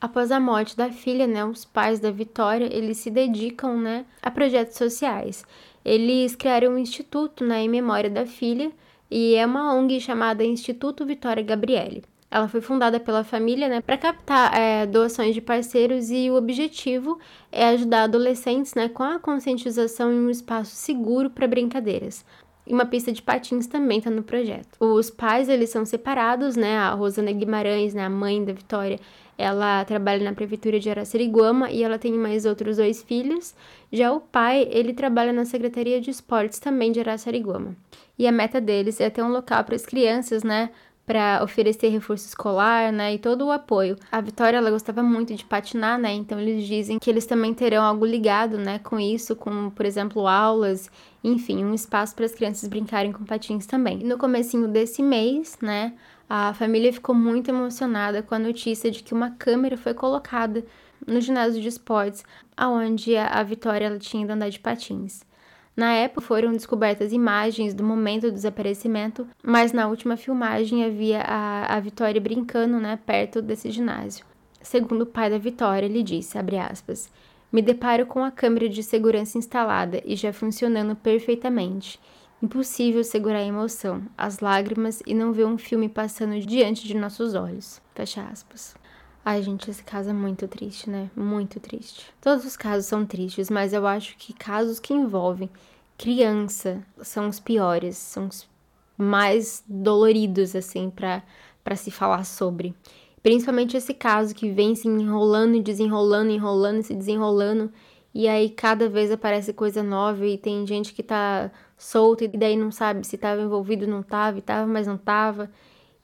Após 0.00 0.32
a 0.32 0.40
morte 0.40 0.74
da 0.74 0.90
filha, 0.90 1.26
né, 1.26 1.44
os 1.44 1.66
pais 1.66 2.00
da 2.00 2.10
Vitória, 2.10 2.74
eles 2.74 2.96
se 2.96 3.10
dedicam, 3.10 3.78
né, 3.78 4.06
a 4.22 4.30
projetos 4.30 4.78
sociais. 4.78 5.44
Eles 5.84 6.34
criaram 6.34 6.72
um 6.72 6.78
instituto, 6.78 7.44
né, 7.44 7.60
em 7.60 7.68
memória 7.68 8.08
da 8.08 8.24
filha, 8.24 8.72
e 9.10 9.34
é 9.34 9.44
uma 9.44 9.74
ONG 9.74 10.00
chamada 10.00 10.44
Instituto 10.44 11.04
Vitória 11.04 11.42
Gabriele. 11.42 12.04
Ela 12.30 12.46
foi 12.46 12.60
fundada 12.60 13.00
pela 13.00 13.24
família 13.24 13.68
né, 13.68 13.80
para 13.80 13.98
captar 13.98 14.56
é, 14.56 14.86
doações 14.86 15.34
de 15.34 15.40
parceiros 15.40 16.10
e 16.10 16.30
o 16.30 16.36
objetivo 16.36 17.18
é 17.50 17.66
ajudar 17.70 18.04
adolescentes 18.04 18.74
né, 18.74 18.88
com 18.88 19.02
a 19.02 19.18
conscientização 19.18 20.12
em 20.12 20.18
um 20.20 20.30
espaço 20.30 20.76
seguro 20.76 21.28
para 21.28 21.48
brincadeiras. 21.48 22.24
E 22.70 22.72
uma 22.72 22.86
pista 22.86 23.10
de 23.10 23.20
patins 23.20 23.66
também 23.66 23.98
está 23.98 24.10
no 24.10 24.22
projeto. 24.22 24.78
Os 24.78 25.10
pais, 25.10 25.48
eles 25.48 25.70
são 25.70 25.84
separados, 25.84 26.54
né? 26.54 26.78
A 26.78 26.90
Rosana 26.94 27.32
Guimarães, 27.32 27.94
né, 27.94 28.04
a 28.04 28.08
mãe 28.08 28.44
da 28.44 28.52
Vitória, 28.52 29.00
ela 29.36 29.84
trabalha 29.84 30.22
na 30.22 30.32
prefeitura 30.32 30.78
de 30.78 30.88
Araçariguama 30.88 31.68
e 31.68 31.82
ela 31.82 31.98
tem 31.98 32.12
mais 32.12 32.46
outros 32.46 32.76
dois 32.76 33.02
filhos. 33.02 33.56
Já 33.90 34.12
o 34.12 34.20
pai, 34.20 34.68
ele 34.70 34.94
trabalha 34.94 35.32
na 35.32 35.44
Secretaria 35.44 36.00
de 36.00 36.10
Esportes 36.10 36.60
também 36.60 36.92
de 36.92 37.00
Araçariguama. 37.00 37.74
E 38.16 38.28
a 38.28 38.30
meta 38.30 38.60
deles 38.60 39.00
é 39.00 39.10
ter 39.10 39.24
um 39.24 39.32
local 39.32 39.64
para 39.64 39.74
as 39.74 39.84
crianças, 39.84 40.44
né, 40.44 40.70
para 41.10 41.42
oferecer 41.42 41.88
reforço 41.88 42.24
escolar, 42.24 42.92
né, 42.92 43.14
e 43.14 43.18
todo 43.18 43.44
o 43.44 43.50
apoio. 43.50 43.96
A 44.12 44.20
Vitória 44.20 44.58
ela 44.58 44.70
gostava 44.70 45.02
muito 45.02 45.34
de 45.34 45.44
patinar, 45.44 45.98
né? 45.98 46.12
Então 46.12 46.38
eles 46.38 46.64
dizem 46.64 47.00
que 47.00 47.10
eles 47.10 47.26
também 47.26 47.52
terão 47.52 47.82
algo 47.82 48.06
ligado, 48.06 48.56
né, 48.56 48.78
com 48.78 49.00
isso, 49.00 49.34
com, 49.34 49.70
por 49.70 49.84
exemplo, 49.84 50.28
aulas, 50.28 50.88
enfim, 51.24 51.64
um 51.64 51.74
espaço 51.74 52.14
para 52.14 52.26
as 52.26 52.32
crianças 52.32 52.68
brincarem 52.68 53.10
com 53.10 53.24
patins 53.24 53.66
também. 53.66 53.98
No 54.04 54.16
comecinho 54.16 54.68
desse 54.68 55.02
mês, 55.02 55.58
né, 55.60 55.94
a 56.28 56.54
família 56.54 56.92
ficou 56.92 57.12
muito 57.12 57.48
emocionada 57.48 58.22
com 58.22 58.36
a 58.36 58.38
notícia 58.38 58.88
de 58.88 59.02
que 59.02 59.12
uma 59.12 59.32
câmera 59.32 59.76
foi 59.76 59.94
colocada 59.94 60.64
no 61.04 61.20
ginásio 61.20 61.60
de 61.60 61.66
esportes, 61.66 62.22
aonde 62.56 63.16
a 63.16 63.42
Vitória 63.42 63.86
ela 63.86 63.98
tinha 63.98 64.22
ido 64.22 64.32
andar 64.32 64.48
de 64.48 64.60
patins. 64.60 65.28
Na 65.76 65.92
época 65.92 66.20
foram 66.20 66.52
descobertas 66.52 67.12
imagens 67.12 67.72
do 67.72 67.82
momento 67.82 68.22
do 68.22 68.32
desaparecimento, 68.32 69.26
mas 69.42 69.72
na 69.72 69.88
última 69.88 70.16
filmagem 70.16 70.84
havia 70.84 71.22
a, 71.22 71.76
a 71.76 71.80
Vitória 71.80 72.20
brincando, 72.20 72.78
né, 72.78 72.98
perto 73.06 73.40
desse 73.40 73.70
ginásio. 73.70 74.26
Segundo 74.60 75.02
o 75.02 75.06
pai 75.06 75.30
da 75.30 75.38
Vitória, 75.38 75.86
ele 75.86 76.02
disse, 76.02 76.36
aspas, 76.38 77.10
me 77.50 77.62
deparo 77.62 78.06
com 78.06 78.22
a 78.22 78.30
câmera 78.30 78.68
de 78.68 78.82
segurança 78.82 79.38
instalada 79.38 80.02
e 80.04 80.14
já 80.16 80.32
funcionando 80.32 80.94
perfeitamente. 80.94 81.98
Impossível 82.42 83.04
segurar 83.04 83.38
a 83.38 83.44
emoção, 83.44 84.02
as 84.16 84.40
lágrimas 84.40 85.02
e 85.06 85.14
não 85.14 85.32
ver 85.32 85.46
um 85.46 85.58
filme 85.58 85.88
passando 85.88 86.38
diante 86.40 86.86
de 86.86 86.96
nossos 86.96 87.34
olhos. 87.34 87.80
Fecha 87.94 88.22
aspas. 88.22 88.79
Ai, 89.24 89.42
gente, 89.42 89.70
esse 89.70 89.82
caso 89.82 90.10
é 90.10 90.12
muito 90.12 90.48
triste, 90.48 90.88
né? 90.88 91.10
Muito 91.14 91.60
triste. 91.60 92.06
Todos 92.20 92.44
os 92.44 92.56
casos 92.56 92.86
são 92.86 93.04
tristes, 93.04 93.50
mas 93.50 93.72
eu 93.72 93.86
acho 93.86 94.16
que 94.16 94.32
casos 94.32 94.80
que 94.80 94.94
envolvem 94.94 95.50
criança 95.98 96.82
são 97.02 97.28
os 97.28 97.38
piores, 97.38 97.98
são 97.98 98.28
os 98.28 98.48
mais 98.96 99.62
doloridos, 99.68 100.56
assim, 100.56 100.90
para 100.90 101.76
se 101.76 101.90
falar 101.90 102.24
sobre. 102.24 102.74
Principalmente 103.22 103.76
esse 103.76 103.92
caso 103.92 104.34
que 104.34 104.50
vem 104.50 104.74
se 104.74 104.88
enrolando 104.88 105.54
e 105.56 105.62
desenrolando, 105.62 106.30
enrolando 106.30 106.80
e 106.80 106.82
se 106.82 106.94
desenrolando. 106.94 107.70
E 108.14 108.26
aí 108.26 108.48
cada 108.48 108.88
vez 108.88 109.10
aparece 109.12 109.52
coisa 109.52 109.82
nova 109.82 110.26
e 110.26 110.38
tem 110.38 110.66
gente 110.66 110.94
que 110.94 111.02
tá 111.02 111.50
solta 111.76 112.24
e 112.24 112.28
daí 112.28 112.56
não 112.56 112.72
sabe 112.72 113.06
se 113.06 113.18
tava 113.18 113.42
envolvido, 113.42 113.86
não 113.86 114.02
tava, 114.02 114.38
e 114.38 114.42
tava, 114.42 114.66
mas 114.66 114.86
não 114.86 114.96
tava. 114.96 115.50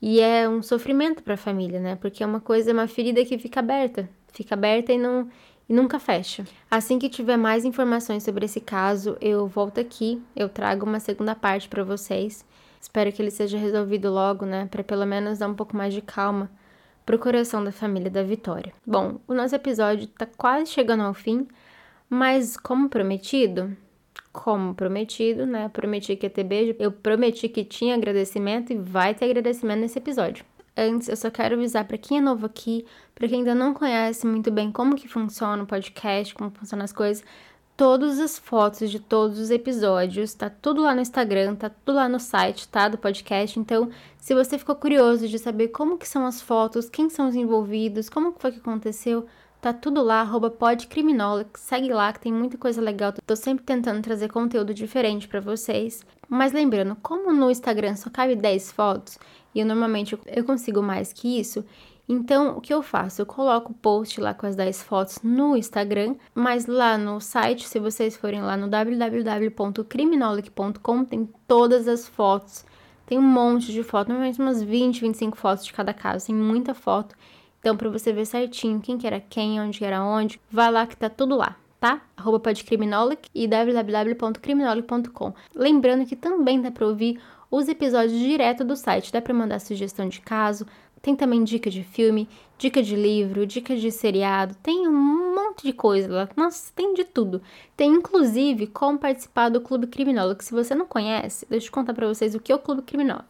E 0.00 0.20
é 0.20 0.48
um 0.48 0.62
sofrimento 0.62 1.22
para 1.22 1.34
a 1.34 1.38
família, 1.38 1.80
né? 1.80 1.96
Porque 1.96 2.22
é 2.22 2.26
uma 2.26 2.40
coisa, 2.40 2.70
é 2.70 2.72
uma 2.72 2.86
ferida 2.86 3.24
que 3.24 3.38
fica 3.38 3.60
aberta, 3.60 4.08
fica 4.32 4.54
aberta 4.54 4.92
e 4.92 4.98
não 4.98 5.28
e 5.68 5.72
nunca 5.72 5.98
fecha. 5.98 6.44
Assim 6.70 6.98
que 6.98 7.08
tiver 7.08 7.36
mais 7.36 7.64
informações 7.64 8.22
sobre 8.22 8.44
esse 8.44 8.60
caso, 8.60 9.16
eu 9.20 9.46
volto 9.46 9.80
aqui, 9.80 10.22
eu 10.34 10.48
trago 10.48 10.86
uma 10.86 11.00
segunda 11.00 11.34
parte 11.34 11.68
para 11.68 11.82
vocês. 11.82 12.44
Espero 12.80 13.10
que 13.10 13.20
ele 13.20 13.30
seja 13.30 13.58
resolvido 13.58 14.10
logo, 14.10 14.46
né, 14.46 14.68
para 14.70 14.84
pelo 14.84 15.04
menos 15.04 15.38
dar 15.38 15.48
um 15.48 15.54
pouco 15.54 15.76
mais 15.76 15.92
de 15.92 16.00
calma 16.00 16.50
pro 17.04 17.18
coração 17.18 17.64
da 17.64 17.72
família 17.72 18.10
da 18.10 18.22
Vitória. 18.22 18.72
Bom, 18.86 19.20
o 19.26 19.34
nosso 19.34 19.54
episódio 19.54 20.06
tá 20.08 20.26
quase 20.36 20.70
chegando 20.70 21.02
ao 21.02 21.14
fim, 21.14 21.46
mas 22.08 22.56
como 22.56 22.88
prometido, 22.88 23.76
como 24.36 24.74
prometido, 24.74 25.46
né? 25.46 25.68
Prometi 25.70 26.14
que 26.14 26.26
ia 26.26 26.30
ter 26.30 26.44
beijo. 26.44 26.76
Eu 26.78 26.92
prometi 26.92 27.48
que 27.48 27.64
tinha 27.64 27.94
agradecimento 27.94 28.72
e 28.72 28.76
vai 28.76 29.14
ter 29.14 29.24
agradecimento 29.24 29.80
nesse 29.80 29.98
episódio. 29.98 30.44
Antes, 30.76 31.08
eu 31.08 31.16
só 31.16 31.30
quero 31.30 31.54
avisar 31.54 31.86
para 31.86 31.96
quem 31.96 32.18
é 32.18 32.20
novo 32.20 32.44
aqui, 32.44 32.84
para 33.14 33.26
quem 33.26 33.38
ainda 33.38 33.54
não 33.54 33.72
conhece 33.72 34.26
muito 34.26 34.50
bem 34.50 34.70
como 34.70 34.94
que 34.94 35.08
funciona 35.08 35.62
o 35.62 35.66
podcast, 35.66 36.34
como 36.34 36.50
funcionam 36.50 36.84
as 36.84 36.92
coisas, 36.92 37.24
todas 37.74 38.20
as 38.20 38.38
fotos 38.38 38.90
de 38.90 39.00
todos 39.00 39.38
os 39.38 39.50
episódios, 39.50 40.34
tá 40.34 40.50
tudo 40.50 40.82
lá 40.82 40.94
no 40.94 41.00
Instagram, 41.00 41.54
tá 41.54 41.70
tudo 41.70 41.96
lá 41.96 42.08
no 42.08 42.20
site, 42.20 42.68
tá, 42.68 42.88
do 42.88 42.98
podcast. 42.98 43.58
Então, 43.58 43.88
se 44.18 44.34
você 44.34 44.58
ficou 44.58 44.74
curioso 44.76 45.26
de 45.26 45.38
saber 45.38 45.68
como 45.68 45.96
que 45.96 46.06
são 46.06 46.26
as 46.26 46.42
fotos, 46.42 46.90
quem 46.90 47.08
são 47.08 47.28
os 47.28 47.34
envolvidos, 47.34 48.10
como 48.10 48.34
que 48.34 48.40
foi 48.42 48.52
que 48.52 48.58
aconteceu, 48.58 49.26
Tá 49.60 49.72
tudo 49.72 50.02
lá, 50.02 50.20
arroba 50.20 50.54
segue 51.54 51.92
lá 51.92 52.12
que 52.12 52.20
tem 52.20 52.32
muita 52.32 52.56
coisa 52.56 52.80
legal. 52.80 53.12
Tô 53.26 53.34
sempre 53.34 53.64
tentando 53.64 54.02
trazer 54.02 54.30
conteúdo 54.30 54.72
diferente 54.72 55.26
para 55.26 55.40
vocês. 55.40 56.06
Mas 56.28 56.52
lembrando, 56.52 56.96
como 57.02 57.32
no 57.32 57.50
Instagram 57.50 57.96
só 57.96 58.10
cabe 58.10 58.36
10 58.36 58.72
fotos, 58.72 59.18
e 59.54 59.60
eu 59.60 59.66
normalmente 59.66 60.18
eu 60.26 60.44
consigo 60.44 60.82
mais 60.82 61.12
que 61.12 61.40
isso, 61.40 61.64
então, 62.08 62.56
o 62.56 62.60
que 62.60 62.72
eu 62.72 62.82
faço? 62.82 63.20
Eu 63.20 63.26
coloco 63.26 63.72
o 63.72 63.74
post 63.74 64.20
lá 64.20 64.32
com 64.32 64.46
as 64.46 64.54
10 64.54 64.84
fotos 64.84 65.18
no 65.24 65.56
Instagram, 65.56 66.14
mas 66.32 66.66
lá 66.66 66.96
no 66.96 67.20
site, 67.20 67.66
se 67.66 67.80
vocês 67.80 68.16
forem 68.16 68.42
lá 68.42 68.56
no 68.56 68.68
www.criminolog.com, 68.68 71.04
tem 71.04 71.28
todas 71.48 71.88
as 71.88 72.06
fotos. 72.06 72.64
Tem 73.06 73.18
um 73.18 73.22
monte 73.22 73.72
de 73.72 73.82
fotos, 73.82 74.08
normalmente 74.08 74.40
umas 74.40 74.62
20, 74.62 75.00
25 75.00 75.36
fotos 75.36 75.64
de 75.64 75.72
cada 75.72 75.92
caso, 75.92 76.26
tem 76.26 76.34
muita 76.34 76.74
foto. 76.74 77.16
Então, 77.66 77.76
para 77.76 77.90
você 77.90 78.12
ver 78.12 78.24
certinho 78.26 78.80
quem 78.80 78.96
que 78.96 79.08
era 79.08 79.18
quem, 79.18 79.60
onde 79.60 79.84
era 79.84 80.00
onde, 80.00 80.40
vai 80.48 80.70
lá 80.70 80.86
que 80.86 80.96
tá 80.96 81.10
tudo 81.10 81.34
lá, 81.34 81.56
tá? 81.80 82.00
Arroba 82.16 82.38
podcriminolic 82.38 83.28
e 83.34 83.48
www.criminolic.com. 83.48 85.34
Lembrando 85.52 86.06
que 86.06 86.14
também 86.14 86.60
dá 86.60 86.70
para 86.70 86.86
ouvir 86.86 87.20
os 87.50 87.66
episódios 87.66 88.20
direto 88.20 88.62
do 88.62 88.76
site, 88.76 89.12
dá 89.12 89.20
para 89.20 89.34
mandar 89.34 89.58
sugestão 89.58 90.08
de 90.08 90.20
caso, 90.20 90.64
tem 91.02 91.16
também 91.16 91.42
dica 91.42 91.68
de 91.68 91.82
filme, 91.82 92.28
dica 92.56 92.80
de 92.80 92.94
livro, 92.94 93.44
dica 93.44 93.74
de 93.74 93.90
seriado, 93.90 94.54
tem 94.62 94.86
um 94.86 95.34
monte 95.34 95.64
de 95.64 95.72
coisa 95.72 96.08
lá. 96.08 96.28
Nossa, 96.36 96.70
tem 96.72 96.94
de 96.94 97.02
tudo. 97.02 97.42
Tem 97.76 97.90
inclusive 97.90 98.68
como 98.68 98.96
participar 98.96 99.48
do 99.48 99.60
Clube 99.60 99.88
Criminólogo. 99.88 100.40
Se 100.40 100.52
você 100.52 100.72
não 100.72 100.86
conhece, 100.86 101.44
deixa 101.50 101.66
eu 101.66 101.72
contar 101.72 101.94
para 101.94 102.06
vocês 102.06 102.32
o 102.36 102.38
que 102.38 102.52
é 102.52 102.54
o 102.54 102.60
Clube 102.60 102.82
Criminólogo. 102.82 103.26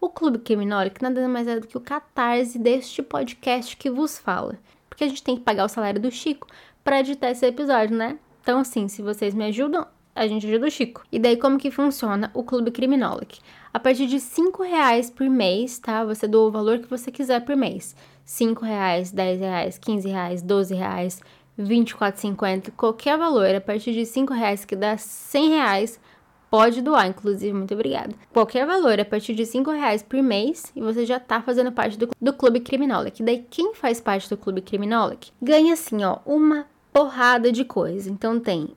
O 0.00 0.08
Clube 0.10 0.38
Criminólogo 0.38 0.96
nada 1.00 1.26
mais 1.28 1.48
é 1.48 1.58
do 1.58 1.66
que 1.66 1.76
o 1.76 1.80
catarse 1.80 2.58
deste 2.58 3.02
podcast 3.02 3.76
que 3.76 3.90
vos 3.90 4.18
fala. 4.18 4.58
Porque 4.88 5.04
a 5.04 5.08
gente 5.08 5.22
tem 5.22 5.36
que 5.36 5.42
pagar 5.42 5.64
o 5.64 5.68
salário 5.68 6.00
do 6.00 6.10
Chico 6.10 6.46
para 6.84 7.00
editar 7.00 7.30
esse 7.30 7.46
episódio, 7.46 7.96
né? 7.96 8.18
Então, 8.42 8.60
assim, 8.60 8.88
se 8.88 9.02
vocês 9.02 9.34
me 9.34 9.44
ajudam, 9.46 9.86
a 10.14 10.26
gente 10.26 10.46
ajuda 10.46 10.66
o 10.66 10.70
Chico. 10.70 11.02
E 11.10 11.18
daí, 11.18 11.36
como 11.36 11.58
que 11.58 11.70
funciona 11.70 12.30
o 12.32 12.44
Clube 12.44 12.70
Criminólogo? 12.70 13.34
A 13.72 13.80
partir 13.80 14.06
de 14.06 14.20
5 14.20 14.62
reais 14.62 15.10
por 15.10 15.28
mês, 15.28 15.78
tá? 15.78 16.04
Você 16.04 16.28
doa 16.28 16.48
o 16.48 16.50
valor 16.50 16.78
que 16.78 16.88
você 16.88 17.10
quiser 17.10 17.44
por 17.44 17.56
mês. 17.56 17.96
5 18.24 18.64
reais, 18.64 19.10
10 19.12 19.40
reais, 19.40 19.78
15 19.78 20.08
reais, 20.08 20.42
12 20.42 20.74
reais, 20.74 21.20
24,50, 21.58 22.70
qualquer 22.76 23.18
valor. 23.18 23.54
A 23.54 23.60
partir 23.60 23.92
de 23.92 24.06
5 24.06 24.32
reais, 24.32 24.64
que 24.64 24.76
dá 24.76 24.96
100 24.96 25.48
reais, 25.50 26.00
pode 26.50 26.80
doar, 26.82 27.08
inclusive, 27.08 27.52
muito 27.52 27.74
obrigada. 27.74 28.14
Qualquer 28.32 28.66
valor, 28.66 28.98
a 28.98 29.04
partir 29.04 29.34
de 29.34 29.44
5 29.44 29.70
reais 29.70 30.02
por 30.02 30.22
mês, 30.22 30.72
e 30.74 30.80
você 30.80 31.04
já 31.04 31.18
tá 31.18 31.40
fazendo 31.40 31.72
parte 31.72 31.98
do, 31.98 32.08
do 32.20 32.32
Clube 32.32 32.60
Criminólogo. 32.60 33.16
Daí, 33.20 33.44
quem 33.50 33.74
faz 33.74 34.00
parte 34.00 34.28
do 34.28 34.36
Clube 34.36 34.62
Criminólogo 34.62 35.20
ganha, 35.40 35.74
assim, 35.74 36.04
ó, 36.04 36.18
uma 36.24 36.66
porrada 36.92 37.52
de 37.52 37.64
coisa. 37.64 38.10
Então, 38.10 38.40
tem 38.40 38.70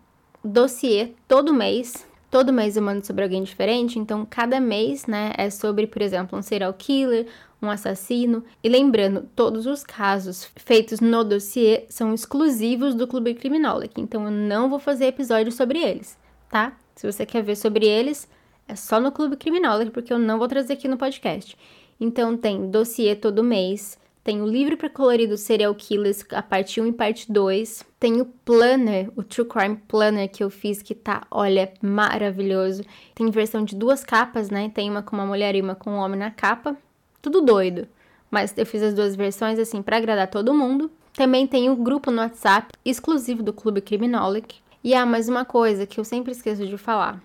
dossiê 0.44 1.14
todo 1.28 1.54
mês. 1.54 2.08
Todo 2.30 2.54
mês 2.54 2.78
eu 2.78 2.84
mando 2.84 3.04
sobre 3.04 3.24
alguém 3.24 3.42
diferente, 3.42 3.98
então 3.98 4.24
cada 4.24 4.60
mês, 4.60 5.08
né, 5.08 5.34
é 5.36 5.50
sobre, 5.50 5.88
por 5.88 6.00
exemplo, 6.00 6.38
um 6.38 6.44
serial 6.44 6.72
killer, 6.76 7.26
um 7.60 7.72
assassino. 7.72 8.44
E 8.64 8.70
lembrando, 8.70 9.28
todos 9.36 9.66
os 9.66 9.84
casos 9.84 10.48
feitos 10.56 11.00
no 11.00 11.24
dossiê 11.24 11.86
são 11.90 12.14
exclusivos 12.14 12.94
do 12.94 13.08
Clube 13.08 13.34
Criminólogo, 13.34 13.94
então 13.98 14.26
eu 14.26 14.32
não 14.32 14.70
vou 14.70 14.78
fazer 14.78 15.08
episódio 15.08 15.52
sobre 15.52 15.80
eles, 15.80 16.16
tá? 16.52 16.78
Se 17.00 17.10
você 17.10 17.26
quer 17.26 17.42
ver 17.42 17.56
sobre 17.56 17.88
eles, 17.88 18.28
é 18.68 18.76
só 18.76 19.00
no 19.00 19.10
Clube 19.10 19.38
Criminólogo, 19.38 19.90
porque 19.90 20.12
eu 20.12 20.20
não 20.20 20.38
vou 20.38 20.50
trazer 20.50 20.74
aqui 20.74 20.86
no 20.86 20.98
podcast. 20.98 21.58
Então 21.98 22.36
tem 22.36 22.70
dossiê 22.70 23.16
todo 23.16 23.42
mês, 23.42 23.98
tem 24.22 24.42
o 24.42 24.46
livro 24.46 24.76
para 24.76 24.90
colorido 24.90 25.38
Serial 25.38 25.74
Killers, 25.74 26.26
a 26.34 26.44
parte 26.44 26.82
1 26.82 26.88
e 26.88 26.92
parte 26.92 27.32
2. 27.32 27.86
Tem 27.98 28.20
o 28.20 28.26
planner, 28.26 29.10
o 29.16 29.24
True 29.24 29.48
Crime 29.48 29.78
Planner 29.88 30.30
que 30.30 30.44
eu 30.44 30.50
fiz, 30.50 30.82
que 30.82 30.94
tá, 30.94 31.26
olha, 31.32 31.72
maravilhoso. 31.82 32.84
Tem 33.16 33.32
versão 33.32 33.64
de 33.64 33.78
duas 33.78 34.04
capas, 34.04 34.50
né? 34.50 34.70
Tem 34.70 34.90
uma 34.90 35.02
com 35.02 35.16
uma 35.16 35.26
mulher 35.26 35.56
e 35.56 35.62
uma 35.62 35.76
com 35.76 35.92
um 35.92 36.00
homem 36.00 36.20
na 36.20 36.32
capa. 36.32 36.76
Tudo 37.22 37.40
doido. 37.40 37.88
Mas 38.30 38.54
eu 38.58 38.66
fiz 38.66 38.84
as 38.84 38.94
duas 38.94 39.16
versões, 39.16 39.58
assim, 39.58 39.82
para 39.82 39.96
agradar 39.96 40.28
todo 40.28 40.54
mundo. 40.54 40.92
Também 41.14 41.48
tem 41.48 41.70
o 41.70 41.78
grupo 41.78 42.12
no 42.12 42.22
WhatsApp, 42.22 42.74
exclusivo 42.84 43.42
do 43.42 43.54
Clube 43.54 43.80
Criminolic. 43.80 44.60
E 44.82 44.94
há 44.94 45.02
ah, 45.02 45.06
mais 45.06 45.28
uma 45.28 45.44
coisa 45.44 45.86
que 45.86 46.00
eu 46.00 46.06
sempre 46.06 46.32
esqueço 46.32 46.66
de 46.66 46.78
falar. 46.78 47.22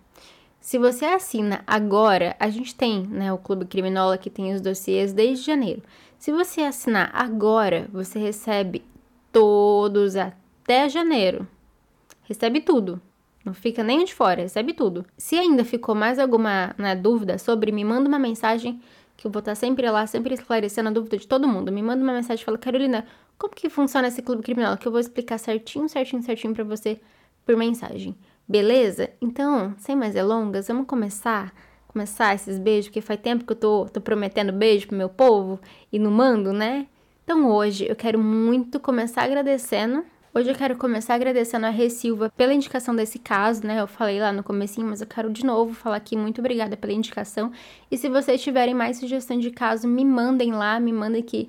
Se 0.60 0.76
você 0.76 1.04
assina 1.04 1.62
agora, 1.64 2.34
a 2.40 2.50
gente 2.50 2.74
tem, 2.74 3.06
né, 3.06 3.32
o 3.32 3.38
Clube 3.38 3.64
Criminólogo 3.64 4.20
que 4.20 4.28
tem 4.28 4.52
os 4.52 4.60
dossiês 4.60 5.12
desde 5.12 5.46
janeiro. 5.46 5.80
Se 6.18 6.32
você 6.32 6.62
assinar 6.62 7.12
agora, 7.14 7.88
você 7.92 8.18
recebe 8.18 8.84
todos 9.30 10.16
até 10.16 10.88
janeiro. 10.88 11.46
Recebe 12.24 12.60
tudo. 12.60 13.00
Não 13.44 13.54
fica 13.54 13.84
nem 13.84 14.04
de 14.04 14.12
fora, 14.12 14.42
recebe 14.42 14.72
tudo. 14.72 15.06
Se 15.16 15.36
ainda 15.36 15.64
ficou 15.64 15.94
mais 15.94 16.18
alguma 16.18 16.74
na 16.76 16.96
dúvida 16.96 17.38
sobre, 17.38 17.70
me 17.70 17.84
manda 17.84 18.08
uma 18.08 18.18
mensagem 18.18 18.80
que 19.16 19.28
eu 19.28 19.30
vou 19.30 19.38
estar 19.38 19.54
sempre 19.54 19.88
lá, 19.88 20.04
sempre 20.08 20.34
esclarecendo 20.34 20.88
a 20.88 20.92
dúvida 20.92 21.16
de 21.16 21.28
todo 21.28 21.46
mundo. 21.46 21.70
Me 21.70 21.82
manda 21.82 22.02
uma 22.02 22.14
mensagem 22.14 22.42
e 22.42 22.44
fala, 22.44 22.58
Carolina, 22.58 23.06
como 23.38 23.54
que 23.54 23.70
funciona 23.70 24.08
esse 24.08 24.22
clube 24.22 24.42
criminal? 24.42 24.76
Que 24.76 24.88
eu 24.88 24.90
vou 24.90 25.00
explicar 25.00 25.38
certinho, 25.38 25.88
certinho, 25.88 26.20
certinho 26.20 26.52
para 26.52 26.64
você 26.64 27.00
por 27.44 27.56
mensagem. 27.56 28.16
Beleza? 28.46 29.10
Então, 29.20 29.74
sem 29.78 29.96
mais 29.96 30.14
delongas, 30.14 30.68
vamos 30.68 30.86
começar 30.86 31.52
começar 31.94 32.34
esses 32.34 32.58
beijos, 32.58 32.88
porque 32.88 33.00
faz 33.00 33.20
tempo 33.20 33.44
que 33.44 33.52
eu 33.52 33.56
tô, 33.56 33.84
tô 33.86 34.00
prometendo 34.00 34.52
beijo 34.52 34.88
pro 34.88 34.96
meu 34.96 35.08
povo 35.08 35.60
e 35.92 35.98
não 35.98 36.10
mando, 36.10 36.52
né? 36.52 36.88
Então 37.22 37.48
hoje 37.48 37.86
eu 37.88 37.94
quero 37.94 38.18
muito 38.18 38.80
começar 38.80 39.22
agradecendo. 39.22 40.04
Hoje 40.34 40.50
eu 40.50 40.56
quero 40.56 40.76
começar 40.76 41.14
agradecendo 41.14 41.66
a 41.66 41.70
Rê 41.70 41.88
Silva 41.88 42.32
pela 42.36 42.52
indicação 42.52 42.96
desse 42.96 43.20
caso, 43.20 43.64
né? 43.64 43.80
Eu 43.80 43.86
falei 43.86 44.18
lá 44.18 44.32
no 44.32 44.42
comecinho, 44.42 44.88
mas 44.88 45.00
eu 45.00 45.06
quero 45.06 45.30
de 45.30 45.46
novo 45.46 45.72
falar 45.72 45.94
aqui 45.94 46.16
muito 46.16 46.40
obrigada 46.40 46.76
pela 46.76 46.92
indicação. 46.92 47.52
E 47.88 47.96
se 47.96 48.08
vocês 48.08 48.42
tiverem 48.42 48.74
mais 48.74 48.98
sugestão 48.98 49.38
de 49.38 49.52
caso, 49.52 49.86
me 49.86 50.04
mandem 50.04 50.52
lá, 50.52 50.80
me 50.80 50.92
mandem 50.92 51.22
que 51.22 51.48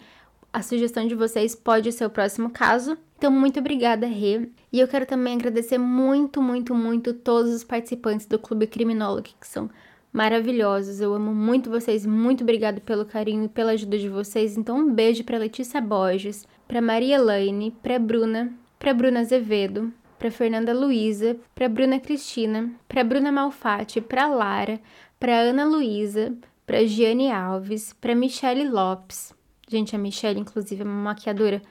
a 0.54 0.62
sugestão 0.62 1.08
de 1.08 1.16
vocês 1.16 1.56
pode 1.56 1.91
ser 1.91 2.06
o 2.06 2.10
próximo 2.10 2.52
caso. 2.52 2.96
Então, 3.18 3.32
muito 3.32 3.59
obrigada, 3.59 4.05
Rê. 4.07 4.49
E 4.72 4.80
eu 4.80 4.88
quero 4.88 5.05
também 5.05 5.36
agradecer 5.36 5.78
muito, 5.78 6.41
muito, 6.41 6.76
muito 6.76 7.13
todos 7.13 7.53
os 7.53 7.63
participantes 7.63 8.26
do 8.26 8.38
Clube 8.38 8.68
Criminólogo, 8.68 9.30
que 9.39 9.47
são 9.47 9.70
maravilhosos. 10.11 11.01
Eu 11.01 11.13
amo 11.13 11.34
muito 11.34 11.70
vocês. 11.70 12.05
Muito 12.05 12.43
obrigada 12.43 12.80
pelo 12.80 13.05
carinho 13.05 13.45
e 13.45 13.49
pela 13.49 13.72
ajuda 13.72 13.97
de 13.97 14.09
vocês. 14.09 14.57
Então, 14.57 14.80
um 14.80 14.93
beijo 14.93 15.24
para 15.24 15.38
Letícia 15.38 15.82
Borges, 15.82 16.45
para 16.68 16.82
Maria 16.82 17.16
Elaine, 17.16 17.72
para 17.84 17.99
Bruna, 17.99 18.53
para 18.80 18.93
Bruna 18.93 19.22
Azevedo, 19.22 19.91
para 20.18 20.32
Fernanda 20.32 20.74
Luiza, 20.74 21.38
para 21.53 21.70
Bruna 21.70 21.99
Cristina, 21.99 22.72
para 22.88 23.03
Bruna 23.03 23.32
Malfatti, 23.32 24.01
para 24.01 24.28
Lara, 24.28 24.80
para 25.20 25.39
Ana 25.39 25.66
Luísa, 25.66 26.34
para 26.66 26.86
Giane 26.86 27.32
Alves, 27.32 27.93
para 27.93 28.16
Michele 28.16 28.68
Lopes. 28.68 29.34
Gente, 29.68 29.95
a 29.95 29.99
Michelle, 29.99 30.39
inclusive, 30.39 30.82
é 30.82 30.86
uma 30.86 30.93
maquiadora 30.93 31.61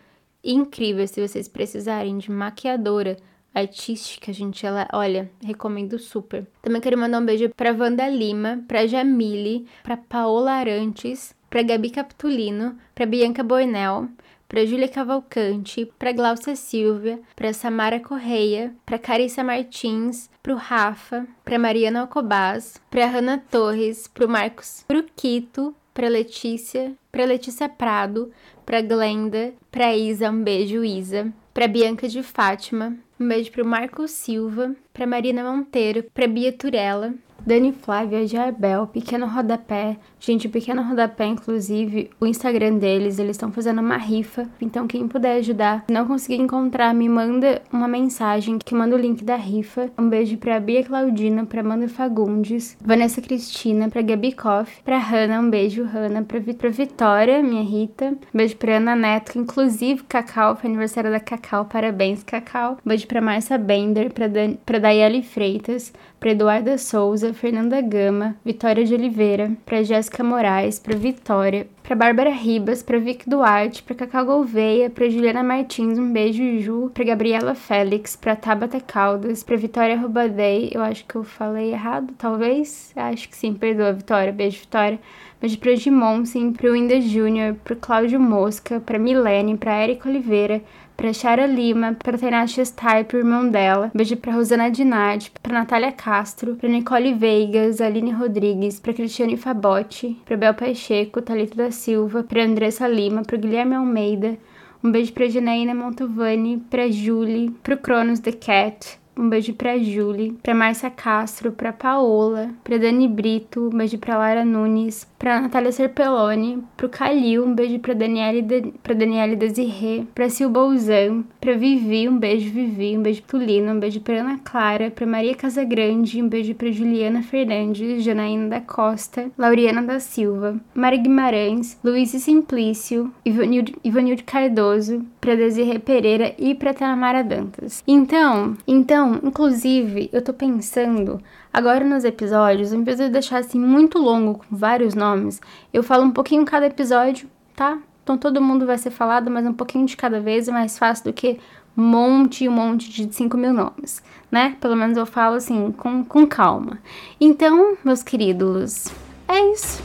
incrível. 0.44 1.06
Se 1.08 1.26
vocês 1.26 1.48
precisarem 1.48 2.18
de 2.18 2.30
maquiadora 2.30 3.16
artística, 3.54 4.32
gente, 4.32 4.66
ela, 4.66 4.88
olha, 4.92 5.30
recomendo 5.42 5.98
super. 5.98 6.46
Também 6.60 6.80
quero 6.80 6.98
mandar 6.98 7.20
um 7.20 7.24
beijo 7.24 7.48
pra 7.56 7.72
Wanda 7.72 8.08
Lima, 8.08 8.62
pra 8.66 8.86
Jamile, 8.86 9.66
pra 9.82 9.96
Paola 9.96 10.52
Arantes, 10.52 11.34
pra 11.48 11.62
Gabi 11.62 11.90
Capitulino, 11.90 12.76
pra 12.94 13.06
Bianca 13.06 13.44
Boinel, 13.44 14.08
pra 14.48 14.64
Júlia 14.64 14.88
Cavalcante, 14.88 15.90
pra 15.98 16.12
Glaucia 16.12 16.56
Silvia, 16.56 17.20
pra 17.36 17.52
Samara 17.52 18.00
Correia, 18.00 18.74
pra 18.84 18.98
Carissa 18.98 19.44
Martins, 19.44 20.28
pro 20.42 20.56
Rafa, 20.56 21.26
pra 21.44 21.58
Mariana 21.58 22.00
Alcobaz, 22.00 22.80
pra 22.90 23.06
Hanna 23.06 23.42
Torres, 23.50 24.08
pro 24.08 24.28
Marcos 24.28 24.84
Bruquito, 24.88 25.74
pra 25.94 26.08
Letícia, 26.08 26.92
pra 27.12 27.24
Letícia 27.24 27.68
Prado, 27.68 28.32
pra 28.66 28.82
Glenda, 28.82 29.54
pra 29.70 29.96
Isa, 29.96 30.28
um 30.30 30.42
beijo, 30.42 30.84
Isa, 30.84 31.32
pra 31.54 31.68
Bianca 31.68 32.08
de 32.08 32.22
Fátima, 32.22 32.96
um 33.18 33.28
beijo 33.28 33.52
pro 33.52 33.64
Marco 33.64 34.06
Silva, 34.08 34.74
pra 34.92 35.06
Marina 35.06 35.44
Monteiro, 35.44 36.04
pra 36.12 36.26
Bia 36.26 36.52
Turella, 36.52 37.14
Dani 37.46 37.72
Flávia 37.72 38.26
Jarbel, 38.26 38.86
Pequeno 38.86 39.26
Rodapé. 39.26 39.98
Gente, 40.18 40.48
Pequeno 40.48 40.82
Rodapé, 40.82 41.26
inclusive, 41.26 42.08
o 42.18 42.26
Instagram 42.26 42.78
deles, 42.78 43.18
eles 43.18 43.36
estão 43.36 43.52
fazendo 43.52 43.82
uma 43.82 43.98
rifa. 43.98 44.48
Então, 44.60 44.86
quem 44.86 45.06
puder 45.06 45.36
ajudar, 45.36 45.84
se 45.86 45.92
não 45.92 46.06
conseguir 46.06 46.40
encontrar, 46.40 46.94
me 46.94 47.06
manda 47.08 47.60
uma 47.70 47.86
mensagem 47.86 48.58
que 48.58 48.74
manda 48.74 48.96
o 48.96 48.98
link 48.98 49.22
da 49.22 49.36
rifa. 49.36 49.90
Um 49.98 50.08
beijo 50.08 50.38
pra 50.38 50.58
Bia 50.58 50.82
Claudina, 50.82 51.44
pra 51.44 51.60
Amanda 51.60 51.86
Fagundes, 51.86 52.78
Vanessa 52.80 53.20
Cristina, 53.20 53.90
pra 53.90 54.00
Gabi 54.00 54.32
Koff, 54.32 54.82
pra 54.82 54.98
Hanna, 54.98 55.40
um 55.40 55.50
beijo, 55.50 55.84
Hanna, 55.84 56.22
pra, 56.22 56.40
pra 56.40 56.70
Vitória, 56.70 57.42
minha 57.42 57.62
Rita. 57.62 58.06
Um 58.06 58.38
beijo 58.38 58.56
pra 58.56 58.78
Ana 58.78 58.96
Neto, 58.96 59.32
que 59.32 59.38
inclusive 59.38 60.02
Cacau, 60.04 60.56
foi 60.56 60.70
aniversário 60.70 61.10
da 61.10 61.20
Cacau, 61.20 61.66
parabéns, 61.66 62.22
Cacau. 62.22 62.78
Um 62.84 62.88
beijo 62.88 63.06
pra 63.06 63.20
Marcia 63.20 63.58
Bender, 63.58 64.10
pra, 64.12 64.28
Dan 64.28 64.54
pra 64.64 64.78
Daiane 64.78 65.22
Freitas, 65.22 65.92
pra 66.24 66.30
Eduarda 66.30 66.78
Souza, 66.78 67.34
Fernanda 67.34 67.82
Gama, 67.82 68.34
Vitória 68.42 68.82
de 68.82 68.94
Oliveira, 68.94 69.52
pra 69.66 69.82
Jéssica 69.82 70.24
Moraes, 70.24 70.78
pra 70.78 70.96
Vitória, 70.96 71.66
pra 71.82 71.94
Bárbara 71.94 72.30
Ribas, 72.30 72.82
pra 72.82 72.98
Vic 72.98 73.28
Duarte, 73.28 73.82
pra 73.82 73.94
Cacau 73.94 74.24
Gouveia, 74.24 74.88
pra 74.88 75.06
Juliana 75.06 75.42
Martins, 75.42 75.98
um 75.98 76.10
beijo, 76.10 76.60
Ju, 76.60 76.90
pra 76.94 77.04
Gabriela 77.04 77.54
Félix, 77.54 78.16
pra 78.16 78.34
Tabata 78.34 78.80
Caldas, 78.80 79.42
pra 79.42 79.54
Vitória 79.54 80.00
Rubadei, 80.00 80.70
eu 80.72 80.80
acho 80.80 81.04
que 81.04 81.14
eu 81.14 81.24
falei 81.24 81.72
errado, 81.72 82.14
talvez? 82.16 82.90
Acho 82.96 83.28
que 83.28 83.36
sim, 83.36 83.52
perdoa, 83.52 83.92
Vitória, 83.92 84.32
beijo, 84.32 84.60
Vitória. 84.60 84.98
Beijo 85.38 85.58
pra 85.58 85.76
Gimon, 85.76 86.24
sim, 86.24 86.54
pro 86.54 86.72
Winda 86.72 86.98
Júnior, 87.02 87.54
pro 87.62 87.76
Cláudio 87.76 88.18
Mosca, 88.18 88.80
pra 88.80 88.98
Milene, 88.98 89.58
pra 89.58 89.74
Érica 89.74 90.08
Oliveira, 90.08 90.62
pra 90.96 91.12
Chara 91.12 91.46
Lima, 91.46 91.96
pra 92.02 92.46
Chestai, 92.46 93.04
pro 93.04 93.18
irmão 93.18 93.48
dela. 93.48 93.90
Beijo 93.94 94.16
pra 94.16 94.32
Rosana 94.32 94.70
Dinardi, 94.70 95.32
pra 95.42 95.52
Natália 95.52 95.92
Castro, 95.92 96.54
pra 96.56 96.68
Nicole 96.68 97.14
Veigas, 97.14 97.80
Aline 97.80 98.10
Rodrigues, 98.10 98.80
pra 98.80 98.94
Cristiane 98.94 99.36
Fabotti, 99.36 100.18
pra 100.24 100.36
Bel 100.36 100.54
Pacheco, 100.54 101.20
Thalita 101.22 101.56
da 101.56 101.70
Silva, 101.70 102.22
pra 102.22 102.44
Andressa 102.44 102.88
Lima, 102.88 103.22
pro 103.22 103.38
Guilherme 103.38 103.74
Almeida. 103.74 104.36
Um 104.82 104.90
beijo 104.90 105.12
pra 105.12 105.28
Janaína 105.28 105.74
Montovani, 105.74 106.62
pra 106.68 106.90
Julie, 106.90 107.50
pro 107.62 107.78
Cronos 107.78 108.20
The 108.20 108.32
Cat, 108.32 108.98
um 109.16 109.30
beijo 109.30 109.54
pra 109.54 109.78
Julie, 109.78 110.32
pra 110.42 110.54
Márcia 110.54 110.90
Castro, 110.90 111.52
pra 111.52 111.72
Paola, 111.72 112.50
pra 112.62 112.76
Dani 112.76 113.08
Brito, 113.08 113.70
um 113.72 113.78
beijo 113.78 113.96
pra 113.96 114.18
Lara 114.18 114.44
Nunes, 114.44 115.06
pra 115.24 115.40
Natália 115.40 115.72
Serpeloni, 115.72 116.62
pro 116.76 116.86
Calil, 116.86 117.46
um 117.46 117.54
beijo 117.54 117.78
pra 117.78 117.94
Daniele, 117.94 118.42
de, 118.42 118.74
pra 118.82 118.92
Daniele 118.92 119.36
Desirê, 119.36 120.04
pra 120.14 120.28
Sil 120.28 120.52
Bouzan, 120.52 121.24
pra 121.40 121.54
Vivi, 121.54 122.06
um 122.06 122.18
beijo 122.18 122.50
Vivi, 122.50 122.98
um 122.98 123.00
beijo 123.00 123.22
pro 123.22 123.38
Lino, 123.38 123.72
um 123.72 123.80
beijo 123.80 124.02
pra 124.02 124.20
Ana 124.20 124.38
Clara, 124.44 124.90
pra 124.90 125.06
Maria 125.06 125.34
Casagrande, 125.34 126.20
um 126.20 126.28
beijo 126.28 126.54
pra 126.54 126.70
Juliana 126.70 127.22
Fernandes, 127.22 128.04
Janaína 128.04 128.50
da 128.50 128.60
Costa, 128.60 129.30
Lauriana 129.38 129.82
da 129.82 129.98
Silva, 129.98 130.60
Mari 130.74 130.98
Guimarães, 130.98 131.78
Luiz 131.82 132.10
Simplício, 132.10 133.10
Ivanildo, 133.24 133.72
Ivanildo 133.82 134.24
Cardoso, 134.24 135.06
pra 135.22 135.36
Desirê 135.36 135.78
Pereira 135.78 136.34
e 136.38 136.54
pra 136.54 136.74
Tanamara 136.74 137.24
Dantas. 137.24 137.82
Então, 137.88 138.58
então, 138.66 139.18
inclusive, 139.24 140.10
eu 140.12 140.20
tô 140.20 140.34
pensando 140.34 141.18
Agora 141.54 141.84
nos 141.84 142.04
episódios, 142.04 142.72
em 142.72 142.82
vez 142.82 142.96
de 142.96 143.04
eu 143.04 143.10
deixar 143.10 143.38
assim 143.38 143.60
muito 143.60 143.96
longo 143.96 144.40
com 144.40 144.56
vários 144.56 144.92
nomes, 145.14 145.40
eu 145.72 145.82
falo 145.82 146.04
um 146.04 146.10
pouquinho 146.10 146.44
cada 146.44 146.66
episódio, 146.66 147.28
tá? 147.54 147.78
Então 148.02 148.18
todo 148.18 148.40
mundo 148.40 148.66
vai 148.66 148.76
ser 148.76 148.90
falado, 148.90 149.30
mas 149.30 149.46
um 149.46 149.52
pouquinho 149.52 149.86
de 149.86 149.96
cada 149.96 150.20
vez 150.20 150.48
é 150.48 150.52
mais 150.52 150.78
fácil 150.78 151.04
do 151.04 151.12
que 151.12 151.38
um 151.76 151.82
monte 151.82 152.44
e 152.44 152.48
um 152.48 152.52
monte 152.52 152.90
de 152.90 153.12
5 153.12 153.36
mil 153.36 153.52
nomes, 153.52 154.02
né? 154.30 154.56
Pelo 154.60 154.76
menos 154.76 154.96
eu 154.96 155.06
falo 155.06 155.36
assim, 155.36 155.72
com, 155.72 156.04
com 156.04 156.26
calma. 156.26 156.78
Então, 157.20 157.76
meus 157.82 158.02
queridos, 158.02 158.88
é 159.26 159.52
isso. 159.52 159.82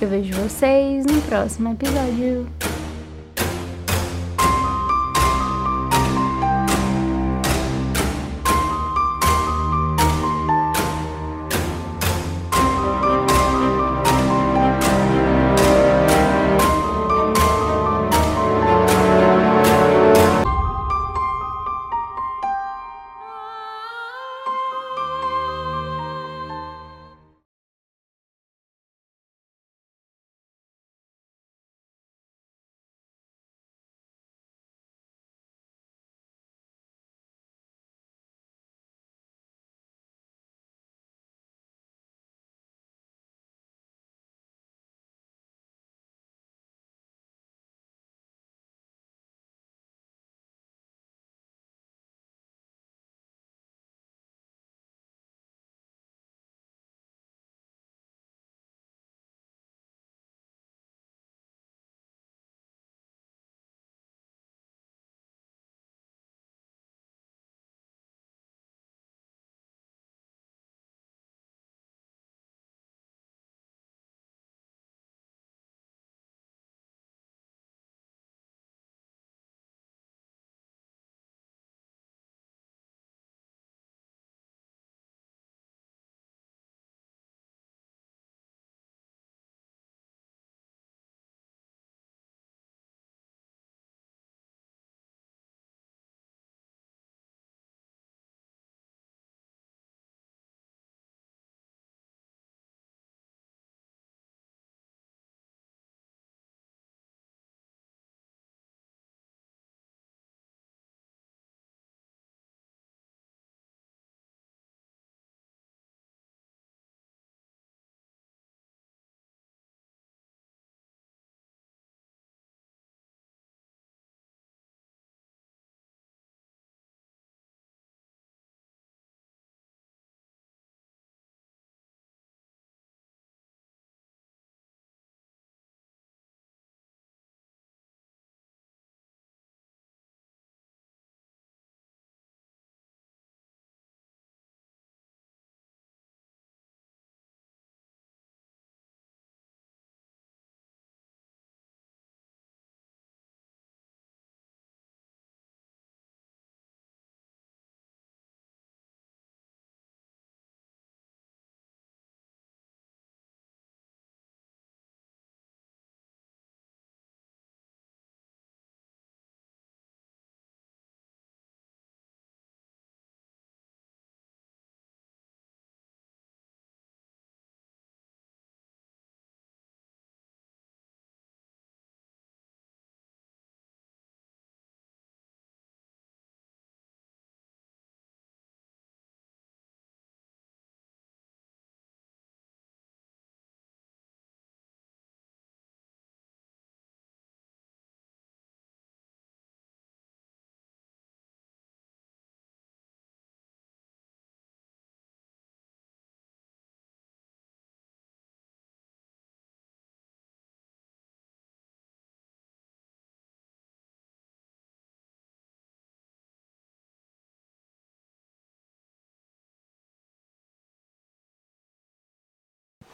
Eu 0.00 0.08
vejo 0.08 0.34
vocês 0.34 1.06
no 1.06 1.20
próximo 1.22 1.72
episódio. 1.72 2.46